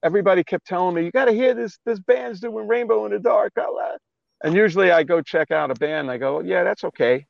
everybody 0.03 0.43
kept 0.43 0.65
telling 0.67 0.95
me, 0.95 1.05
you 1.05 1.11
got 1.11 1.25
to 1.25 1.33
hear 1.33 1.53
this. 1.53 1.77
This 1.85 1.99
band's 1.99 2.39
doing 2.39 2.67
Rainbow 2.67 3.05
in 3.05 3.11
the 3.11 3.19
Dark. 3.19 3.53
And 4.43 4.53
usually 4.53 4.91
I 4.91 5.03
go 5.03 5.21
check 5.21 5.51
out 5.51 5.71
a 5.71 5.75
band. 5.75 6.07
And 6.07 6.11
I 6.11 6.17
go, 6.17 6.41
yeah, 6.41 6.63
that's 6.63 6.83
okay. 6.85 7.25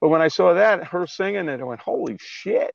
But 0.00 0.08
when 0.08 0.22
I 0.22 0.28
saw 0.28 0.54
that, 0.54 0.84
her 0.84 1.06
singing 1.06 1.48
it, 1.48 1.60
I 1.60 1.64
went, 1.64 1.80
holy 1.80 2.16
shit. 2.20 2.74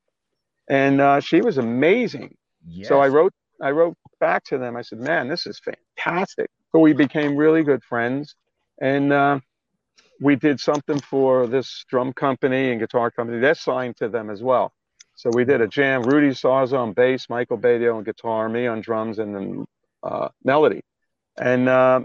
And 0.67 1.01
uh, 1.01 1.19
she 1.19 1.41
was 1.41 1.57
amazing. 1.57 2.35
So 2.83 2.99
I 2.99 3.07
wrote, 3.09 3.33
I 3.61 3.71
wrote 3.71 3.97
back 4.19 4.43
to 4.45 4.57
them. 4.57 4.75
I 4.75 4.81
said, 4.81 4.99
man, 4.99 5.27
this 5.27 5.45
is 5.45 5.59
fantastic. 5.59 6.49
So 6.71 6.79
we 6.79 6.93
became 6.93 7.35
really 7.35 7.63
good 7.63 7.83
friends. 7.83 8.35
And 8.81 9.11
uh, 9.13 9.39
we 10.21 10.35
did 10.35 10.59
something 10.59 10.99
for 10.99 11.47
this 11.47 11.85
drum 11.89 12.13
company 12.13 12.71
and 12.71 12.79
guitar 12.79 13.11
company. 13.11 13.39
They're 13.39 13.55
signed 13.55 13.97
to 13.97 14.09
them 14.09 14.29
as 14.29 14.41
well. 14.41 14.71
So 15.15 15.29
we 15.33 15.45
did 15.45 15.61
a 15.61 15.67
jam. 15.67 16.03
Rudy 16.03 16.29
Sarzo 16.29 16.79
on 16.79 16.93
bass, 16.93 17.29
Michael 17.29 17.57
Batio 17.57 17.95
on 17.95 18.03
guitar, 18.03 18.49
me 18.49 18.65
on 18.67 18.81
drums, 18.81 19.19
and 19.19 19.35
then 19.35 19.65
uh, 20.01 20.29
melody. 20.43 20.81
And 21.37 21.69
uh, 21.69 22.01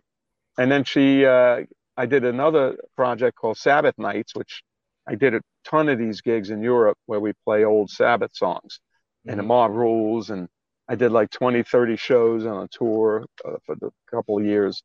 and 0.58 0.70
then 0.70 0.84
she, 0.84 1.24
uh, 1.24 1.60
I 1.96 2.06
did 2.06 2.24
another 2.24 2.76
project 2.96 3.36
called 3.36 3.56
Sabbath 3.56 3.96
Nights, 3.96 4.34
which 4.34 4.62
I 5.08 5.14
did 5.14 5.34
a 5.34 5.40
ton 5.64 5.88
of 5.88 5.98
these 5.98 6.20
gigs 6.20 6.50
in 6.50 6.62
Europe 6.62 6.98
where 7.06 7.18
we 7.18 7.32
play 7.44 7.64
old 7.64 7.90
Sabbath 7.90 8.36
songs 8.36 8.78
and 9.26 9.38
the 9.38 9.42
Mhm. 9.42 9.46
mob 9.46 9.70
rules. 9.72 10.28
And 10.30 10.48
I 10.86 10.94
did 10.96 11.12
like 11.12 11.30
20, 11.30 11.62
30 11.62 11.96
shows 11.96 12.44
on 12.44 12.62
a 12.64 12.68
tour 12.68 13.24
uh, 13.44 13.56
for 13.64 13.74
the 13.74 13.90
couple 14.10 14.38
of 14.38 14.44
years. 14.44 14.82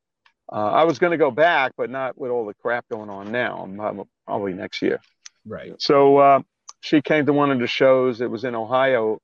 Uh, 0.52 0.72
I 0.72 0.84
was 0.86 0.98
going 1.00 1.12
to 1.12 1.18
go 1.18 1.32
back, 1.32 1.74
but 1.78 1.90
not 1.90 2.18
with 2.18 2.32
all 2.32 2.46
the 2.46 2.54
crap 2.54 2.88
going 2.90 3.10
on 3.10 3.32
now. 3.32 3.64
I'm 3.64 4.04
probably 4.26 4.54
next 4.54 4.82
year. 4.82 5.00
Right. 5.46 5.74
So 5.80 6.18
uh, 6.18 6.42
she 6.82 7.02
came 7.02 7.26
to 7.26 7.34
one 7.34 7.52
of 7.52 7.60
the 7.60 7.68
shows. 7.68 8.22
It 8.22 8.30
was 8.30 8.44
in 8.44 8.56
Ohio, 8.56 9.20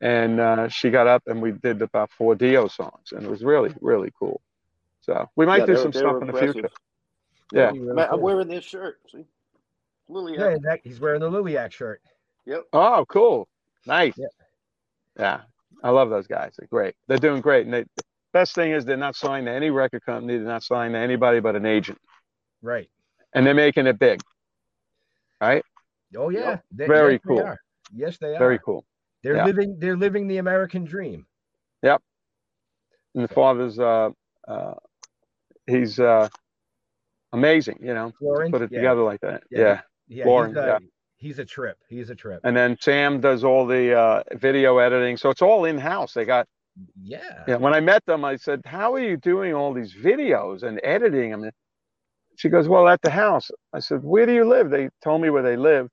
and 0.00 0.40
uh, 0.40 0.68
she 0.68 0.90
got 0.90 1.06
up 1.06 1.22
and 1.26 1.42
we 1.42 1.52
did 1.52 1.82
about 1.82 2.10
four 2.12 2.34
Dio 2.36 2.68
songs, 2.68 3.12
and 3.12 3.24
it 3.24 3.30
was 3.30 3.42
really, 3.42 3.74
really 3.80 4.12
cool. 4.18 4.40
So 5.00 5.28
we 5.36 5.46
might 5.46 5.58
Yeah, 5.58 5.66
do 5.66 5.76
some 5.76 5.92
stuff 5.92 6.16
in 6.20 6.28
the 6.28 6.32
impressive. 6.32 6.54
future. 6.54 6.70
Yeah. 7.52 7.72
Man, 7.72 8.08
I'm 8.10 8.20
wearing 8.20 8.48
this 8.48 8.64
shirt. 8.64 9.00
See, 9.10 9.24
Lily. 10.08 10.34
Yeah, 10.38 10.56
that, 10.62 10.80
he's 10.84 11.00
wearing 11.00 11.20
the 11.20 11.30
Liliac 11.30 11.72
shirt. 11.72 12.00
Yep. 12.46 12.64
Oh, 12.72 13.04
cool. 13.08 13.48
Nice. 13.86 14.14
Yeah. 15.18 15.42
I 15.82 15.90
love 15.90 16.10
those 16.10 16.26
guys. 16.26 16.54
They're 16.58 16.68
great. 16.68 16.94
They're 17.06 17.18
doing 17.18 17.40
great. 17.40 17.66
And 17.66 17.74
they, 17.74 17.82
the 17.96 18.02
best 18.32 18.54
thing 18.54 18.72
is 18.72 18.84
they're 18.84 18.96
not 18.96 19.16
signed 19.16 19.46
to 19.46 19.52
any 19.52 19.70
record 19.70 20.04
company. 20.04 20.36
They're 20.36 20.46
not 20.46 20.62
signed 20.62 20.94
to 20.94 20.98
anybody 20.98 21.40
but 21.40 21.56
an 21.56 21.66
agent. 21.66 21.98
Right. 22.62 22.88
And 23.34 23.46
they're 23.46 23.54
making 23.54 23.86
it 23.86 23.98
big. 23.98 24.20
Right? 25.40 25.62
Oh 26.16 26.30
yeah. 26.30 26.58
They- 26.72 26.86
Very 26.86 27.14
yes, 27.14 27.20
cool. 27.26 27.40
are. 27.42 27.58
Yes, 27.94 28.18
they 28.18 28.34
are. 28.34 28.38
Very 28.38 28.58
cool. 28.58 28.84
They're 29.22 29.36
Yeah. 29.36 29.44
living. 29.44 29.76
They're 29.78 29.96
living 29.96 30.26
the 30.26 30.38
American 30.38 30.84
dream. 30.84 31.26
Yep. 31.82 32.02
And 33.14 33.24
the 33.24 33.28
father's 33.28 33.78
uh 33.78 34.10
uh 34.48 34.74
he's 35.66 36.00
uh 36.00 36.28
amazing, 37.32 37.78
you 37.82 37.94
know, 37.94 38.10
to 38.10 38.16
Florin? 38.18 38.50
put 38.50 38.62
it 38.62 38.72
Yeah. 38.72 38.78
together 38.78 39.02
like 39.02 39.20
that. 39.20 39.42
Yeah, 39.50 39.82
Yeah. 40.08 40.18
Yeah. 40.18 40.24
Florin, 40.24 40.50
he's, 40.50 40.56
a, 40.56 40.66
yeah. 40.66 40.78
he's 41.16 41.38
a 41.38 41.44
trip. 41.44 41.78
He's 41.88 42.10
a 42.10 42.14
trip. 42.14 42.40
And 42.44 42.56
then 42.56 42.76
Sam 42.80 43.20
does 43.20 43.44
all 43.44 43.66
the 43.66 43.94
uh 43.98 44.22
video 44.32 44.78
editing. 44.78 45.16
So 45.16 45.30
it's 45.30 45.42
all 45.42 45.64
in 45.64 45.78
house. 45.78 46.14
They 46.14 46.24
got 46.24 46.46
Yeah. 47.02 47.44
Yeah, 47.46 47.56
when 47.56 47.74
I 47.74 47.80
met 47.80 48.04
them, 48.06 48.24
I 48.24 48.36
said, 48.36 48.62
"How 48.64 48.94
are 48.94 49.00
you 49.00 49.16
doing 49.16 49.54
all 49.54 49.72
these 49.72 49.94
videos 49.94 50.62
and 50.62 50.80
editing 50.82 51.30
them?" 51.30 51.50
She 52.36 52.48
goes, 52.48 52.68
"Well, 52.68 52.88
at 52.88 53.02
the 53.02 53.10
house." 53.10 53.50
I 53.72 53.80
said, 53.80 54.02
"Where 54.02 54.26
do 54.26 54.32
you 54.32 54.44
live?" 54.44 54.70
They 54.70 54.90
told 55.02 55.20
me 55.22 55.30
where 55.30 55.42
they 55.42 55.56
live. 55.56 55.88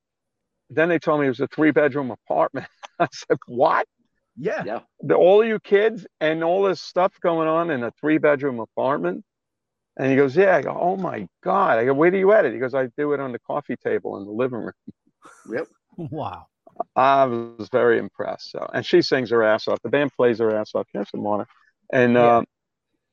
Then 0.70 0.89
they 0.89 0.99
told 0.99 1.20
me 1.22 1.28
it 1.28 1.30
was 1.30 1.39
a 1.39 1.47
three-bedroom 1.47 2.11
apartment. 2.11 2.68
I 2.99 3.07
said, 3.11 3.38
"What? 3.47 3.88
Yeah. 4.38 4.63
Yeah. 4.66 4.80
The, 5.01 5.16
all 5.16 5.43
you 5.43 5.59
kids 5.59 6.05
and 6.20 6.43
all 6.43 6.63
this 6.63 6.82
stuff 6.82 7.13
going 7.22 7.47
on 7.47 7.70
in 7.72 7.84
a 7.84 7.91
three-bedroom 7.99 8.59
apartment?" 8.59 9.24
And 9.98 10.10
he 10.10 10.16
goes, 10.18 10.36
"Yeah." 10.36 10.58
I 10.58 10.62
go, 10.62 10.78
"Oh 10.80 10.98
my 10.98 11.28
god!" 11.43 11.80
I 11.80 11.86
go, 11.86 11.93
"Where 11.93 12.12
do 12.12 12.18
you 12.18 12.34
edit?" 12.34 12.54
He 12.54 12.60
goes, 12.60 12.74
"I 12.74 12.88
do 12.98 13.14
it 13.14 13.20
on 13.20 13.32
the 13.32 13.39
coffee 13.39 13.78
table 13.78 14.18
in 14.18 14.26
the 14.26 14.32
living 14.32 14.60
room." 14.60 14.74
Yep. 15.46 15.68
Wow. 15.98 16.48
I 16.96 17.26
was 17.26 17.70
very 17.72 18.00
impressed. 18.00 18.52
So, 18.52 18.68
and 18.74 18.86
she 18.86 19.02
sings 19.02 19.30
her 19.32 19.43
ass 19.43 19.68
off. 19.68 19.82
The 19.82 19.89
band 19.89 20.12
plays 20.16 20.39
her 20.39 20.56
ass 20.56 20.72
off. 20.76 20.88
Here's 20.93 21.10
some 21.10 21.24
water, 21.24 21.48
and 21.91 22.18
Yeah. 22.18 22.18
um, 22.18 22.46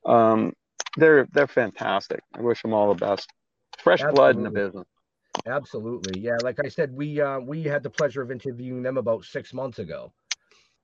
um, 0.06 0.52
they're 0.96 1.26
they're 1.32 1.46
fantastic. 1.48 2.20
I 2.34 2.40
wish 2.42 2.62
them 2.62 2.74
all 2.74 2.88
the 2.94 3.00
best. 3.06 3.30
Fresh 3.78 4.04
blood 4.04 4.36
in 4.36 4.44
the 4.44 4.50
business. 4.50 4.86
Absolutely. 5.46 6.18
Yeah. 6.20 6.40
Like 6.40 6.58
I 6.64 6.68
said, 6.68 6.92
we 6.94 7.20
uh, 7.20 7.40
we 7.40 7.62
had 7.64 7.82
the 7.82 7.90
pleasure 7.90 8.22
of 8.22 8.30
interviewing 8.30 8.82
them 8.82 8.96
about 8.96 9.24
six 9.24 9.52
months 9.52 9.78
ago. 9.78 10.12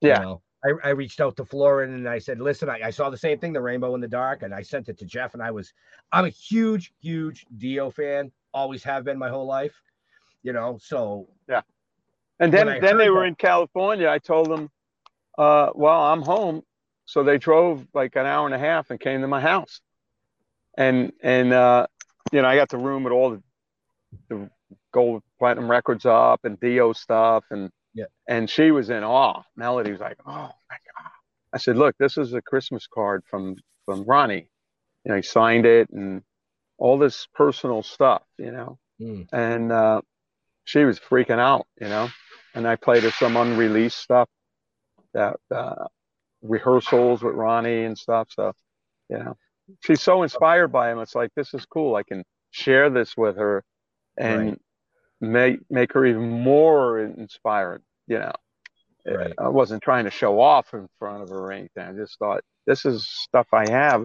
You 0.03 0.09
Yeah, 0.09 0.19
know, 0.19 0.43
I, 0.65 0.89
I 0.89 0.91
reached 0.91 1.21
out 1.21 1.37
to 1.37 1.45
Florin 1.45 1.95
and 1.95 2.09
I 2.09 2.19
said, 2.19 2.41
listen, 2.41 2.69
I, 2.69 2.81
I 2.85 2.91
saw 2.91 3.11
the 3.11 3.17
same 3.17 3.39
thing, 3.39 3.53
the 3.53 3.61
rainbow 3.61 3.95
in 3.95 4.01
the 4.01 4.09
dark, 4.09 4.43
and 4.43 4.53
I 4.53 4.63
sent 4.63 4.89
it 4.89 4.99
to 4.99 5.05
Jeff. 5.05 5.35
And 5.35 5.43
I 5.43 5.51
was, 5.51 5.73
I'm 6.13 6.25
a 6.25 6.31
huge, 6.31 6.93
huge 7.01 7.47
Dio 7.59 7.91
fan, 7.91 8.33
always 8.53 8.83
have 8.83 9.05
been 9.05 9.19
my 9.19 9.29
whole 9.29 9.47
life, 9.47 9.81
you 10.43 10.53
know. 10.53 10.79
So, 10.83 11.29
yeah. 11.49 11.63
And 12.41 12.53
then 12.53 12.67
then 12.81 12.99
they 12.99 13.07
heard 13.07 13.13
were 13.13 13.21
that- 13.21 13.29
in 13.29 13.35
California. 13.37 14.09
I 14.09 14.19
told 14.19 14.49
them, 14.49 14.71
uh, 15.37 15.71
well, 15.75 16.03
I'm 16.03 16.23
home. 16.23 16.63
So 17.05 17.23
they 17.23 17.39
drove 17.39 17.87
like 17.95 18.17
an 18.17 18.27
hour 18.27 18.45
and 18.45 18.55
a 18.55 18.59
half 18.59 18.91
and 18.91 19.01
came 19.01 19.21
to 19.23 19.29
my 19.29 19.41
house. 19.41 19.81
And 20.77 21.13
and 21.23 21.53
uh, 21.53 21.87
you 22.33 22.43
know, 22.43 22.49
I 22.49 22.57
got 22.57 22.69
the 22.69 22.79
room 22.79 23.05
with 23.05 23.13
all 23.13 23.31
the, 23.31 23.43
the 24.29 24.51
gold 24.93 25.23
platinum 25.39 25.71
records 25.71 26.05
up 26.05 26.45
and 26.45 26.61
Dio 26.61 26.93
stuff 26.93 27.45
and 27.51 27.71
Yeah. 27.99 28.07
and 28.29 28.49
she 28.51 28.71
was 28.73 28.91
in 28.91 29.05
awe. 29.05 29.43
Melody 29.57 29.93
was 29.93 30.01
like, 30.01 30.19
"Oh 30.27 30.33
my 30.33 30.79
god!" 30.89 31.11
I 31.55 31.59
said, 31.59 31.77
"Look, 31.77 31.97
this 31.99 32.19
is 32.19 32.35
a 32.35 32.43
Christmas 32.43 32.87
card 32.87 33.25
from 33.31 33.57
from 33.87 34.05
Ronnie. 34.05 34.51
You 35.05 35.11
know, 35.11 35.17
he 35.17 35.23
signed 35.23 35.67
it 35.67 35.91
and 35.91 36.23
all 36.79 36.99
this 36.99 37.27
personal 37.35 37.83
stuff. 37.83 38.23
You 38.39 38.53
know." 38.53 38.79
mm, 39.01 39.27
And 39.33 39.73
uh, 39.73 40.03
she 40.65 40.85
was 40.85 41.01
freaking 41.01 41.41
out. 41.41 41.67
You 41.81 41.89
know, 41.89 42.09
and 42.55 42.69
I 42.69 42.77
played 42.77 43.05
her 43.05 43.11
some 43.13 43.37
unreleased 43.37 43.99
stuff 43.99 44.29
that 45.15 45.37
uh, 45.55 45.87
rehearsals 46.43 47.23
with 47.23 47.35
Ronnie 47.35 47.85
and 47.85 47.99
stuff. 47.99 48.29
So, 48.31 48.53
you 49.11 49.19
know, 49.19 49.37
she's 49.85 50.03
so 50.03 50.23
inspired 50.23 50.69
by 50.73 50.93
him. 50.93 51.01
It's 51.01 51.17
like 51.17 51.31
this 51.37 51.55
is 51.55 51.67
cool. 51.67 51.97
I 51.97 52.05
can 52.05 52.25
share 52.53 52.91
this 52.91 53.17
with 53.17 53.37
her 53.39 53.65
and 54.19 54.51
Right. 54.51 54.59
make 55.21 55.61
make 55.71 55.93
her 55.95 56.07
even 56.07 56.43
more 56.43 57.01
inspired. 57.01 57.83
You 58.09 58.19
know, 58.19 58.33
Right. 59.07 59.33
I 59.39 59.49
wasn't 59.49 59.83
trying 59.83 60.05
to 60.05 60.11
show 60.11 60.39
off 60.41 60.75
in 60.75 60.87
front 60.99 61.23
of 61.23 61.29
her 61.31 61.39
or 61.39 61.53
anything. 61.53 61.83
I 61.85 61.93
just 61.93 62.19
thought 62.19 62.43
this 62.67 62.85
is 62.85 63.09
stuff 63.09 63.47
I 63.53 63.71
have. 63.71 64.05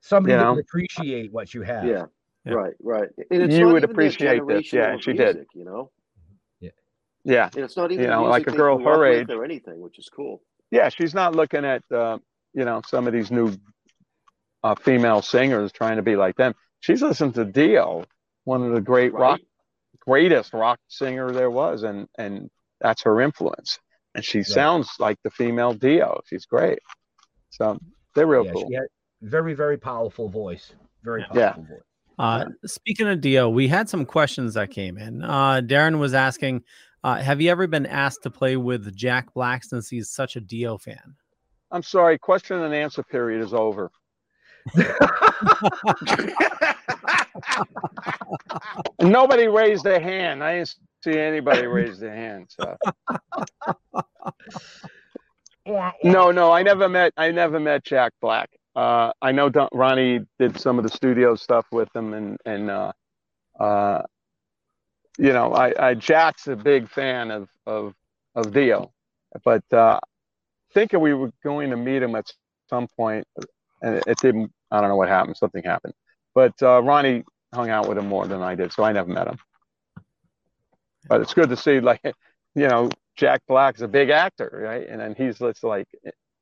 somebody 0.00 0.34
You 0.34 0.38
know? 0.40 0.54
would 0.54 0.60
appreciate 0.64 1.32
what 1.32 1.52
you 1.54 1.62
have. 1.62 1.84
Yeah. 1.86 2.06
Yeah. 2.44 2.52
Right. 2.54 2.74
Right. 2.80 3.08
And 3.30 3.42
it's 3.42 3.54
You 3.56 3.68
would 3.68 3.84
appreciate 3.84 4.46
this. 4.46 4.72
Yeah, 4.72 4.80
generation 4.82 4.94
of 4.94 5.02
she 5.02 5.12
did. 5.14 5.36
music, 5.36 5.48
You 5.54 5.64
know, 5.64 5.90
Yeah, 7.24 7.48
and 7.54 7.64
it's 7.64 7.76
not 7.76 7.92
even 7.92 8.04
You 8.04 8.10
know, 8.10 8.24
like 8.24 8.46
a 8.48 8.52
girl 8.52 8.76
grew 8.78 8.88
up 8.92 8.96
her 8.98 9.06
age. 9.06 9.30
or 9.30 9.44
anything, 9.44 9.80
which 9.80 9.98
is 9.98 10.08
cool. 10.08 10.42
yeah. 10.72 10.88
She's 10.88 11.14
not 11.14 11.34
looking 11.36 11.64
at 11.64 11.82
uh, 11.90 12.18
you 12.52 12.64
know 12.64 12.82
some 12.86 13.06
of 13.06 13.12
these 13.12 13.30
new 13.30 13.54
uh, 14.64 14.74
female 14.74 15.22
singers 15.22 15.70
trying 15.72 15.96
to 15.96 16.02
be 16.02 16.16
like 16.16 16.36
them. 16.36 16.54
She's 16.80 17.00
listening 17.02 17.32
to 17.34 17.44
Dio, 17.44 18.04
one 18.44 18.62
of 18.64 18.72
the 18.72 18.80
great 18.80 19.12
rock 19.14 19.40
greatest 20.00 20.52
rock 20.52 20.80
singer 20.88 21.30
there 21.30 21.50
was, 21.50 21.84
and 21.84 22.08
and 22.18 22.50
that's 22.82 23.02
her 23.02 23.20
influence. 23.20 23.78
And 24.14 24.24
she 24.24 24.42
sounds 24.42 24.90
like 24.98 25.16
the 25.24 25.30
female 25.30 25.72
Dio. 25.72 26.20
She's 26.26 26.44
great. 26.44 26.78
So 27.50 27.78
they're 28.14 28.26
real 28.26 28.44
Yeah, 28.44 28.52
cool. 28.52 28.68
she 28.68 28.74
had 28.74 28.84
very, 29.22 29.54
very 29.54 29.78
powerful 29.78 30.28
voice. 30.28 30.72
Very 31.02 31.24
Yeah. 31.34 31.52
powerful 31.52 31.64
voice. 31.64 31.80
Uh, 32.18 32.44
speaking 32.66 33.08
of 33.08 33.20
Dio, 33.22 33.48
we 33.48 33.68
had 33.68 33.88
some 33.88 34.04
questions 34.04 34.54
that 34.54 34.70
came 34.70 34.98
in. 34.98 35.22
Uh, 35.22 35.62
Darren 35.64 35.98
was 35.98 36.12
asking, 36.12 36.62
uh, 37.02 37.16
"Have 37.16 37.40
you 37.40 37.50
ever 37.50 37.66
been 37.66 37.86
asked 37.86 38.22
to 38.24 38.30
play 38.30 38.56
with 38.56 38.94
Jack 38.94 39.32
Black 39.32 39.64
since 39.64 39.88
he's 39.88 40.10
such 40.10 40.36
a 40.36 40.40
Dio 40.40 40.76
fan?" 40.76 41.16
I'm 41.70 41.82
sorry. 41.82 42.18
Question 42.18 42.60
and 42.60 42.74
answer 42.74 43.02
period 43.02 43.42
is 43.42 43.54
over. 43.54 43.90
Nobody 49.00 49.48
raised 49.48 49.84
their 49.84 50.00
hand. 50.00 50.44
I 50.44 50.56
didn't 50.56 50.74
see 51.02 51.18
anybody 51.18 51.66
raise 51.66 51.98
their 51.98 52.14
hand. 52.14 52.48
So 52.50 52.76
no, 56.04 56.30
no, 56.30 56.52
I 56.52 56.62
never 56.62 56.88
met. 56.88 57.12
I 57.16 57.30
never 57.30 57.60
met 57.60 57.84
Jack 57.84 58.12
Black. 58.20 58.50
Uh, 58.74 59.12
I 59.20 59.32
know 59.32 59.48
Don, 59.48 59.68
Ronnie 59.72 60.20
did 60.38 60.58
some 60.58 60.78
of 60.78 60.84
the 60.84 60.90
studio 60.90 61.34
stuff 61.34 61.66
with 61.70 61.94
him, 61.94 62.14
and 62.14 62.38
and 62.44 62.70
uh, 62.70 62.92
uh, 63.60 64.02
you 65.18 65.32
know, 65.32 65.52
I, 65.52 65.90
I 65.90 65.94
Jack's 65.94 66.46
a 66.48 66.56
big 66.56 66.88
fan 66.88 67.30
of 67.30 67.48
of 67.66 67.94
of 68.34 68.52
Dio, 68.52 68.92
but 69.44 69.62
uh, 69.72 70.00
thinking 70.72 71.00
we 71.00 71.14
were 71.14 71.30
going 71.44 71.70
to 71.70 71.76
meet 71.76 72.02
him 72.02 72.14
at 72.14 72.26
some 72.68 72.88
point, 72.96 73.26
and 73.82 73.96
it, 73.96 74.04
it 74.06 74.18
didn't. 74.18 74.50
I 74.70 74.80
don't 74.80 74.88
know 74.88 74.96
what 74.96 75.08
happened. 75.08 75.36
Something 75.36 75.62
happened, 75.62 75.94
but 76.34 76.54
uh, 76.62 76.82
Ronnie 76.82 77.24
hung 77.52 77.68
out 77.68 77.88
with 77.88 77.98
him 77.98 78.08
more 78.08 78.26
than 78.26 78.42
I 78.42 78.54
did, 78.54 78.72
so 78.72 78.82
I 78.84 78.92
never 78.92 79.10
met 79.10 79.28
him. 79.28 79.38
But 81.08 81.20
it's 81.20 81.34
good 81.34 81.48
to 81.48 81.56
see, 81.56 81.80
like, 81.80 82.00
you 82.54 82.68
know, 82.68 82.90
Jack 83.16 83.42
Black's 83.46 83.80
a 83.80 83.88
big 83.88 84.10
actor, 84.10 84.60
right? 84.64 84.86
And 84.88 85.00
then 85.00 85.14
he's 85.14 85.38
just 85.38 85.64
like 85.64 85.88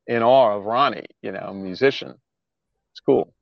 in 0.06 0.22
awe 0.22 0.56
of 0.56 0.64
Ronnie, 0.64 1.06
you 1.22 1.32
know, 1.32 1.52
musician. 1.52 2.14
It's 2.92 3.00
cool. 3.00 3.32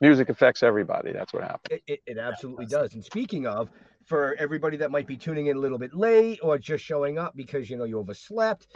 Music 0.00 0.28
affects 0.28 0.62
everybody. 0.62 1.12
That's 1.12 1.32
what 1.32 1.42
happens. 1.42 1.62
It, 1.70 1.82
it, 1.86 2.00
it 2.06 2.18
absolutely 2.18 2.66
does. 2.66 2.94
And 2.94 3.04
speaking 3.04 3.46
of, 3.46 3.70
for 4.04 4.36
everybody 4.38 4.76
that 4.76 4.90
might 4.90 5.06
be 5.06 5.16
tuning 5.16 5.46
in 5.46 5.56
a 5.56 5.60
little 5.60 5.78
bit 5.78 5.92
late 5.92 6.38
or 6.42 6.58
just 6.58 6.84
showing 6.84 7.18
up 7.18 7.34
because 7.34 7.68
you 7.68 7.76
know 7.76 7.84
you 7.84 7.98
overslept, 7.98 8.68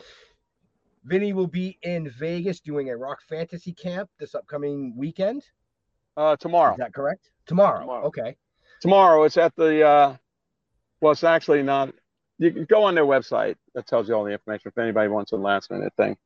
Vinny 1.05 1.33
will 1.33 1.47
be 1.47 1.79
in 1.83 2.11
Vegas 2.11 2.61
doing 2.61 2.91
a 2.91 2.97
rock 2.97 3.21
fantasy 3.29 3.73
camp 3.73 4.11
this 4.19 4.35
upcoming 4.35 4.95
weekend. 4.97 5.45
Uh, 6.17 6.37
tomorrow. 6.37 6.73
Is 6.73 6.79
that 6.79 6.93
correct? 6.93 7.31
Tomorrow. 7.47 7.81
Tomorrow. 7.81 8.07
Okay. 8.07 8.37
Tomorrow 8.81 9.25
it's 9.25 9.37
at 9.37 9.55
the. 9.57 9.87
Uh, 9.87 10.17
well, 11.01 11.13
it's 11.13 11.25
actually 11.25 11.63
not. 11.63 11.93
You 12.39 12.51
can 12.53 12.65
go 12.65 12.85
on 12.85 12.95
their 12.95 13.05
website. 13.05 13.57
That 13.75 13.87
tells 13.87 14.09
you 14.09 14.15
all 14.15 14.25
the 14.25 14.33
information. 14.33 14.69
If 14.75 14.79
anybody 14.79 15.09
wants 15.09 15.33
a 15.33 15.37
last 15.37 15.71
minute 15.71 15.93
thing, 15.97 16.17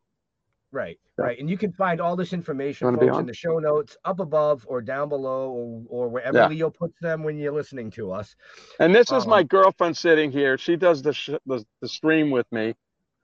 Right, 0.73 0.99
right. 1.17 1.39
And 1.39 1.49
you 1.49 1.57
can 1.57 1.71
find 1.73 2.01
all 2.01 2.17
this 2.17 2.33
information, 2.33 2.97
folks, 2.99 3.19
in 3.19 3.27
the 3.27 3.33
show 3.35 3.61
notes 3.61 3.97
up 4.05 4.19
above 4.19 4.65
or 4.69 4.83
down 4.83 5.09
below 5.09 5.51
or, 5.51 5.83
or 5.89 6.09
wherever 6.09 6.37
Yeah. 6.37 6.49
Leo 6.49 6.69
puts 6.69 6.99
them 7.01 7.23
when 7.23 7.39
you're 7.39 7.53
listening 7.53 7.93
to 7.93 8.11
us. 8.11 8.35
And 8.81 8.93
this 8.93 9.13
is 9.13 9.25
my 9.25 9.43
Um, 9.43 9.47
girlfriend 9.47 9.97
sitting 9.97 10.33
here. 10.33 10.59
She 10.59 10.75
does 10.75 11.01
the, 11.01 11.13
sh- 11.13 11.31
the 11.47 11.65
the 11.81 11.87
stream 11.87 12.33
with 12.33 12.51
me, 12.51 12.75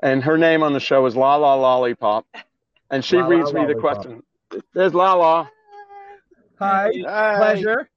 and 0.01 0.23
her 0.23 0.39
name 0.39 0.63
on 0.63 0.73
the 0.75 0.79
show 0.81 1.05
is 1.07 1.17
La 1.17 1.35
La 1.35 1.55
Lollipop, 1.55 2.25
and 2.91 3.05
she 3.05 3.17
La 3.17 3.23
La 3.23 3.29
reads 3.29 3.53
me 3.53 3.63
the 3.63 3.75
Lollipop. 3.75 3.81
question. 3.97 4.23
There's 4.73 4.95
La 4.95 5.15
La. 5.15 5.49
Hi, 6.61 6.93
pleasure. 7.37 7.89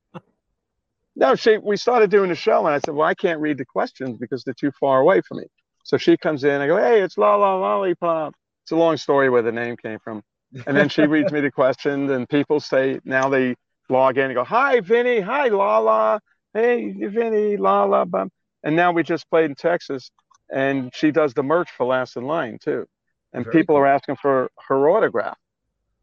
No, 1.16 1.36
she. 1.36 1.58
We 1.58 1.78
started 1.78 2.10
doing 2.10 2.30
the 2.30 2.36
show, 2.36 2.66
and 2.66 2.74
I 2.74 2.80
said, 2.80 2.96
"Well, 2.96 3.08
I 3.08 3.14
can't 3.14 3.40
read 3.40 3.58
the 3.58 3.66
questions 3.66 4.18
because 4.18 4.44
they're 4.44 4.54
too 4.54 4.72
far 4.80 5.00
away 5.02 5.22
from 5.22 5.38
me." 5.38 5.46
So 5.84 5.98
she 5.98 6.18
comes 6.18 6.44
in. 6.44 6.62
I 6.62 6.68
go, 6.68 6.78
"Hey, 6.78 7.02
it's 7.02 7.18
La 7.18 7.36
La 7.36 7.56
Lollipop." 7.56 8.34
It's 8.64 8.72
a 8.72 8.76
long 8.76 8.98
story 8.98 9.30
where 9.30 9.42
the 9.42 9.52
name 9.52 9.78
came 9.78 10.00
from, 10.00 10.24
and 10.66 10.76
then 10.76 10.90
she 10.90 11.04
reads 11.06 11.32
me 11.32 11.42
the 11.42 11.52
questions, 11.52 12.10
and 12.10 12.28
people 12.28 12.60
say 12.60 13.00
now 13.06 13.30
they 13.30 13.56
log 13.90 14.18
in 14.18 14.26
and 14.26 14.34
go, 14.36 14.44
"Hi, 14.44 14.80
Vinny. 14.80 15.20
Hi, 15.20 15.50
La 15.50 15.78
La. 15.80 16.20
Hey, 16.54 16.92
Vinny, 16.94 17.58
La 17.58 17.84
La." 17.84 18.06
Bum. 18.06 18.32
And 18.64 18.76
now 18.76 18.92
we 18.92 19.04
just 19.04 19.30
played 19.30 19.46
in 19.46 19.56
Texas, 19.56 20.10
and 20.52 20.90
she 20.96 21.12
does 21.12 21.34
the 21.36 21.44
merch 21.44 21.70
for 21.70 21.86
Last 21.86 22.18
in 22.18 22.24
Line 22.24 22.58
too, 22.60 22.88
and 23.34 23.46
Very 23.46 23.54
people 23.54 23.78
are 23.78 23.86
asking 23.86 24.16
for 24.16 24.50
her 24.68 24.90
autograph. 24.90 25.38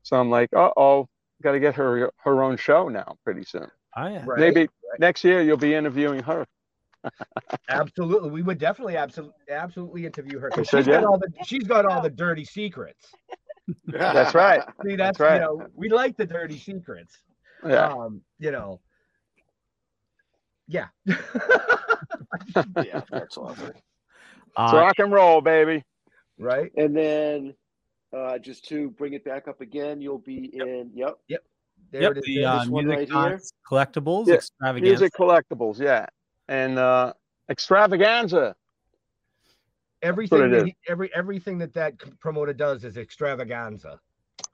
So 0.05 0.17
I'm 0.17 0.31
like, 0.31 0.51
"Uh 0.53 0.71
oh, 0.77 1.09
got 1.43 1.53
to 1.53 1.61
get 1.61 1.75
her 1.75 2.13
her 2.19 2.43
own 2.45 2.59
show 2.59 2.89
now 2.89 3.17
pretty 3.25 3.43
soon." 3.43 3.71
Oh 3.97 4.07
yeah. 4.07 4.25
Right, 4.25 4.39
Maybe 4.39 4.61
right. 4.61 5.01
next 5.01 5.25
year 5.25 5.43
you'll 5.43 5.57
be 5.57 5.75
interviewing 5.75 6.23
her. 6.23 6.47
Absolutely, 7.69 8.31
we 8.31 8.43
would 8.43 8.59
definitely 8.59 8.97
absolutely 8.97 9.35
absolutely 9.51 10.05
interview 10.05 10.39
her 10.39 10.51
I 10.53 10.63
said 10.63 10.85
she's 10.85 10.87
got 10.87 11.01
yeah. 11.01 11.07
all 11.07 11.19
the 11.19 11.33
she's 11.45 11.65
got 11.65 11.87
all 11.87 12.03
the 12.03 12.11
dirty 12.11 12.45
secrets. 12.45 13.07
That's 13.87 14.35
right. 14.35 14.63
See, 14.85 14.97
that's, 14.97 15.21
right. 15.21 15.35
you 15.35 15.41
know 15.41 15.67
we 15.75 15.89
like 15.89 16.17
the 16.17 16.27
dirty 16.27 16.59
secrets. 16.59 17.23
Yeah. 17.65 17.89
Um, 17.89 18.23
you 18.39 18.51
know. 18.51 18.81
Yeah. 20.67 20.87
yeah, 21.05 23.03
that's 23.11 23.37
awesome. 23.37 23.73
Uh, 24.57 24.71
rock 24.73 24.99
and 24.99 25.13
roll, 25.13 25.41
baby. 25.41 25.85
Right. 26.39 26.71
And 26.77 26.97
then 26.97 27.55
uh, 28.17 28.39
just 28.39 28.69
to 28.69 28.91
bring 28.91 29.15
it 29.15 29.25
back 29.25 29.49
up 29.49 29.61
again, 29.61 30.01
you'll 30.01 30.19
be 30.19 30.51
in. 30.53 30.91
Yep. 30.95 31.19
Yep. 31.29 31.45
There 31.91 32.03
yep, 32.03 32.13
it 32.13 32.19
is. 32.19 32.25
the 32.25 32.35
This 32.37 32.45
uh, 32.47 32.65
one 32.69 32.87
music 32.87 33.13
right 33.15 33.31
here? 33.31 33.41
Collectibles 33.71 34.27
Yeah, 34.27 34.35
extravaganza. 34.35 34.83
Music 34.83 35.13
collectibles, 35.15 35.79
yeah. 35.81 36.07
And 36.49 36.79
uh 36.79 37.13
extravaganza. 37.49 38.55
everything 40.03 40.43
it 40.45 40.49
that 40.49 40.57
is. 40.59 40.65
he, 40.65 40.77
every 40.89 41.11
everything 41.15 41.59
that 41.59 41.75
that 41.75 41.95
promoter 42.21 42.53
does 42.53 42.85
is 42.85 42.97
extravaganza. 42.97 43.99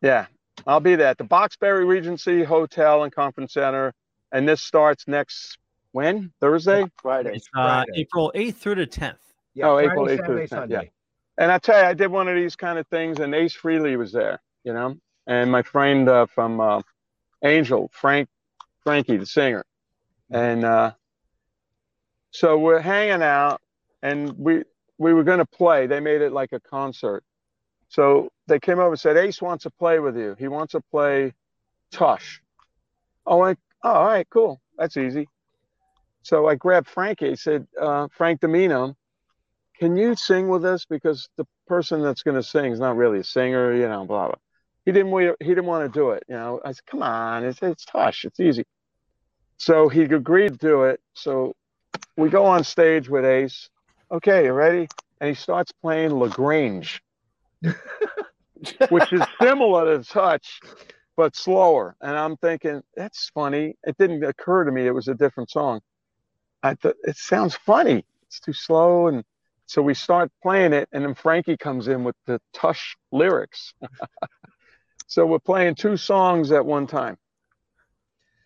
Yeah. 0.02 0.26
I'll 0.66 0.80
be 0.80 0.96
there 0.96 1.08
at 1.08 1.18
the 1.18 1.24
Boxboro 1.24 1.86
Regency 1.86 2.42
Hotel 2.42 3.02
and 3.04 3.12
Conference 3.12 3.52
Center. 3.52 3.92
And 4.32 4.48
this 4.48 4.62
starts 4.62 5.06
next 5.06 5.58
when? 5.92 6.32
Thursday? 6.40 6.86
Friday. 7.00 7.34
It's 7.36 7.46
uh, 7.56 7.84
Friday. 7.84 7.92
April 8.00 8.32
8th 8.34 8.54
through 8.56 8.74
the 8.76 8.86
10th. 8.86 9.16
Yeah, 9.54 9.68
Oh, 9.68 9.74
Friday, 9.76 9.88
April 9.92 10.06
8th 10.06 10.26
through 10.26 10.34
the 10.36 10.40
10th, 10.42 10.48
Sunday. 10.48 10.74
yeah. 10.84 10.88
And 11.44 11.52
I 11.52 11.58
tell 11.58 11.78
you, 11.78 11.86
I 11.86 11.94
did 11.94 12.08
one 12.10 12.28
of 12.28 12.34
these 12.34 12.56
kind 12.56 12.78
of 12.78 12.86
things, 12.88 13.20
and 13.20 13.34
Ace 13.34 13.54
Frehley 13.56 13.96
was 13.98 14.10
there, 14.12 14.40
you 14.64 14.72
know, 14.72 14.96
and 15.26 15.52
my 15.52 15.60
friend 15.62 16.08
uh, 16.08 16.24
from 16.26 16.60
uh, 16.60 16.80
Angel, 17.44 17.90
Frank, 17.92 18.28
Frankie, 18.82 19.16
the 19.16 19.26
singer, 19.26 19.64
and 20.30 20.64
uh, 20.64 20.92
so 22.30 22.58
we're 22.58 22.80
hanging 22.80 23.22
out, 23.22 23.60
and 24.02 24.32
we 24.38 24.64
we 24.98 25.12
were 25.12 25.24
going 25.24 25.38
to 25.38 25.46
play. 25.46 25.86
They 25.86 26.00
made 26.00 26.22
it 26.22 26.32
like 26.32 26.52
a 26.52 26.60
concert, 26.60 27.24
so 27.88 28.30
they 28.46 28.58
came 28.58 28.78
over 28.78 28.90
and 28.90 29.00
said, 29.00 29.16
Ace 29.16 29.40
wants 29.40 29.64
to 29.64 29.70
play 29.70 29.98
with 29.98 30.16
you. 30.16 30.36
He 30.38 30.48
wants 30.48 30.72
to 30.72 30.80
play 30.80 31.34
Tush. 31.90 32.40
I, 33.26 33.32
oh, 33.32 33.54
all 33.82 34.04
right, 34.04 34.26
cool. 34.30 34.60
That's 34.76 34.96
easy. 34.96 35.28
So 36.22 36.46
I 36.46 36.56
grabbed 36.56 36.88
Frankie. 36.88 37.30
I 37.30 37.34
said, 37.34 37.66
uh, 37.80 38.08
Frank 38.12 38.40
DiMino, 38.40 38.94
can 39.78 39.96
you 39.96 40.16
sing 40.16 40.48
with 40.48 40.64
us? 40.64 40.84
Because 40.84 41.28
the 41.36 41.46
person 41.66 42.02
that's 42.02 42.22
going 42.22 42.36
to 42.36 42.42
sing 42.42 42.72
is 42.72 42.80
not 42.80 42.96
really 42.96 43.20
a 43.20 43.24
singer, 43.24 43.72
you 43.72 43.88
know, 43.88 44.04
blah, 44.04 44.26
blah. 44.26 44.36
He 44.86 44.92
didn't, 44.92 45.10
wa- 45.10 45.34
he 45.40 45.48
didn't 45.48 45.66
want 45.66 45.92
to 45.92 45.98
do 45.98 46.10
it. 46.10 46.22
You 46.28 46.36
know, 46.36 46.60
I 46.64 46.72
said, 46.72 46.86
come 46.86 47.02
on, 47.02 47.44
it's, 47.44 47.60
it's 47.60 47.84
Tush. 47.84 48.24
It's 48.24 48.40
easy. 48.40 48.64
So 49.58 49.88
he 49.88 50.02
agreed 50.02 50.52
to 50.52 50.58
do 50.58 50.84
it. 50.84 51.00
So 51.12 51.54
we 52.16 52.28
go 52.30 52.46
on 52.46 52.62
stage 52.64 53.08
with 53.08 53.24
Ace. 53.24 53.68
Okay, 54.12 54.44
you 54.44 54.52
ready? 54.52 54.88
And 55.20 55.28
he 55.28 55.34
starts 55.34 55.72
playing 55.82 56.14
LaGrange, 56.14 57.02
which 58.88 59.12
is 59.12 59.22
similar 59.42 59.98
to 59.98 60.04
Tush, 60.04 60.60
but 61.16 61.34
slower. 61.34 61.96
And 62.00 62.16
I'm 62.16 62.36
thinking, 62.36 62.82
that's 62.94 63.30
funny. 63.34 63.74
It 63.82 63.96
didn't 63.98 64.22
occur 64.22 64.64
to 64.64 64.70
me 64.70 64.86
it 64.86 64.94
was 64.94 65.08
a 65.08 65.14
different 65.14 65.50
song. 65.50 65.80
I 66.62 66.74
thought 66.74 66.96
it 67.02 67.16
sounds 67.16 67.56
funny. 67.56 68.04
It's 68.28 68.38
too 68.38 68.52
slow. 68.52 69.08
And 69.08 69.24
so 69.66 69.82
we 69.82 69.94
start 69.94 70.30
playing 70.42 70.72
it, 70.72 70.88
and 70.92 71.04
then 71.04 71.14
Frankie 71.14 71.56
comes 71.56 71.88
in 71.88 72.04
with 72.04 72.14
the 72.26 72.40
Tush 72.52 72.96
lyrics. 73.10 73.74
so 75.06 75.26
we're 75.26 75.38
playing 75.38 75.74
two 75.74 75.96
songs 75.96 76.52
at 76.52 76.64
one 76.64 76.86
time. 76.86 77.16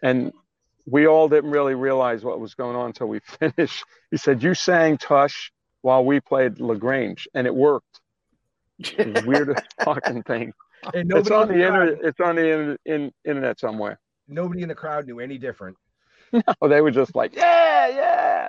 And 0.02 0.32
we 0.86 1.06
all 1.06 1.28
didn't 1.28 1.50
really 1.50 1.74
realize 1.74 2.24
what 2.24 2.40
was 2.40 2.54
going 2.54 2.76
on 2.76 2.86
until 2.86 3.06
we 3.08 3.20
finished. 3.38 3.84
He 4.10 4.16
said, 4.16 4.42
You 4.42 4.54
sang 4.54 4.96
Tush 4.98 5.50
while 5.82 6.04
we 6.04 6.20
played 6.20 6.60
LaGrange, 6.60 7.28
and 7.34 7.46
it 7.46 7.54
worked. 7.54 8.00
Weirdest 9.04 9.62
fucking 9.84 10.22
thing. 10.24 10.52
And 10.94 11.12
It's 11.14 11.30
on 11.30 11.48
the 11.48 11.54
the 11.54 11.66
internet. 11.66 11.98
It's 12.02 12.20
on 12.20 12.36
the 12.36 12.50
in, 12.50 12.78
in, 12.86 13.12
internet 13.26 13.60
somewhere. 13.60 14.00
nobody 14.28 14.62
in 14.62 14.68
the 14.68 14.74
crowd 14.74 15.06
knew 15.06 15.20
any 15.20 15.38
different. 15.38 15.76
Oh, 16.62 16.68
they 16.68 16.80
were 16.80 16.92
just 16.92 17.16
like, 17.16 17.34
yeah, 17.34 17.88
yeah. 17.88 18.48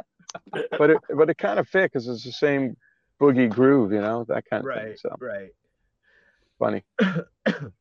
But 0.78 0.92
it, 0.92 0.98
but 1.18 1.30
it 1.32 1.38
kind 1.40 1.58
of 1.60 1.68
fit 1.68 1.92
because 1.92 2.08
it's 2.08 2.24
the 2.24 2.32
same 2.32 2.78
boogie 3.20 3.50
groove, 3.50 3.92
you 3.92 4.00
know, 4.00 4.24
that 4.30 4.46
kind 4.50 4.64
of 4.64 4.72
thing. 4.74 4.86
Right. 4.90 5.00
So 5.00 5.16
Right. 5.20 5.50
funny. 6.60 6.84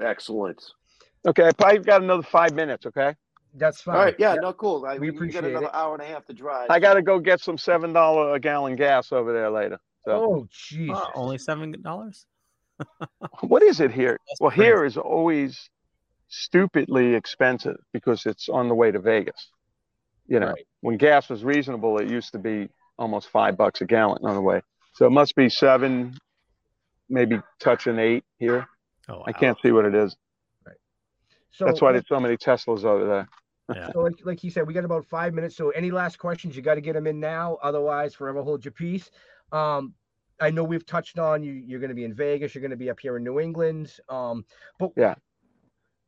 Excellent. 0.00 0.62
Okay, 1.26 1.46
I 1.46 1.52
probably 1.52 1.78
got 1.78 2.02
another 2.02 2.22
five 2.22 2.52
minutes. 2.54 2.86
Okay, 2.86 3.14
That's 3.54 3.80
fine. 3.82 3.96
All 3.96 4.02
right. 4.02 4.16
Yeah. 4.18 4.34
Yep. 4.34 4.42
No. 4.42 4.52
Cool. 4.52 4.84
I, 4.86 4.98
We 4.98 5.10
we 5.10 5.28
got 5.28 5.44
another 5.44 5.66
it. 5.66 5.74
hour 5.74 5.94
and 5.94 6.02
a 6.02 6.06
half 6.06 6.24
to 6.26 6.32
drive. 6.34 6.66
I 6.70 6.78
got 6.80 6.94
to 6.94 7.02
go 7.02 7.18
get 7.18 7.40
some 7.40 7.56
seven 7.58 7.92
dollar 7.92 8.34
a 8.34 8.40
gallon 8.40 8.76
gas 8.76 9.12
over 9.12 9.32
there 9.32 9.50
later. 9.50 9.78
So 10.04 10.12
Oh, 10.12 10.48
jeez. 10.52 10.94
Uh, 10.94 11.10
only 11.14 11.38
seven 11.38 11.74
dollars. 11.80 12.26
what 13.42 13.62
is 13.62 13.80
it 13.80 13.90
here? 13.92 14.18
That's 14.28 14.40
Well, 14.40 14.50
crazy. 14.50 14.64
here 14.64 14.84
is 14.84 14.96
always 14.96 15.70
stupidly 16.28 17.14
expensive 17.14 17.76
because 17.92 18.26
it's 18.26 18.48
on 18.48 18.68
the 18.68 18.74
way 18.74 18.90
to 18.90 18.98
Vegas. 18.98 19.50
You 20.26 20.40
know, 20.40 20.48
Right. 20.48 20.66
when 20.80 20.96
gas 20.96 21.28
was 21.30 21.44
reasonable, 21.44 21.98
it 21.98 22.10
used 22.10 22.32
to 22.32 22.38
be 22.38 22.68
almost 22.98 23.28
five 23.28 23.56
bucks 23.56 23.80
a 23.80 23.84
gallon 23.86 24.18
on 24.24 24.34
the 24.34 24.40
way. 24.40 24.60
So 24.94 25.06
it 25.06 25.10
must 25.10 25.34
be 25.36 25.48
seven, 25.48 26.16
maybe 27.08 27.40
touching 27.60 27.98
eight 27.98 28.24
here. 28.38 28.66
Oh, 29.08 29.18
wow. 29.18 29.24
I 29.26 29.32
can't 29.32 29.58
see 29.60 29.72
what 29.72 29.84
it 29.84 29.94
is. 29.94 30.16
Right. 30.66 30.76
So 31.50 31.64
That's 31.66 31.80
why 31.80 31.92
there's 31.92 32.08
so 32.08 32.20
many 32.20 32.36
Teslas 32.36 32.84
over 32.84 33.06
there. 33.06 33.28
Yeah. 33.74 33.90
so 33.92 34.00
like, 34.00 34.14
like 34.24 34.40
he 34.40 34.50
said, 34.50 34.66
we 34.66 34.74
got 34.74 34.84
about 34.84 35.06
five 35.06 35.32
minutes. 35.32 35.56
So 35.56 35.70
any 35.70 35.90
last 35.90 36.18
questions? 36.18 36.54
You 36.54 36.62
got 36.62 36.74
to 36.74 36.80
get 36.82 36.94
them 36.94 37.06
in 37.06 37.18
now. 37.18 37.58
Otherwise, 37.62 38.14
forever 38.14 38.42
hold 38.42 38.64
your 38.64 38.72
peace. 38.72 39.10
Um, 39.52 39.94
I 40.40 40.50
know 40.50 40.64
we've 40.64 40.84
touched 40.84 41.18
on 41.18 41.42
you. 41.42 41.52
You're 41.52 41.80
going 41.80 41.90
to 41.90 41.94
be 41.94 42.04
in 42.04 42.12
Vegas. 42.12 42.54
You're 42.54 42.60
going 42.60 42.72
to 42.72 42.76
be 42.76 42.90
up 42.90 43.00
here 43.00 43.16
in 43.16 43.24
New 43.24 43.40
England. 43.40 43.92
Um, 44.08 44.44
but 44.78 44.90
Yeah. 44.96 45.14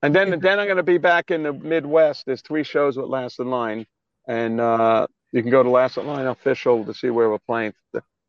And 0.03 0.15
then 0.15 0.35
If- 0.35 0.41
then 0.41 0.59
I'm 0.59 0.67
going 0.67 0.77
to 0.77 0.83
be 0.83 0.99
back 0.99 1.31
in 1.31 1.43
the 1.45 1.53
Midwest. 1.53 2.27
There's 2.27 2.43
three 2.43 2.65
shows 2.65 2.97
with 2.97 3.07
Last 3.07 3.41
in 3.41 3.49
Line, 3.51 3.87
and 4.29 4.61
uh, 4.61 5.07
you 5.33 5.41
can 5.43 5.51
go 5.51 5.63
to 5.63 5.71
Last 5.71 5.97
in 5.97 6.07
Line 6.07 6.27
official 6.27 6.85
to 6.85 6.93
see 6.93 7.09
where 7.09 7.31
we're 7.31 7.39
playing. 7.39 7.73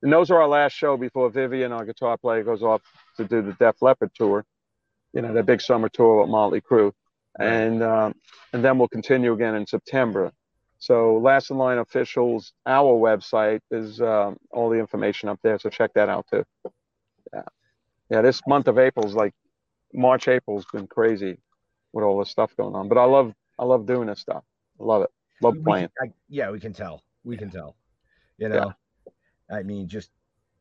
And 0.02 0.14
those 0.14 0.32
are 0.32 0.42
our 0.42 0.48
last 0.48 0.74
show 0.74 0.96
before 0.96 1.30
Vivian, 1.30 1.72
our 1.72 1.84
guitar 1.84 2.18
player, 2.18 2.44
goes 2.44 2.62
off 2.64 2.82
to 3.18 3.26
do 3.26 3.42
the 3.42 3.54
Def 3.54 3.82
Leppard 3.82 4.12
tour. 4.16 4.46
You 5.14 5.22
know, 5.22 5.34
the 5.34 5.44
big 5.44 5.62
summer 5.62 5.90
tour 5.90 6.22
with 6.22 6.30
Motley 6.30 6.62
Crue, 6.62 6.92
and 7.40 7.82
um, 7.84 8.14
and 8.54 8.64
then 8.64 8.78
we'll 8.78 8.88
continue 8.88 9.34
again 9.34 9.56
in 9.56 9.66
September. 9.66 10.32
So 10.80 11.18
Last 11.18 11.50
in 11.50 11.58
Line 11.58 11.80
officials, 11.80 12.54
our 12.66 12.94
website 12.94 13.62
is 13.72 14.00
um, 14.00 14.38
all 14.52 14.70
the 14.70 14.78
information 14.78 15.28
up 15.30 15.40
there. 15.42 15.58
So 15.58 15.70
check 15.70 15.94
that 15.96 16.08
out 16.10 16.28
too. 16.32 16.44
Yeah, 17.34 17.42
yeah. 18.10 18.22
This 18.22 18.42
month 18.48 18.68
of 18.68 18.78
April 18.78 19.06
is 19.08 19.16
like 19.16 19.34
March, 19.94 20.28
April's 20.28 20.66
been 20.72 20.88
crazy 20.88 21.38
with 21.94 22.04
all 22.06 22.20
this 22.20 22.30
stuff 22.30 22.56
going 22.58 22.76
on. 22.76 22.90
But 22.90 22.98
I 23.00 23.06
love 23.06 23.34
I 23.58 23.66
love 23.66 23.86
doing 23.86 24.08
this 24.08 24.20
stuff. 24.20 24.44
I 24.80 24.84
love 24.84 25.02
it. 25.04 25.10
Love 25.42 25.54
we- 25.54 25.60
we 25.60 25.66
playing. 25.66 25.90
I, 26.02 26.12
yeah, 26.30 26.52
we 26.52 26.60
can 26.60 26.74
tell. 26.74 27.04
We 27.24 27.38
can 27.38 27.50
tell. 27.50 27.76
You 28.38 28.50
know, 28.50 28.74
yeah. 29.50 29.58
I 29.58 29.64
mean, 29.64 29.88
just 29.88 30.12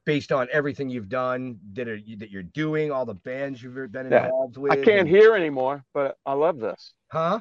based 0.06 0.32
on 0.32 0.48
everything 0.52 0.88
you've 0.88 1.08
done, 1.10 1.58
that 1.74 1.88
are 1.88 1.98
that 2.16 2.30
you're 2.30 2.42
doing, 2.42 2.90
all 2.90 3.04
the 3.04 3.14
bands 3.14 3.62
you've 3.62 3.74
been 3.92 4.10
Yeah. 4.10 4.24
involved 4.26 4.56
with. 4.56 4.72
I 4.72 4.76
can't 4.76 5.00
and- 5.00 5.08
hear 5.08 5.34
anymore, 5.36 5.84
but 5.92 6.16
I 6.24 6.32
love 6.32 6.58
this. 6.58 6.94
Huh? 7.12 7.40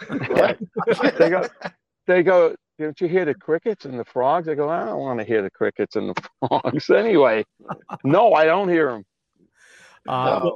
they 0.08 1.30
go 1.30 1.46
they 2.06 2.22
go, 2.22 2.54
don't 2.78 3.00
you 3.00 3.08
hear 3.08 3.24
the 3.24 3.34
crickets 3.34 3.84
and 3.84 3.98
the 3.98 4.04
frogs? 4.04 4.48
I 4.48 4.54
go, 4.54 4.68
I 4.68 4.84
don't 4.84 4.98
want 5.00 5.20
to 5.20 5.24
hear 5.24 5.42
the 5.42 5.50
crickets 5.50 5.96
and 5.96 6.10
the 6.10 6.28
frogs 6.48 6.90
anyway. 6.90 7.44
No, 8.02 8.32
I 8.34 8.44
don't 8.44 8.68
hear 8.68 8.90
them. 8.92 9.04
Uh, 10.06 10.50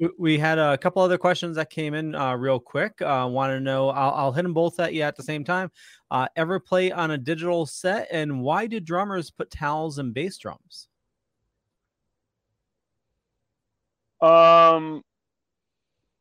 we- 0.00 0.10
we 0.18 0.38
had 0.38 0.58
a 0.58 0.78
couple 0.78 1.02
other 1.02 1.18
questions 1.18 1.56
that 1.56 1.68
came 1.70 1.92
in 1.94 2.14
uh, 2.14 2.34
real 2.34 2.58
quick. 2.58 3.00
Uh, 3.02 3.28
Want 3.30 3.50
to 3.50 3.60
know? 3.60 3.90
I'll, 3.90 4.10
I'll 4.14 4.32
hit 4.32 4.42
them 4.42 4.54
both 4.54 4.80
at 4.80 4.94
you 4.94 5.02
at 5.02 5.16
the 5.16 5.22
same 5.22 5.44
time. 5.44 5.70
Uh, 6.10 6.26
ever 6.36 6.58
play 6.58 6.90
on 6.90 7.10
a 7.10 7.18
digital 7.18 7.66
set, 7.66 8.08
and 8.10 8.40
why 8.40 8.66
do 8.66 8.80
drummers 8.80 9.30
put 9.30 9.50
towels 9.50 9.98
in 9.98 10.12
bass 10.12 10.38
drums? 10.38 10.88
Um, 14.22 15.02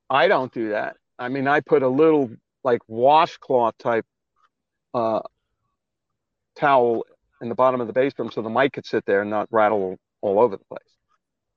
I 0.09 0.27
don't 0.27 0.51
do 0.53 0.69
that. 0.69 0.97
I 1.17 1.29
mean, 1.29 1.47
I 1.47 1.61
put 1.61 1.83
a 1.83 1.87
little 1.87 2.29
like 2.63 2.81
washcloth 2.87 3.77
type 3.77 4.05
uh, 4.93 5.21
towel 6.57 7.05
in 7.41 7.49
the 7.49 7.55
bottom 7.55 7.79
of 7.81 7.87
the 7.87 7.93
bass 7.93 8.13
drum 8.13 8.29
so 8.31 8.41
the 8.41 8.49
mic 8.49 8.73
could 8.73 8.85
sit 8.85 9.05
there 9.05 9.21
and 9.21 9.29
not 9.29 9.47
rattle 9.51 9.97
all 10.21 10.39
over 10.39 10.57
the 10.57 10.65
place. 10.65 10.81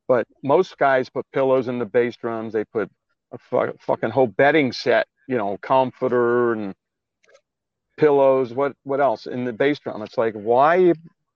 But 0.08 0.26
most 0.42 0.78
guys 0.78 1.08
put 1.08 1.26
pillows 1.32 1.68
in 1.68 1.78
the 1.78 1.86
bass 1.86 2.16
drums. 2.16 2.52
They 2.52 2.64
put 2.64 2.90
a 3.32 3.38
fu- 3.38 3.76
fucking 3.80 4.10
whole 4.10 4.28
bedding 4.28 4.72
set, 4.72 5.06
you 5.26 5.36
know, 5.36 5.58
comforter 5.58 6.52
and 6.52 6.74
pillows. 7.96 8.54
What 8.54 8.74
what 8.84 9.00
else 9.00 9.26
in 9.26 9.44
the 9.44 9.52
bass 9.52 9.78
drum? 9.80 10.02
It's 10.02 10.18
like 10.18 10.34
why 10.34 10.92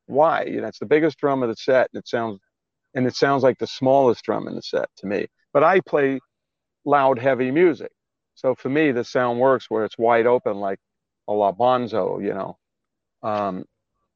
why? 0.06 0.44
You 0.44 0.60
know, 0.60 0.68
it's 0.68 0.78
the 0.78 0.86
biggest 0.86 1.18
drum 1.18 1.42
of 1.42 1.48
the 1.48 1.56
set, 1.56 1.88
and 1.92 2.00
it 2.00 2.08
sounds 2.08 2.38
and 2.94 3.06
it 3.06 3.14
sounds 3.14 3.42
like 3.42 3.58
the 3.58 3.66
smallest 3.66 4.24
drum 4.24 4.48
in 4.48 4.54
the 4.54 4.62
set 4.62 4.88
to 4.98 5.06
me. 5.06 5.26
But 5.52 5.64
I 5.64 5.80
play 5.80 6.20
loud, 6.84 7.18
heavy 7.18 7.50
music, 7.50 7.90
so 8.34 8.54
for 8.54 8.68
me 8.68 8.92
the 8.92 9.04
sound 9.04 9.40
works 9.40 9.66
where 9.68 9.84
it's 9.84 9.98
wide 9.98 10.26
open, 10.26 10.56
like 10.58 10.78
a 11.28 11.32
La 11.32 11.52
Bonzo. 11.52 12.22
You 12.22 12.34
know, 12.34 12.58
um, 13.22 13.64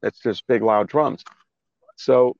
it's 0.01 0.19
just 0.19 0.47
big, 0.47 0.61
loud 0.61 0.87
drums. 0.87 1.23
So 1.97 2.35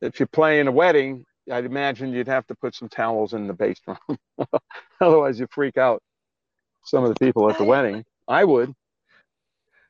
if 0.00 0.20
you're 0.20 0.28
playing 0.28 0.66
a 0.66 0.72
wedding, 0.72 1.24
I'd 1.50 1.64
imagine 1.64 2.12
you'd 2.12 2.28
have 2.28 2.46
to 2.48 2.54
put 2.54 2.74
some 2.74 2.88
towels 2.88 3.32
in 3.32 3.46
the 3.46 3.54
bass 3.54 3.80
drum. 3.80 4.18
Otherwise, 5.00 5.40
you 5.40 5.46
freak 5.50 5.76
out 5.76 6.02
some 6.84 7.04
of 7.04 7.10
the 7.10 7.24
people 7.24 7.50
at 7.50 7.58
the 7.58 7.64
wedding. 7.64 8.04
I 8.26 8.44
would. 8.44 8.74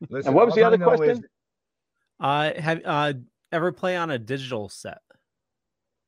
Listen, 0.09 0.29
and 0.29 0.37
what 0.37 0.47
was 0.47 0.55
the 0.55 0.63
other 0.63 0.79
know 0.79 0.93
is- 0.93 0.99
question? 0.99 1.25
Uh, 2.21 2.53
have 2.61 2.81
uh, 2.85 3.13
ever 3.53 3.73
play 3.73 3.97
on 3.97 4.11
a 4.11 4.19
digital 4.19 4.69
set? 4.69 4.99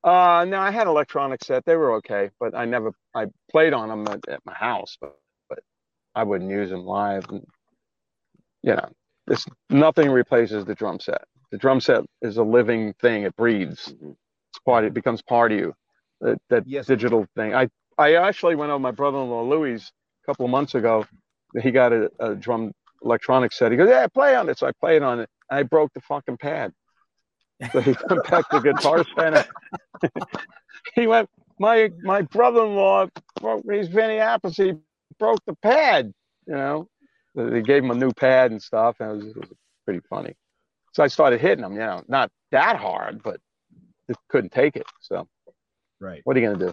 Uh, 0.02 0.46
no, 0.48 0.58
I 0.58 0.70
had 0.70 0.86
electronic 0.86 1.44
set. 1.44 1.64
They 1.66 1.76
were 1.76 1.94
okay, 1.96 2.30
but 2.40 2.54
I 2.54 2.64
never 2.64 2.92
I 3.14 3.26
played 3.50 3.74
on 3.74 3.88
them 3.88 4.08
at, 4.08 4.28
at 4.28 4.40
my 4.46 4.54
house, 4.54 4.96
but 5.00 5.16
but 5.48 5.60
I 6.14 6.22
wouldn't 6.22 6.50
use 6.50 6.70
them 6.70 6.84
live. 6.84 7.28
And 7.28 7.46
you 8.62 8.74
know, 8.74 8.88
this 9.26 9.44
nothing 9.68 10.10
replaces 10.10 10.64
the 10.64 10.74
drum 10.74 11.00
set. 11.00 11.24
The 11.50 11.58
drum 11.58 11.80
set 11.80 12.04
is 12.22 12.36
a 12.36 12.42
living 12.42 12.94
thing. 13.00 13.24
It 13.24 13.36
breathes. 13.36 13.88
Mm-hmm. 13.88 14.10
It's 14.10 14.58
part. 14.64 14.84
It 14.84 14.94
becomes 14.94 15.22
part 15.22 15.52
of 15.52 15.58
you. 15.58 15.74
That, 16.20 16.38
that 16.50 16.68
digital 16.86 17.26
thing. 17.34 17.54
I 17.54 17.68
I 17.96 18.14
actually 18.14 18.54
went 18.54 18.70
over 18.70 18.78
my 18.78 18.90
brother-in-law 18.90 19.42
Louis 19.44 19.82
a 20.22 20.26
couple 20.26 20.44
of 20.44 20.50
months 20.50 20.74
ago. 20.74 21.06
He 21.62 21.70
got 21.70 21.92
a, 21.92 22.10
a 22.20 22.34
drum 22.34 22.72
electronic 23.02 23.52
set. 23.52 23.70
He 23.70 23.78
goes, 23.78 23.88
"Yeah, 23.88 24.06
play 24.06 24.34
on 24.34 24.48
it." 24.48 24.58
So 24.58 24.66
I 24.66 24.72
played 24.72 25.02
on 25.02 25.20
it. 25.20 25.28
And 25.50 25.58
I 25.58 25.62
broke 25.62 25.92
the 25.94 26.00
fucking 26.00 26.36
pad. 26.36 26.72
So 27.72 27.80
he 27.80 27.94
went 28.08 28.28
back 28.28 28.48
to 28.50 28.60
Guitar 28.60 29.04
Center. 29.16 29.44
he 30.94 31.06
went, 31.06 31.28
my 31.58 31.90
my 32.02 32.22
brother-in-law 32.22 33.08
broke 33.40 33.64
he's 33.70 33.88
Vinny 33.88 34.16
Appice, 34.16 34.56
he 34.56 34.74
broke 35.18 35.44
the 35.46 35.54
pad, 35.56 36.12
you 36.46 36.54
know. 36.54 36.88
They 37.34 37.62
gave 37.62 37.84
him 37.84 37.90
a 37.90 37.94
new 37.94 38.12
pad 38.12 38.50
and 38.50 38.60
stuff, 38.60 38.96
and 38.98 39.10
it 39.10 39.14
was, 39.14 39.26
it 39.26 39.36
was 39.36 39.58
pretty 39.84 40.00
funny. 40.08 40.34
So 40.92 41.02
I 41.02 41.06
started 41.06 41.40
hitting 41.40 41.62
them, 41.62 41.74
you 41.74 41.80
know, 41.80 42.02
not 42.08 42.30
that 42.50 42.76
hard, 42.76 43.22
but 43.22 43.40
just 44.08 44.20
couldn't 44.28 44.52
take 44.52 44.76
it. 44.76 44.86
So 45.00 45.26
right. 46.00 46.20
what 46.24 46.36
are 46.36 46.40
you 46.40 46.46
gonna 46.46 46.58
do? 46.58 46.72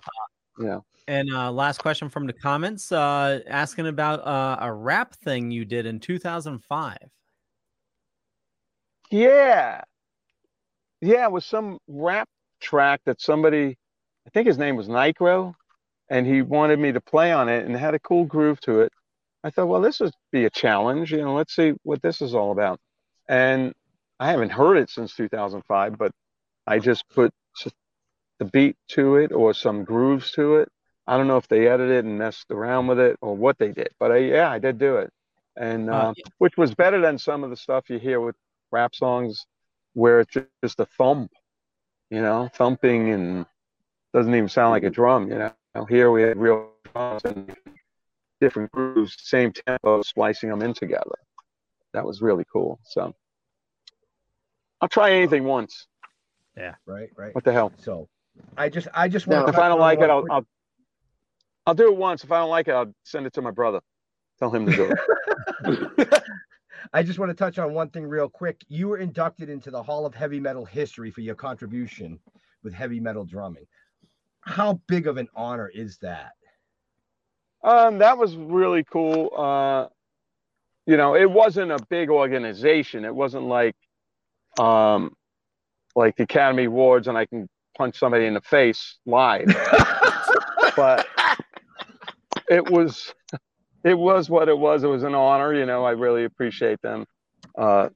You 0.59 0.65
know. 0.65 0.85
And 1.07 1.29
uh, 1.33 1.51
last 1.51 1.79
question 1.79 2.09
from 2.09 2.27
the 2.27 2.33
comments, 2.33 2.91
uh, 2.91 3.39
asking 3.47 3.87
about 3.87 4.25
uh, 4.27 4.57
a 4.59 4.73
rap 4.73 5.15
thing 5.15 5.51
you 5.51 5.63
did 5.63 5.85
in 5.85 5.99
2005. 5.99 6.97
Yeah. 9.09 9.81
Yeah, 10.99 11.25
it 11.25 11.31
was 11.31 11.45
some 11.45 11.77
rap 11.87 12.27
track 12.59 13.01
that 13.05 13.21
somebody, 13.21 13.77
I 14.25 14.29
think 14.31 14.47
his 14.47 14.57
name 14.57 14.75
was 14.75 14.89
Necro, 14.89 15.53
and 16.09 16.25
he 16.25 16.41
wanted 16.41 16.79
me 16.79 16.91
to 16.91 17.01
play 17.01 17.31
on 17.31 17.49
it 17.49 17.65
and 17.65 17.75
it 17.75 17.79
had 17.79 17.93
a 17.93 17.99
cool 17.99 18.25
groove 18.25 18.59
to 18.61 18.81
it. 18.81 18.91
I 19.43 19.49
thought, 19.49 19.67
well, 19.67 19.81
this 19.81 19.99
would 19.99 20.13
be 20.31 20.45
a 20.45 20.49
challenge. 20.49 21.11
You 21.11 21.19
know, 21.19 21.35
let's 21.35 21.55
see 21.55 21.73
what 21.83 22.01
this 22.01 22.21
is 22.21 22.33
all 22.33 22.51
about. 22.51 22.79
And 23.29 23.73
I 24.19 24.31
haven't 24.31 24.51
heard 24.51 24.77
it 24.77 24.89
since 24.89 25.15
2005, 25.15 25.97
but 25.97 26.11
I 26.65 26.79
just 26.79 27.07
put 27.09 27.31
the 28.39 28.45
beat 28.45 28.75
to 28.89 29.15
it 29.17 29.31
or 29.31 29.53
some 29.53 29.83
grooves 29.83 30.31
to 30.33 30.57
it. 30.57 30.69
I 31.07 31.17
don't 31.17 31.27
know 31.27 31.37
if 31.37 31.47
they 31.47 31.67
edited 31.67 32.05
and 32.05 32.17
messed 32.17 32.51
around 32.51 32.87
with 32.87 32.99
it 32.99 33.17
or 33.21 33.35
what 33.35 33.57
they 33.57 33.71
did, 33.71 33.89
but 33.99 34.11
I, 34.11 34.17
yeah, 34.17 34.51
I 34.51 34.59
did 34.59 34.77
do 34.77 34.97
it. 34.97 35.11
And, 35.55 35.89
Uh, 35.89 35.93
uh, 35.93 36.13
which 36.37 36.57
was 36.57 36.75
better 36.75 36.99
than 37.01 37.17
some 37.17 37.43
of 37.43 37.49
the 37.49 37.55
stuff 37.55 37.89
you 37.89 37.97
hear 37.97 38.19
with 38.19 38.35
rap 38.71 38.93
songs 38.93 39.45
where 39.93 40.19
it's 40.19 40.33
ju- 40.33 40.47
just 40.63 40.79
a 40.79 40.85
thump, 40.85 41.31
you 42.11 42.21
know, 42.21 42.49
thumping 42.53 43.09
and 43.09 43.45
doesn't 44.13 44.35
even 44.35 44.49
sound 44.49 44.71
like 44.71 44.83
a 44.83 44.89
drum, 44.89 45.31
you 45.31 45.37
know. 45.37 45.53
Here 45.87 46.11
we 46.11 46.23
had 46.23 46.37
real 46.37 46.71
drums 46.93 47.21
and 47.25 47.55
different 48.41 48.71
grooves, 48.71 49.15
same 49.19 49.51
tempo, 49.53 50.01
splicing 50.01 50.49
them 50.49 50.61
in 50.61 50.73
together. 50.73 51.15
That 51.93 52.05
was 52.05 52.21
really 52.21 52.45
cool. 52.51 52.79
So 52.83 53.15
I'll 54.81 54.89
try 54.89 55.11
anything 55.11 55.43
once. 55.43 55.87
Yeah. 56.55 56.75
Right. 56.85 57.09
Right. 57.15 57.33
What 57.33 57.43
the 57.43 57.53
hell? 57.53 57.71
So 57.77 58.07
I 58.57 58.69
just 58.69 58.87
I 58.93 59.07
just 59.07 59.27
want. 59.27 59.49
if 59.49 59.57
I 59.57 59.67
don't 59.67 59.79
like 59.79 59.99
it, 59.99 60.09
I'll, 60.09 60.25
I'll 60.29 60.45
I'll 61.65 61.75
do 61.75 61.87
it 61.91 61.97
once. 61.97 62.23
If 62.23 62.31
I 62.31 62.39
don't 62.39 62.49
like 62.49 62.67
it, 62.67 62.71
I'll 62.71 62.93
send 63.03 63.25
it 63.25 63.33
to 63.33 63.41
my 63.41 63.51
brother. 63.51 63.81
Tell 64.39 64.49
him 64.49 64.65
to 64.67 64.75
do 64.75 64.95
it. 65.65 66.23
I 66.93 67.03
just 67.03 67.19
want 67.19 67.29
to 67.29 67.35
touch 67.35 67.57
on 67.59 67.73
one 67.73 67.89
thing 67.89 68.05
real 68.05 68.29
quick. 68.29 68.63
You 68.69 68.87
were 68.87 68.97
inducted 68.97 69.49
into 69.49 69.71
the 69.71 69.81
Hall 69.81 70.05
of 70.05 70.13
Heavy 70.13 70.39
Metal 70.39 70.65
History 70.65 71.11
for 71.11 71.21
your 71.21 71.35
contribution 71.35 72.19
with 72.63 72.73
heavy 72.73 72.99
metal 72.99 73.25
drumming. 73.25 73.65
How 74.41 74.79
big 74.87 75.07
of 75.07 75.17
an 75.17 75.27
honor 75.35 75.67
is 75.67 75.97
that? 75.97 76.33
Um, 77.63 77.97
that 77.97 78.17
was 78.17 78.35
really 78.35 78.83
cool. 78.83 79.31
Uh, 79.35 79.87
you 80.85 80.95
know, 80.95 81.15
it 81.15 81.29
wasn't 81.29 81.71
a 81.71 81.79
big 81.89 82.09
organization. 82.09 83.03
It 83.03 83.13
wasn't 83.13 83.43
like, 83.45 83.75
um, 84.59 85.13
like 85.95 86.15
the 86.15 86.23
Academy 86.23 86.65
Awards, 86.65 87.07
and 87.07 87.17
I 87.17 87.25
can 87.25 87.47
punch 87.77 87.97
somebody 87.97 88.25
in 88.25 88.33
the 88.33 88.41
face 88.41 88.97
live. 89.05 89.47
but 90.75 91.07
it 92.49 92.69
was, 92.69 93.13
it 93.83 93.97
was 93.97 94.29
what 94.29 94.49
it 94.49 94.57
was. 94.57 94.83
It 94.83 94.87
was 94.87 95.03
an 95.03 95.15
honor. 95.15 95.53
You 95.53 95.65
know, 95.65 95.85
I 95.85 95.91
really 95.91 96.25
appreciate 96.25 96.81
them 96.81 97.05
uh, 97.57 97.89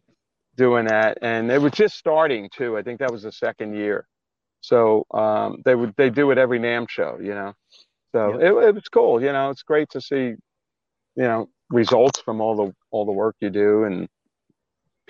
doing 0.58 0.86
that, 0.88 1.20
and 1.22 1.50
they 1.50 1.60
were 1.60 1.70
just 1.70 1.98
starting 1.98 2.50
too. 2.56 2.78
I 2.78 2.84
think 2.84 3.00
that 3.00 3.12
was 3.12 3.24
the 3.24 3.32
second 3.32 3.76
year. 3.76 4.08
So 4.62 5.06
um, 5.12 5.62
they 5.66 5.76
would 5.76 5.94
they 5.98 6.10
do 6.10 6.32
it 6.32 6.38
every 6.38 6.60
NAMM 6.60 6.90
show. 6.90 7.18
You 7.22 7.34
know. 7.34 7.54
So 8.14 8.40
it, 8.40 8.68
it 8.68 8.76
was 8.76 8.88
cool, 8.92 9.22
you 9.22 9.32
know. 9.32 9.50
It's 9.50 9.64
great 9.64 9.90
to 9.92 10.02
see, 10.02 10.16
you 10.16 10.38
know, 11.16 11.50
results 11.70 12.20
from 12.22 12.42
all 12.42 12.56
the 12.56 12.74
all 12.92 13.06
the 13.06 13.12
work 13.12 13.36
you 13.40 13.50
do 13.50 13.86
and 13.86 14.08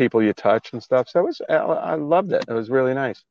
people 0.01 0.23
you 0.23 0.33
touch 0.33 0.73
and 0.73 0.81
stuff. 0.81 1.07
So 1.07 1.19
it 1.19 1.25
was 1.25 1.41
I, 1.47 1.93
loved 1.93 2.31
it. 2.31 2.43
It 2.47 2.53
was 2.53 2.71
really 2.71 2.95
nice. 2.95 3.23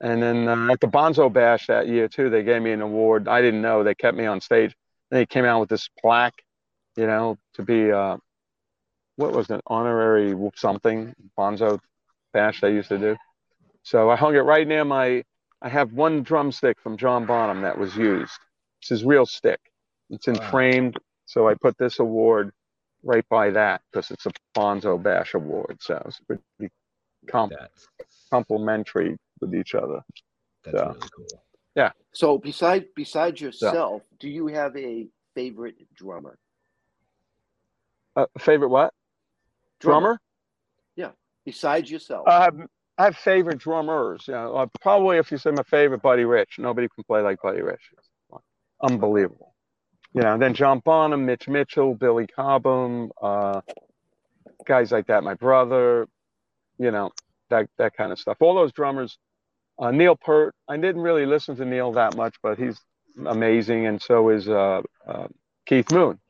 And 0.00 0.22
then 0.22 0.46
uh, 0.46 0.72
at 0.72 0.80
the 0.80 0.86
Bonzo 0.86 1.32
Bash 1.32 1.66
that 1.66 1.88
year 1.88 2.06
too, 2.06 2.30
they 2.30 2.44
gave 2.44 2.62
me 2.62 2.70
an 2.70 2.80
award. 2.80 3.26
I 3.26 3.42
didn't 3.42 3.60
know 3.60 3.82
they 3.82 3.96
kept 3.96 4.16
me 4.16 4.26
on 4.26 4.40
stage. 4.40 4.72
And 5.10 5.18
they 5.18 5.26
came 5.26 5.44
out 5.44 5.58
with 5.58 5.68
this 5.68 5.88
plaque, 6.00 6.44
you 6.96 7.08
know, 7.08 7.38
to 7.54 7.62
be 7.62 7.90
uh, 7.90 8.18
what 9.16 9.32
was 9.32 9.50
it, 9.50 9.60
honorary 9.66 10.32
something 10.54 11.12
Bonzo 11.36 11.80
Bash 12.32 12.60
they 12.60 12.72
used 12.72 12.90
to 12.90 12.98
do. 12.98 13.16
So 13.82 14.08
I 14.08 14.14
hung 14.14 14.36
it 14.36 14.46
right 14.52 14.66
near 14.66 14.84
my. 14.84 15.24
I 15.60 15.68
have 15.68 15.92
one 15.92 16.22
drumstick 16.22 16.80
from 16.80 16.96
John 16.96 17.26
Bonham 17.26 17.62
that 17.62 17.76
was 17.76 17.96
used. 17.96 18.38
It's 18.80 18.90
his 18.90 19.04
real 19.04 19.26
stick. 19.26 19.60
It's 20.08 20.28
in 20.28 20.36
framed. 20.36 20.98
So 21.24 21.48
I 21.48 21.54
put 21.54 21.76
this 21.78 21.98
award 21.98 22.52
right 23.02 23.24
by 23.28 23.50
that 23.50 23.82
because 23.90 24.10
it's 24.10 24.26
a 24.26 24.30
Bonzo 24.56 25.02
Bash 25.02 25.34
award. 25.34 25.78
So 25.80 26.02
it's 26.06 26.20
pretty 26.20 26.72
com- 27.28 27.50
complementary 28.30 29.16
with 29.40 29.54
each 29.54 29.74
other. 29.74 30.02
That's 30.64 30.78
so, 30.78 30.86
really 30.86 31.08
cool. 31.16 31.42
Yeah. 31.74 31.90
So 32.12 32.38
beside 32.38 32.86
besides 32.94 33.40
yourself, 33.40 34.02
do 34.20 34.28
you 34.28 34.46
have 34.48 34.76
a 34.76 35.08
favorite 35.34 35.76
drummer? 35.94 36.38
Uh, 38.14 38.26
favorite 38.38 38.68
what? 38.68 38.92
Drummer? 39.80 40.20
Yeah. 40.96 41.10
Besides 41.44 41.90
yourself. 41.90 42.28
Uh, 42.28 42.50
I 42.98 43.04
have 43.04 43.16
favorite 43.16 43.58
drummers. 43.58 44.24
You 44.28 44.34
know, 44.34 44.54
uh, 44.54 44.66
probably 44.80 45.16
if 45.16 45.32
you 45.32 45.38
say 45.38 45.50
my 45.50 45.62
favorite, 45.62 46.02
Buddy 46.02 46.24
Rich. 46.24 46.56
Nobody 46.58 46.88
can 46.94 47.04
play 47.04 47.22
like 47.22 47.40
Buddy 47.42 47.62
Rich. 47.62 47.80
Unbelievable. 48.82 49.51
You 50.14 50.22
know, 50.22 50.38
then 50.38 50.54
John 50.54 50.80
Bonham, 50.80 51.26
Mitch 51.26 51.48
Mitchell, 51.48 51.94
Billy 51.94 52.26
Cobham, 52.26 53.12
uh, 53.22 53.62
guys 54.66 54.92
like 54.92 55.08
that. 55.08 55.24
My 55.24 55.34
brother, 55.34 56.08
you 56.78 56.90
know, 56.92 57.12
that 57.50 57.68
that 57.78 57.94
kind 57.96 58.12
of 58.12 58.18
stuff. 58.18 58.38
All 58.40 58.54
those 58.54 58.72
drummers, 58.72 59.10
Uh, 59.78 59.92
Neil 59.92 60.16
Peart. 60.16 60.54
I 60.68 60.78
didn't 60.78 61.02
really 61.02 61.26
listen 61.26 61.56
to 61.58 61.66
Neil 61.66 61.92
that 61.94 62.16
much, 62.16 62.36
but 62.42 62.58
he's 62.58 62.80
amazing, 63.26 63.86
and 63.88 64.02
so 64.02 64.30
is 64.30 64.48
uh, 64.48 64.82
uh, 65.06 65.28
Keith 65.66 65.92
Moon. 65.92 66.20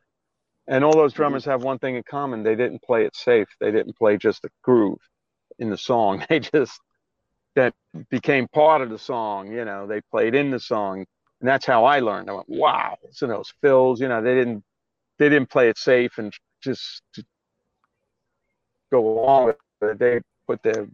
And 0.68 0.85
all 0.85 0.95
those 0.95 1.14
drummers 1.14 1.45
have 1.47 1.62
one 1.64 1.78
thing 1.78 1.97
in 1.97 2.05
common: 2.05 2.43
they 2.45 2.57
didn't 2.57 2.83
play 2.83 3.05
it 3.07 3.16
safe. 3.16 3.49
They 3.61 3.72
didn't 3.72 3.97
play 3.99 4.18
just 4.18 4.45
a 4.45 4.51
groove 4.62 4.99
in 5.59 5.70
the 5.70 5.78
song. 5.78 6.24
They 6.30 6.41
just 6.41 6.80
that 7.57 7.74
became 8.11 8.49
part 8.49 8.83
of 8.83 8.91
the 8.91 8.99
song. 8.99 9.53
You 9.53 9.64
know, 9.64 9.87
they 9.87 10.03
played 10.12 10.35
in 10.35 10.51
the 10.53 10.61
song, 10.61 11.07
and 11.43 11.49
that's 11.49 11.66
how 11.66 11.84
I 11.84 11.99
learned. 11.99 12.30
I 12.30 12.34
went, 12.34 12.49
"Wow!" 12.49 12.97
So 13.11 13.26
those 13.26 13.53
fills, 13.61 14.01
you 14.01 14.07
know, 14.07 14.22
they 14.22 14.34
didn't 14.34 14.62
they 15.18 15.28
didn't 15.28 15.51
play 15.51 15.68
it 15.68 15.76
safe 15.76 16.16
and 16.18 16.32
just 16.62 17.03
go 18.93 19.20
along 19.20 19.55
with 19.80 19.90
it. 19.90 19.99
They 19.99 20.20
put 20.47 20.62
their 20.62 20.86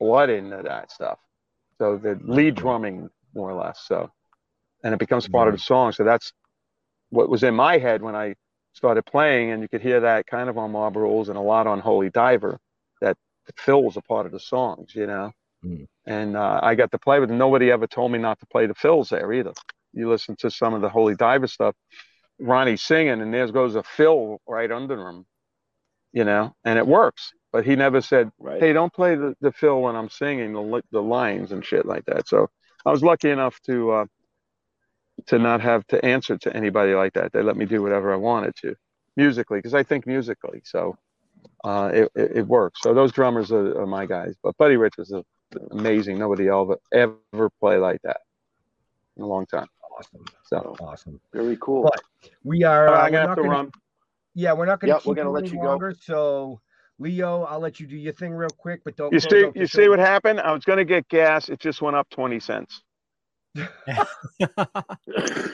blood 0.00 0.30
into 0.30 0.62
that 0.64 0.90
stuff. 0.90 1.18
So 1.78 1.96
the 1.96 2.18
lead 2.24 2.56
drumming, 2.56 3.08
more 3.34 3.50
or 3.50 3.54
less. 3.54 3.84
So, 3.86 4.10
and 4.82 4.92
it 4.92 4.98
becomes 4.98 5.28
part 5.28 5.46
of 5.46 5.54
the 5.54 5.60
song. 5.60 5.92
So 5.92 6.02
that's 6.02 6.32
what 7.10 7.28
was 7.28 7.44
in 7.44 7.54
my 7.54 7.78
head 7.78 8.02
when 8.02 8.16
I 8.16 8.34
started 8.72 9.04
playing, 9.06 9.52
and 9.52 9.62
you 9.62 9.68
could 9.68 9.80
hear 9.80 10.00
that 10.00 10.26
kind 10.26 10.48
of 10.50 10.58
on 10.58 10.72
Mob 10.72 10.96
Rules 10.96 11.28
and 11.28 11.38
a 11.38 11.40
lot 11.40 11.68
on 11.68 11.78
Holy 11.78 12.10
Diver. 12.10 12.58
That 13.00 13.16
fills 13.56 13.94
fill 13.94 14.00
a 14.00 14.02
part 14.02 14.26
of 14.26 14.32
the 14.32 14.40
songs, 14.40 14.92
you 14.92 15.06
know. 15.06 15.30
Mm. 15.64 15.86
And 16.06 16.36
uh, 16.36 16.60
I 16.62 16.74
got 16.74 16.92
to 16.92 16.98
play 16.98 17.18
with. 17.20 17.30
Nobody 17.30 17.70
ever 17.70 17.86
told 17.86 18.12
me 18.12 18.18
not 18.18 18.38
to 18.40 18.46
play 18.46 18.66
the 18.66 18.74
fills 18.74 19.08
there 19.08 19.32
either. 19.32 19.52
You 19.92 20.08
listen 20.08 20.36
to 20.36 20.50
some 20.50 20.74
of 20.74 20.82
the 20.82 20.88
Holy 20.88 21.14
Diver 21.16 21.46
stuff, 21.48 21.74
Ronnie 22.38 22.76
singing, 22.76 23.20
and 23.20 23.32
there 23.34 23.50
goes 23.50 23.74
a 23.74 23.82
fill 23.82 24.40
right 24.46 24.70
under 24.70 25.08
him, 25.08 25.26
you 26.12 26.24
know, 26.24 26.54
and 26.64 26.78
it 26.78 26.86
works. 26.86 27.32
But 27.52 27.64
he 27.64 27.74
never 27.76 28.00
said, 28.00 28.30
Right. 28.38 28.60
"Hey, 28.60 28.72
don't 28.72 28.92
play 28.92 29.14
the, 29.16 29.34
the 29.40 29.50
fill 29.52 29.80
when 29.82 29.96
I'm 29.96 30.10
singing 30.10 30.52
the 30.52 30.82
the 30.92 31.02
lines 31.02 31.52
and 31.52 31.64
shit 31.64 31.86
like 31.86 32.04
that." 32.04 32.28
So 32.28 32.48
I 32.84 32.90
was 32.90 33.02
lucky 33.02 33.30
enough 33.30 33.58
to 33.62 33.90
uh, 33.92 34.06
to 35.26 35.38
not 35.38 35.60
have 35.62 35.86
to 35.88 36.04
answer 36.04 36.36
to 36.38 36.54
anybody 36.56 36.94
like 36.94 37.14
that. 37.14 37.32
They 37.32 37.42
let 37.42 37.56
me 37.56 37.64
do 37.66 37.82
whatever 37.82 38.12
I 38.12 38.16
wanted 38.16 38.54
to 38.62 38.76
musically 39.16 39.58
because 39.58 39.74
I 39.74 39.82
think 39.82 40.06
musically. 40.06 40.60
So 40.64 40.96
uh, 41.64 41.90
it, 41.94 42.12
it 42.14 42.36
it 42.38 42.46
works. 42.46 42.80
So 42.82 42.94
those 42.94 43.12
drummers 43.12 43.50
are, 43.50 43.80
are 43.80 43.86
my 43.86 44.06
guys. 44.06 44.34
But 44.42 44.56
Buddy 44.58 44.76
Rich 44.76 44.94
is 44.98 45.12
a, 45.12 45.24
amazing. 45.70 46.18
Nobody 46.18 46.48
ever 46.48 46.76
ever 46.92 47.50
play 47.60 47.76
like 47.78 48.00
that 48.02 48.20
in 49.16 49.22
a 49.22 49.26
long 49.26 49.46
time. 49.46 49.66
Awesome. 49.98 50.24
So 50.44 50.76
awesome. 50.80 51.20
Very 51.32 51.56
cool. 51.60 51.84
But 51.84 52.00
we 52.44 52.62
are. 52.64 52.86
All 52.88 52.94
right, 52.94 53.00
uh, 53.00 53.04
I'm 53.06 53.12
gonna 53.12 53.28
have 53.28 53.36
to 53.36 53.42
gonna- 53.42 53.54
run. 53.54 53.72
Yeah, 54.34 54.52
we're 54.52 54.66
not 54.66 54.80
going 54.80 54.88
to 54.90 54.94
Yep, 54.96 55.00
keep 55.00 55.08
we're 55.08 55.14
gonna 55.14 55.30
let 55.30 55.44
any 55.44 55.52
you 55.56 55.62
go. 55.62 55.92
So, 55.98 56.60
Leo, 56.98 57.44
I'll 57.44 57.58
let 57.58 57.80
you 57.80 57.86
do 57.86 57.96
your 57.96 58.12
thing 58.12 58.34
real 58.34 58.50
quick, 58.50 58.82
but 58.84 58.94
don't. 58.94 59.10
You 59.10 59.18
see, 59.18 59.46
you 59.54 59.66
see 59.66 59.88
what 59.88 59.98
happened? 59.98 60.40
I 60.40 60.52
was 60.52 60.62
going 60.64 60.76
to 60.76 60.84
get 60.84 61.08
gas. 61.08 61.48
It 61.48 61.58
just 61.58 61.80
went 61.80 61.96
up 61.96 62.06
20 62.10 62.38
cents. 62.40 62.82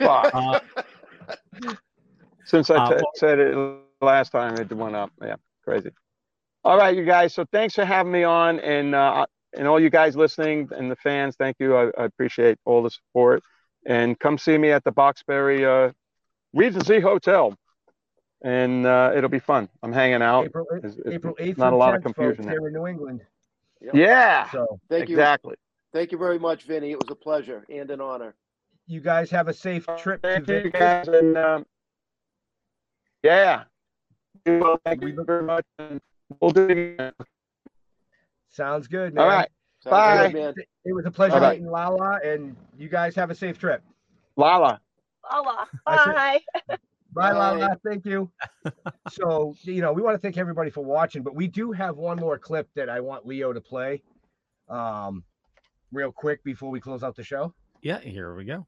Uh, 0.01 0.59
Since 2.45 2.71
I 2.71 2.77
Uh, 2.77 2.91
well- 2.91 3.01
said 3.15 3.39
it 3.39 3.57
last 4.01 4.31
time, 4.31 4.57
it 4.57 4.73
went 4.73 4.97
up. 4.97 5.13
Yeah, 5.23 5.37
crazy. 5.65 5.91
All 6.65 6.77
right, 6.77 6.97
you 6.97 7.05
guys. 7.05 7.35
So 7.35 7.45
thanks 7.53 7.75
for 7.75 7.85
having 7.85 8.11
me 8.13 8.25
on, 8.25 8.59
and 8.61 8.95
uh, 8.97 9.27
and 9.57 9.67
all 9.69 9.79
you 9.81 9.91
guys 9.91 10.17
listening 10.17 10.69
and 10.77 10.91
the 10.91 10.97
fans. 10.97 11.37
Thank 11.37 11.57
you. 11.61 11.77
I, 11.77 11.85
I 11.99 12.05
appreciate 12.05 12.59
all 12.65 12.83
the 12.83 12.91
support. 12.91 13.43
And 13.87 14.19
come 14.19 14.39
see 14.39 14.57
me 14.59 14.71
at 14.71 14.85
the 14.85 14.93
Boxboro 14.93 15.89
uh, 15.89 15.93
Regency 16.55 17.01
Hotel, 17.01 17.57
and 18.43 18.87
uh, 18.87 19.13
it'll 19.17 19.29
be 19.31 19.39
fun. 19.41 19.69
I'm 19.83 19.93
hanging 19.93 20.23
out. 20.23 20.45
April, 20.47 20.67
It's- 20.77 20.97
it's 20.99 21.09
April 21.17 21.35
8th 21.41 21.59
not 21.59 21.65
a 21.67 21.69
and 21.71 21.77
lot 21.79 21.95
of 21.97 22.03
confusion 22.03 22.45
folks, 22.45 22.47
there. 22.59 22.67
in 22.69 22.73
New 22.75 22.87
England. 22.87 23.21
Yeah. 23.93 24.49
So 24.51 24.79
Thank 24.89 25.09
you. 25.09 25.17
exactly. 25.17 25.57
Thank 25.93 26.13
you 26.13 26.19
very 26.19 26.39
much, 26.39 26.63
Vinny. 26.63 26.93
It 26.93 26.99
was 27.01 27.11
a 27.11 27.15
pleasure 27.17 27.65
and 27.69 27.91
an 27.91 28.01
honor. 28.01 28.35
you 28.87 29.01
guys 29.01 29.31
have 29.31 29.49
a 29.49 29.53
safe 29.55 29.87
trip 29.99 30.23
to 30.23 30.29
Thank 30.29 30.49
you 30.49 30.55
Vegas. 30.71 30.73
guys, 30.81 31.09
and 31.09 31.37
um, 31.37 31.67
yeah. 33.23 33.65
Well, 34.47 34.81
thank 34.85 35.03
you 35.03 35.25
very 35.25 35.43
much. 35.43 35.65
and 35.79 36.01
We'll 36.41 36.51
do 36.53 36.65
it 36.69 36.71
again. 36.71 37.13
Sounds 38.53 38.87
good, 38.87 39.15
man. 39.15 39.25
All 39.25 39.31
right. 39.31 39.49
Sounds 39.81 39.91
Bye. 39.91 40.31
good, 40.31 40.35
man. 40.35 40.55
It 40.85 40.93
was 40.93 41.07
a 41.07 41.11
pleasure 41.11 41.35
All 41.35 41.41
right. 41.41 41.59
meeting 41.59 41.71
Lala, 41.71 42.21
and 42.25 42.55
you 42.79 42.89
guys 42.89 43.15
have 43.17 43.31
a 43.31 43.35
safe 43.35 43.59
trip. 43.59 43.83
Lala. 44.37 44.81
Lala. 45.31 45.67
Bye. 45.85 46.41
Bye, 46.69 46.77
Bye. 47.13 47.33
Lala. 47.33 47.77
Thank 47.85 48.05
you. 48.07 48.31
so, 49.11 49.55
you 49.63 49.81
know, 49.81 49.93
we 49.93 50.03
want 50.03 50.15
to 50.15 50.19
thank 50.19 50.37
everybody 50.39 50.71
for 50.71 50.85
watching, 50.85 51.23
but 51.23 51.35
we 51.35 51.49
do 51.49 51.73
have 51.73 51.97
one 51.97 52.19
more 52.19 52.39
clip 52.39 52.69
that 52.75 52.89
I 52.89 53.01
want 53.01 53.27
Leo 53.27 53.53
to 53.53 53.61
play 53.61 54.03
um, 54.69 55.25
real 55.93 56.13
quick 56.13 56.45
before 56.45 56.71
we 56.71 56.81
close 56.81 57.03
out 57.03 57.17
the 57.17 57.25
show. 57.25 57.53
yeah, 57.83 58.01
here 58.01 58.35
we 58.35 58.45
go. 58.45 58.67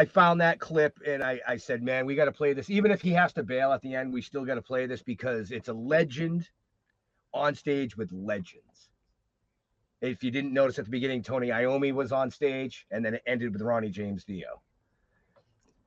I, 0.00 0.04
found 0.04 0.40
that 0.40 0.58
clip 0.58 0.98
and 1.06 1.22
I, 1.22 1.40
I 1.46 1.56
said, 1.56 1.82
man, 1.82 2.06
we 2.06 2.14
got 2.14 2.26
to 2.26 2.32
play 2.32 2.52
this. 2.52 2.70
Even 2.70 2.90
if 2.90 3.00
he 3.00 3.10
has 3.12 3.32
to 3.34 3.42
bail 3.42 3.72
at 3.72 3.82
the 3.82 3.94
end, 3.94 4.12
we 4.12 4.22
still 4.22 4.44
got 4.44 4.54
to 4.54 4.62
play 4.62 4.86
this 4.86 5.02
because 5.02 5.50
it's 5.50 5.68
a 5.68 5.72
legend 5.72 6.48
on 7.32 7.54
stage 7.54 7.96
with 7.96 8.10
legends. 8.12 8.90
If 10.00 10.24
you 10.24 10.30
didn't 10.30 10.52
notice 10.52 10.78
at 10.78 10.86
the 10.86 10.90
beginning, 10.90 11.22
Tony 11.22 11.48
Iommi 11.48 11.92
was 11.92 12.12
on 12.12 12.30
stage 12.30 12.86
and 12.90 13.04
then 13.04 13.14
it 13.14 13.22
ended 13.26 13.52
with 13.52 13.62
Ronnie 13.62 13.90
James 13.90 14.24
Dio. 14.24 14.62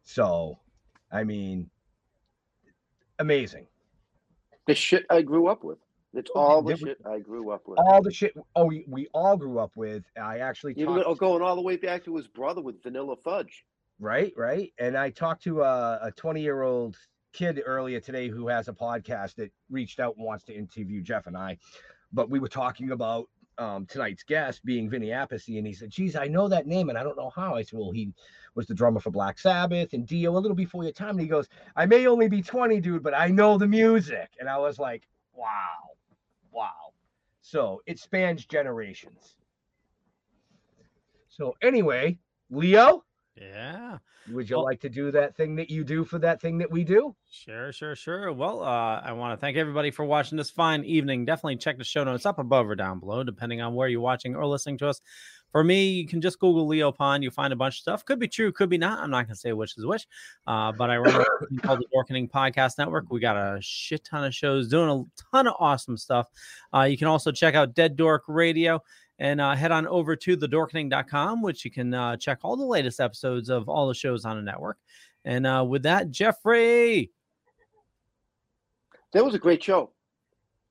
So, 0.03 0.59
I 1.11 1.24
mean, 1.24 1.70
amazing. 3.20 3.68
The 4.68 4.76
shit 4.76 5.05
I 5.09 5.22
grew 5.22 5.47
up 5.47 5.64
with. 5.64 5.80
It's 6.14 6.30
Oh, 6.36 6.39
all 6.39 6.61
the 6.61 6.78
shit 6.78 6.99
I 7.05 7.20
grew 7.20 7.49
up 7.49 7.68
with. 7.68 7.80
All 7.80 8.01
the 8.01 8.11
shit. 8.11 8.36
Oh, 8.55 8.66
we, 8.66 8.86
we 8.88 9.07
all 9.14 9.36
grew 9.36 9.57
up 9.57 9.72
with. 9.76 10.03
I 10.22 10.39
actually 10.39 10.74
Even 10.78 11.01
talked, 11.01 11.20
going 11.20 11.41
all 11.41 11.55
the 11.55 11.61
way 11.61 11.76
back 11.76 12.05
to 12.05 12.16
his 12.16 12.28
brother 12.28 12.61
with 12.61 12.84
Vanilla 12.84 13.16
Fudge. 13.24 13.66
Right, 14.04 14.34
right. 14.36 14.74
And 14.78 14.97
I 14.97 15.10
talked 15.10 15.43
to 15.43 15.62
a, 15.62 15.99
a 16.04 16.12
20 16.12 16.41
year 16.41 16.62
old 16.62 16.97
kid 17.32 17.62
earlier 17.66 17.99
today 17.99 18.28
who 18.28 18.47
has 18.47 18.68
a 18.68 18.74
podcast 18.74 19.36
that 19.36 19.51
reached 19.72 19.99
out 19.99 20.16
and 20.18 20.26
wants 20.26 20.43
to 20.45 20.54
interview 20.54 21.01
Jeff 21.01 21.26
and 21.26 21.38
I. 21.38 21.58
But 22.12 22.30
we 22.30 22.39
were 22.39 22.49
talking 22.49 22.91
about 22.91 23.28
um, 23.58 23.86
tonight's 23.86 24.24
guest 24.24 24.64
being 24.66 24.89
Vinny 24.89 25.08
Appice, 25.08 25.58
and 25.58 25.66
he 25.66 25.74
said, 25.74 25.89
"Geez, 25.89 26.16
I 26.16 26.28
know 26.28 26.47
that 26.47 26.68
name, 26.68 26.89
and 26.89 26.97
I 26.97 27.04
don't 27.04 27.18
know 27.18 27.32
how." 27.36 27.56
I 27.56 27.64
said, 27.64 27.80
"Well, 27.80 27.91
he 27.91 28.12
was 28.56 28.68
the 28.68 28.74
drummer 28.74 28.99
for 28.99 29.12
Black 29.12 29.39
Sabbath 29.39 29.93
and 29.93 30.06
Dio 30.06 30.32
a 30.32 30.39
little 30.39 30.56
before 30.56 30.84
your 30.84 30.91
time." 30.91 31.12
And 31.12 31.22
he 31.22 31.28
goes, 31.28 31.47
"I 31.76 31.86
may 31.86 32.08
only 32.08 32.28
be 32.28 32.41
20, 32.41 32.82
dude, 32.82 33.04
but 33.04 33.14
I 33.14 33.28
know 33.28 33.58
the 33.58 33.68
music." 33.68 34.32
And 34.39 34.49
I 34.49 34.58
was 34.58 34.80
like, 34.80 35.08
"Wow, 35.34 35.95
wow." 36.51 36.93
So 37.41 37.82
it 37.86 37.99
spans 37.99 38.45
generations. 38.45 39.36
So 41.30 41.56
anyway, 41.62 42.18
Leo, 42.49 43.04
Yeah. 43.36 43.98
would 44.32 44.50
you 44.50 44.62
like 44.62 44.80
to 44.82 44.90
do 44.90 45.12
that 45.12 45.36
thing 45.36 45.56
that 45.56 45.70
you 45.70 45.84
do 45.84 46.06
for 46.06 46.20
that 46.20 46.40
thing 46.40 46.60
that 46.60 46.70
we 46.70 46.84
do? 46.84 47.16
Sure, 47.32 47.72
sure, 47.72 47.96
sure. 47.96 48.32
Well, 48.32 48.62
uh, 48.64 49.02
I 49.02 49.12
want 49.14 49.38
to 49.38 49.42
thank 49.42 49.58
everybody 49.58 49.90
for 49.90 50.06
watching 50.06 50.38
this 50.38 50.52
fine 50.52 50.84
evening. 50.84 51.26
Definitely 51.26 51.58
check 51.58 51.78
the 51.78 51.84
show 51.84 52.04
notes 52.04 52.26
up 52.26 52.38
above 52.38 52.70
or 52.70 52.76
down 52.76 53.00
below, 53.00 53.24
depending 53.24 53.60
on 53.62 53.74
where 53.74 53.88
you're 53.88 54.02
watching 54.02 54.36
or 54.36 54.46
listening 54.46 54.78
to 54.80 54.88
us. 54.88 55.02
For 55.52 55.64
me, 55.64 55.90
you 55.90 56.08
can 56.08 56.20
just 56.20 56.40
Google 56.40 56.66
Leo 56.68 56.92
Pond. 56.92 57.22
You'll 57.24 57.32
find 57.32 57.54
a 57.54 57.56
bunch 57.56 57.76
of 57.76 57.82
stuff. 57.82 58.06
Could 58.06 58.18
be 58.18 58.28
true, 58.28 58.52
could 58.52 58.70
be 58.70 58.78
not. 58.78 59.00
I'm 59.00 59.12
not 59.12 59.28
going 59.28 59.36
to 59.36 59.40
say 59.40 59.54
which 59.54 59.78
is 59.78 59.86
which. 59.86 60.08
Uh, 60.48 60.72
but 60.72 60.90
I 60.90 60.98
run 60.98 61.24
called 61.62 61.80
the 61.80 61.86
Dorkening 61.96 62.30
Podcast 62.30 62.80
Network. 62.80 63.12
We 63.12 63.20
got 63.20 63.38
a 63.38 63.60
shit 63.62 64.04
ton 64.04 64.24
of 64.24 64.34
shows 64.34 64.68
doing 64.68 64.90
a 64.90 65.22
ton 65.32 65.48
of 65.48 65.54
awesome 65.60 65.96
stuff. 65.96 66.28
Uh, 66.74 66.84
you 66.84 66.98
can 66.98 67.08
also 67.08 67.32
check 67.32 67.54
out 67.54 67.76
Dead 67.76 67.96
Dork 67.96 68.24
Radio 68.28 68.82
and 69.20 69.39
uh, 69.39 69.55
head 69.55 69.72
on 69.72 69.88
over 69.88 70.16
to 70.16 70.38
thedorkening.com, 70.38 71.41
which 71.41 71.64
you 71.66 71.72
can 71.72 71.93
uh, 71.93 72.18
check 72.18 72.39
all 72.43 72.55
the 72.55 72.66
latest 72.66 72.99
episodes 72.99 73.49
of 73.49 73.70
all 73.70 73.88
the 73.88 73.93
shows 73.93 74.26
on 74.26 74.38
the 74.38 74.43
network. 74.43 74.78
And 75.26 75.47
uh, 75.47 75.66
with 75.68 75.84
that, 75.84 76.11
Jeffrey. 76.11 77.11
That 79.14 79.24
was 79.24 79.36
a 79.36 79.39
great 79.39 79.64
show. 79.64 79.91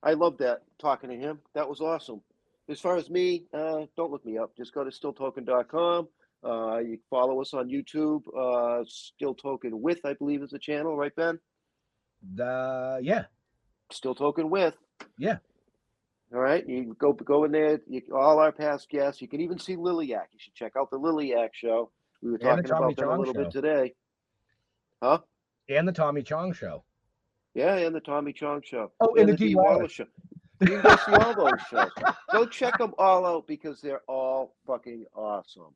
I 0.03 0.15
loved 0.15 0.41
that 0.41 0.63
talking 0.79 1.11
to 1.11 1.17
him. 1.17 1.39
That 1.55 1.69
was 1.69 1.81
awesome. 1.81 2.21
As 2.69 2.81
far 2.81 2.97
as 2.97 3.09
me, 3.09 3.45
uh, 3.53 3.87
don't 3.97 4.11
look 4.11 4.25
me 4.27 4.39
up. 4.39 4.57
Just 4.57 4.75
go 4.75 4.85
to 4.85 4.91
stilltoken.com. 4.91 6.09
Uh, 6.45 6.79
you 6.79 6.97
can 6.97 7.01
follow 7.09 7.41
us 7.41 7.55
on 7.55 7.69
YouTube. 7.69 8.23
Uh, 8.37 8.85
Still 8.87 9.35
Token 9.35 9.81
with, 9.81 10.05
I 10.05 10.15
believe, 10.15 10.43
is 10.43 10.51
the 10.51 10.59
channel, 10.59 10.97
right, 10.97 11.15
Ben? 11.15 11.39
The 12.35 13.01
yeah, 13.03 13.25
Still 13.91 14.15
Token 14.15 14.51
with. 14.51 14.75
Yeah. 15.19 15.39
All 16.35 16.41
right. 16.41 16.67
You 16.67 16.95
go 16.99 17.13
go 17.13 17.45
in 17.45 17.53
there. 17.53 17.81
You, 17.87 18.03
all 18.15 18.39
our 18.39 18.53
past 18.53 18.89
guests. 18.89 19.21
You 19.21 19.29
can 19.29 19.41
even 19.41 19.59
see 19.59 19.77
Liliac. 19.77 20.27
You 20.33 20.39
should 20.39 20.55
check 20.55 20.73
out 20.79 20.91
the 20.91 20.99
Liliac 20.99 21.51
show. 21.53 21.91
We 22.23 22.31
were 22.31 22.37
And 22.37 22.65
talking 22.65 22.65
about 22.71 22.97
that 22.97 23.07
a 23.07 23.11
little 23.19 23.35
show. 23.35 23.43
bit 23.45 23.51
today. 23.51 23.95
Huh? 25.03 25.19
and 25.69 25.87
the 25.89 25.93
Tommy 25.93 26.23
Chong 26.23 26.53
show. 26.53 26.85
Yeah, 27.55 27.77
and 27.77 27.95
the 27.95 28.01
Tommy 28.01 28.33
Chong 28.33 28.63
show. 28.65 28.93
Oh, 29.01 29.15
and 29.17 29.29
the 29.29 29.37
Dee 29.37 29.49
Dee 29.49 29.55
Wallace 29.57 29.77
Wallace. 29.79 29.93
show. 29.93 30.05
You 30.61 30.67
can 30.69 30.81
go 30.83 30.97
see 30.97 31.13
all 31.13 31.35
those 31.35 31.61
shows. 31.69 31.91
Go 32.31 32.47
check 32.47 32.79
them 32.79 32.95
all 32.99 33.27
out 33.27 33.47
because 33.47 33.81
they're 33.81 34.03
all 34.09 34.55
fucking 34.67 35.05
awesome. 35.15 35.75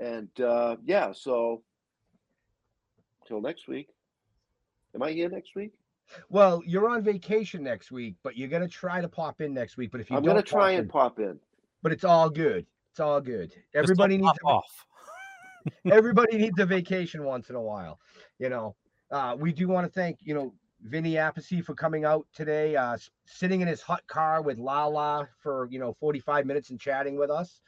And 0.00 0.28
uh, 0.40 0.76
yeah, 0.84 1.12
so 1.12 1.62
till 3.26 3.40
next 3.40 3.66
week. 3.68 3.88
Am 4.94 5.02
I 5.02 5.10
here 5.12 5.28
next 5.28 5.54
week? 5.56 5.72
Well, 6.28 6.62
you're 6.66 6.88
on 6.88 7.02
vacation 7.02 7.62
next 7.62 7.90
week, 7.90 8.16
but 8.22 8.36
you're 8.36 8.48
gonna 8.48 8.68
try 8.68 9.00
to 9.00 9.08
pop 9.08 9.40
in 9.40 9.54
next 9.54 9.76
week. 9.76 9.90
But 9.90 10.00
if 10.00 10.10
you 10.10 10.16
I'm 10.16 10.22
don't 10.22 10.34
gonna 10.34 10.42
try 10.42 10.60
pop 10.60 10.68
and 10.70 10.78
in- 10.78 10.88
pop 10.88 11.18
in. 11.20 11.40
but 11.82 11.92
it's 11.92 12.04
all 12.04 12.30
good. 12.30 12.66
It's 12.92 13.00
all 13.00 13.20
good. 13.20 13.54
Everybody 13.74 14.16
needs 14.16 14.38
a, 14.44 14.46
off. 14.46 14.86
everybody 15.90 16.38
needs 16.38 16.58
a 16.58 16.66
vacation 16.66 17.24
once 17.24 17.50
in 17.50 17.56
a 17.56 17.60
while. 17.60 18.00
You 18.38 18.48
know, 18.48 18.76
uh, 19.10 19.36
we 19.38 19.52
do 19.52 19.68
want 19.68 19.86
to 19.86 19.92
thank 19.92 20.18
you 20.22 20.34
know 20.34 20.54
Vinny 20.82 21.14
Appice 21.14 21.64
for 21.64 21.74
coming 21.74 22.04
out 22.04 22.26
today, 22.34 22.76
uh, 22.76 22.96
sitting 23.26 23.60
in 23.60 23.68
his 23.68 23.82
hot 23.82 24.06
car 24.06 24.42
with 24.42 24.58
Lala 24.58 25.28
for 25.42 25.68
you 25.70 25.78
know 25.78 25.94
45 26.00 26.46
minutes 26.46 26.70
and 26.70 26.80
chatting 26.80 27.18
with 27.18 27.30
us. 27.30 27.60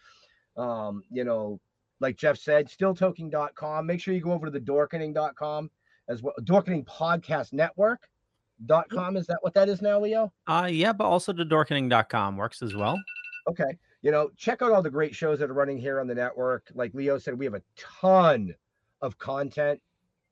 Um, 0.57 1.03
you 1.11 1.25
know, 1.25 1.61
like 2.01 2.17
Jeff 2.17 2.39
said, 2.39 2.69
stilltoking.com. 2.69 3.87
Make 3.87 4.01
sure 4.01 4.15
you 4.15 4.21
go 4.21 4.33
over 4.33 4.47
to 4.47 4.53
the 4.53 4.61
dorkening.com 4.61 5.71
as 6.09 6.23
well. 6.23 6.35
Dorkening 6.43 6.85
Podcast 6.85 7.53
Network. 7.53 8.09
Dot 8.67 8.89
com 8.91 9.17
is 9.17 9.27
that 9.27 9.39
what 9.43 9.55
that 9.55 9.69
is 9.69 9.83
now, 9.83 9.99
Leo? 10.01 10.33
Uh, 10.47 10.69
yeah, 10.71 10.93
but 10.93 11.05
also 11.05 11.33
the 11.33 11.45
dorkening.com 11.45 12.37
works 12.37 12.63
as 12.63 12.75
well. 12.75 12.99
Okay. 13.49 13.79
You 14.03 14.11
know, 14.11 14.31
check 14.37 14.63
out 14.63 14.73
all 14.73 14.83
the 14.83 14.91
great 14.91 15.15
shows 15.15 15.39
that 15.39 15.51
are 15.51 15.55
running 15.55 15.79
here 15.79 16.01
on 16.01 16.07
the 16.07 16.15
network. 16.15 16.69
Like 16.75 16.93
Leo 16.95 17.19
said, 17.19 17.39
we 17.39 17.45
have 17.45 17.55
a 17.55 17.63
ton 17.77 18.55
of 19.01 19.19
content 19.19 19.81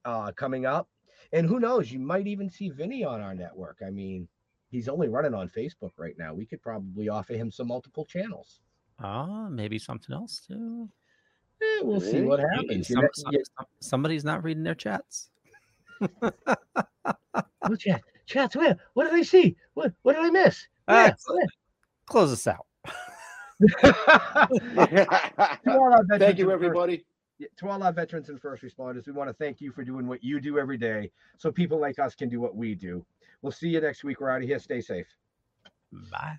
uh, 0.05 0.33
coming 0.33 0.67
up. 0.67 0.89
And 1.33 1.47
who 1.47 1.61
knows, 1.61 1.91
you 1.93 1.99
might 2.01 2.27
even 2.27 2.51
see 2.51 2.69
Vinny 2.69 3.05
on 3.05 3.21
our 3.21 3.35
network. 3.35 3.79
I 3.87 3.91
mean, 3.91 4.27
he's 4.71 4.89
only 4.89 5.09
running 5.09 5.35
on 5.35 5.49
Facebook 5.49 5.93
right 5.97 6.15
now. 6.19 6.35
We 6.35 6.47
could 6.47 6.61
probably 6.63 7.09
offer 7.09 7.35
him 7.35 7.51
some 7.51 7.69
multiple 7.69 8.05
channels. 8.05 8.61
Uh, 9.03 9.49
maybe 9.49 9.79
something 9.79 10.15
else 10.15 10.41
too. 10.47 10.89
Eh, 11.63 11.81
we'll 11.83 12.01
see 12.01 12.23
what 12.23 12.41
happens. 12.41 12.89
Some- 12.89 13.09
some- 13.15 13.33
some- 13.33 13.67
somebody's 13.81 14.25
not 14.25 14.43
reading 14.45 14.63
their 14.63 14.75
chats. 14.75 15.31
Oh, 17.63 17.77
chat, 17.77 18.03
chats. 18.31 18.57
What, 18.57 18.79
what 18.95 19.05
did 19.05 19.15
I 19.15 19.23
see? 19.23 19.57
What 19.75 19.93
what 20.03 20.15
did 20.15 20.25
I 20.25 20.31
miss? 20.31 20.67
Uh, 20.89 21.11
close 22.07 22.33
us 22.33 22.47
out. 22.47 22.67
thank 26.19 26.39
you, 26.39 26.51
everybody. 26.51 26.97
First, 26.97 27.57
to 27.59 27.69
all 27.69 27.83
our 27.83 27.93
veterans 27.93 28.29
and 28.29 28.41
first 28.41 28.63
responders, 28.63 29.07
we 29.07 29.13
want 29.13 29.29
to 29.29 29.35
thank 29.35 29.61
you 29.61 29.73
for 29.73 29.85
doing 29.85 30.07
what 30.07 30.23
you 30.23 30.41
do 30.41 30.59
every 30.59 30.77
day 30.77 31.11
so 31.39 31.51
people 31.51 31.79
like 31.79 31.99
us 31.99 32.15
can 32.15 32.29
do 32.29 32.41
what 32.41 32.55
we 32.55 32.75
do. 32.75 33.05
We'll 33.43 33.53
see 33.53 33.69
you 33.69 33.81
next 33.81 34.05
week. 34.05 34.21
We're 34.21 34.31
out 34.31 34.43
of 34.43 34.49
here. 34.49 34.59
Stay 34.59 34.81
safe. 34.81 35.07
Bye. 36.11 36.39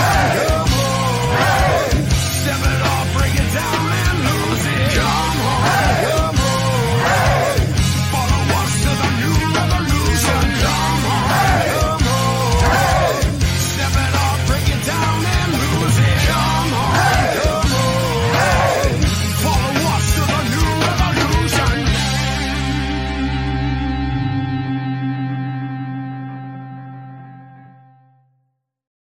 Hey! 0.00 0.46
Hey! 1.36 1.90
Step 2.40 2.60
it 2.60 2.82
off, 2.82 3.16
break 3.16 3.34
it 3.34 3.50
down, 3.54 3.92
and 3.92 4.18
lose 4.24 4.66
it. 4.66 4.98
Come 4.98 5.39
Hey, 5.62 6.39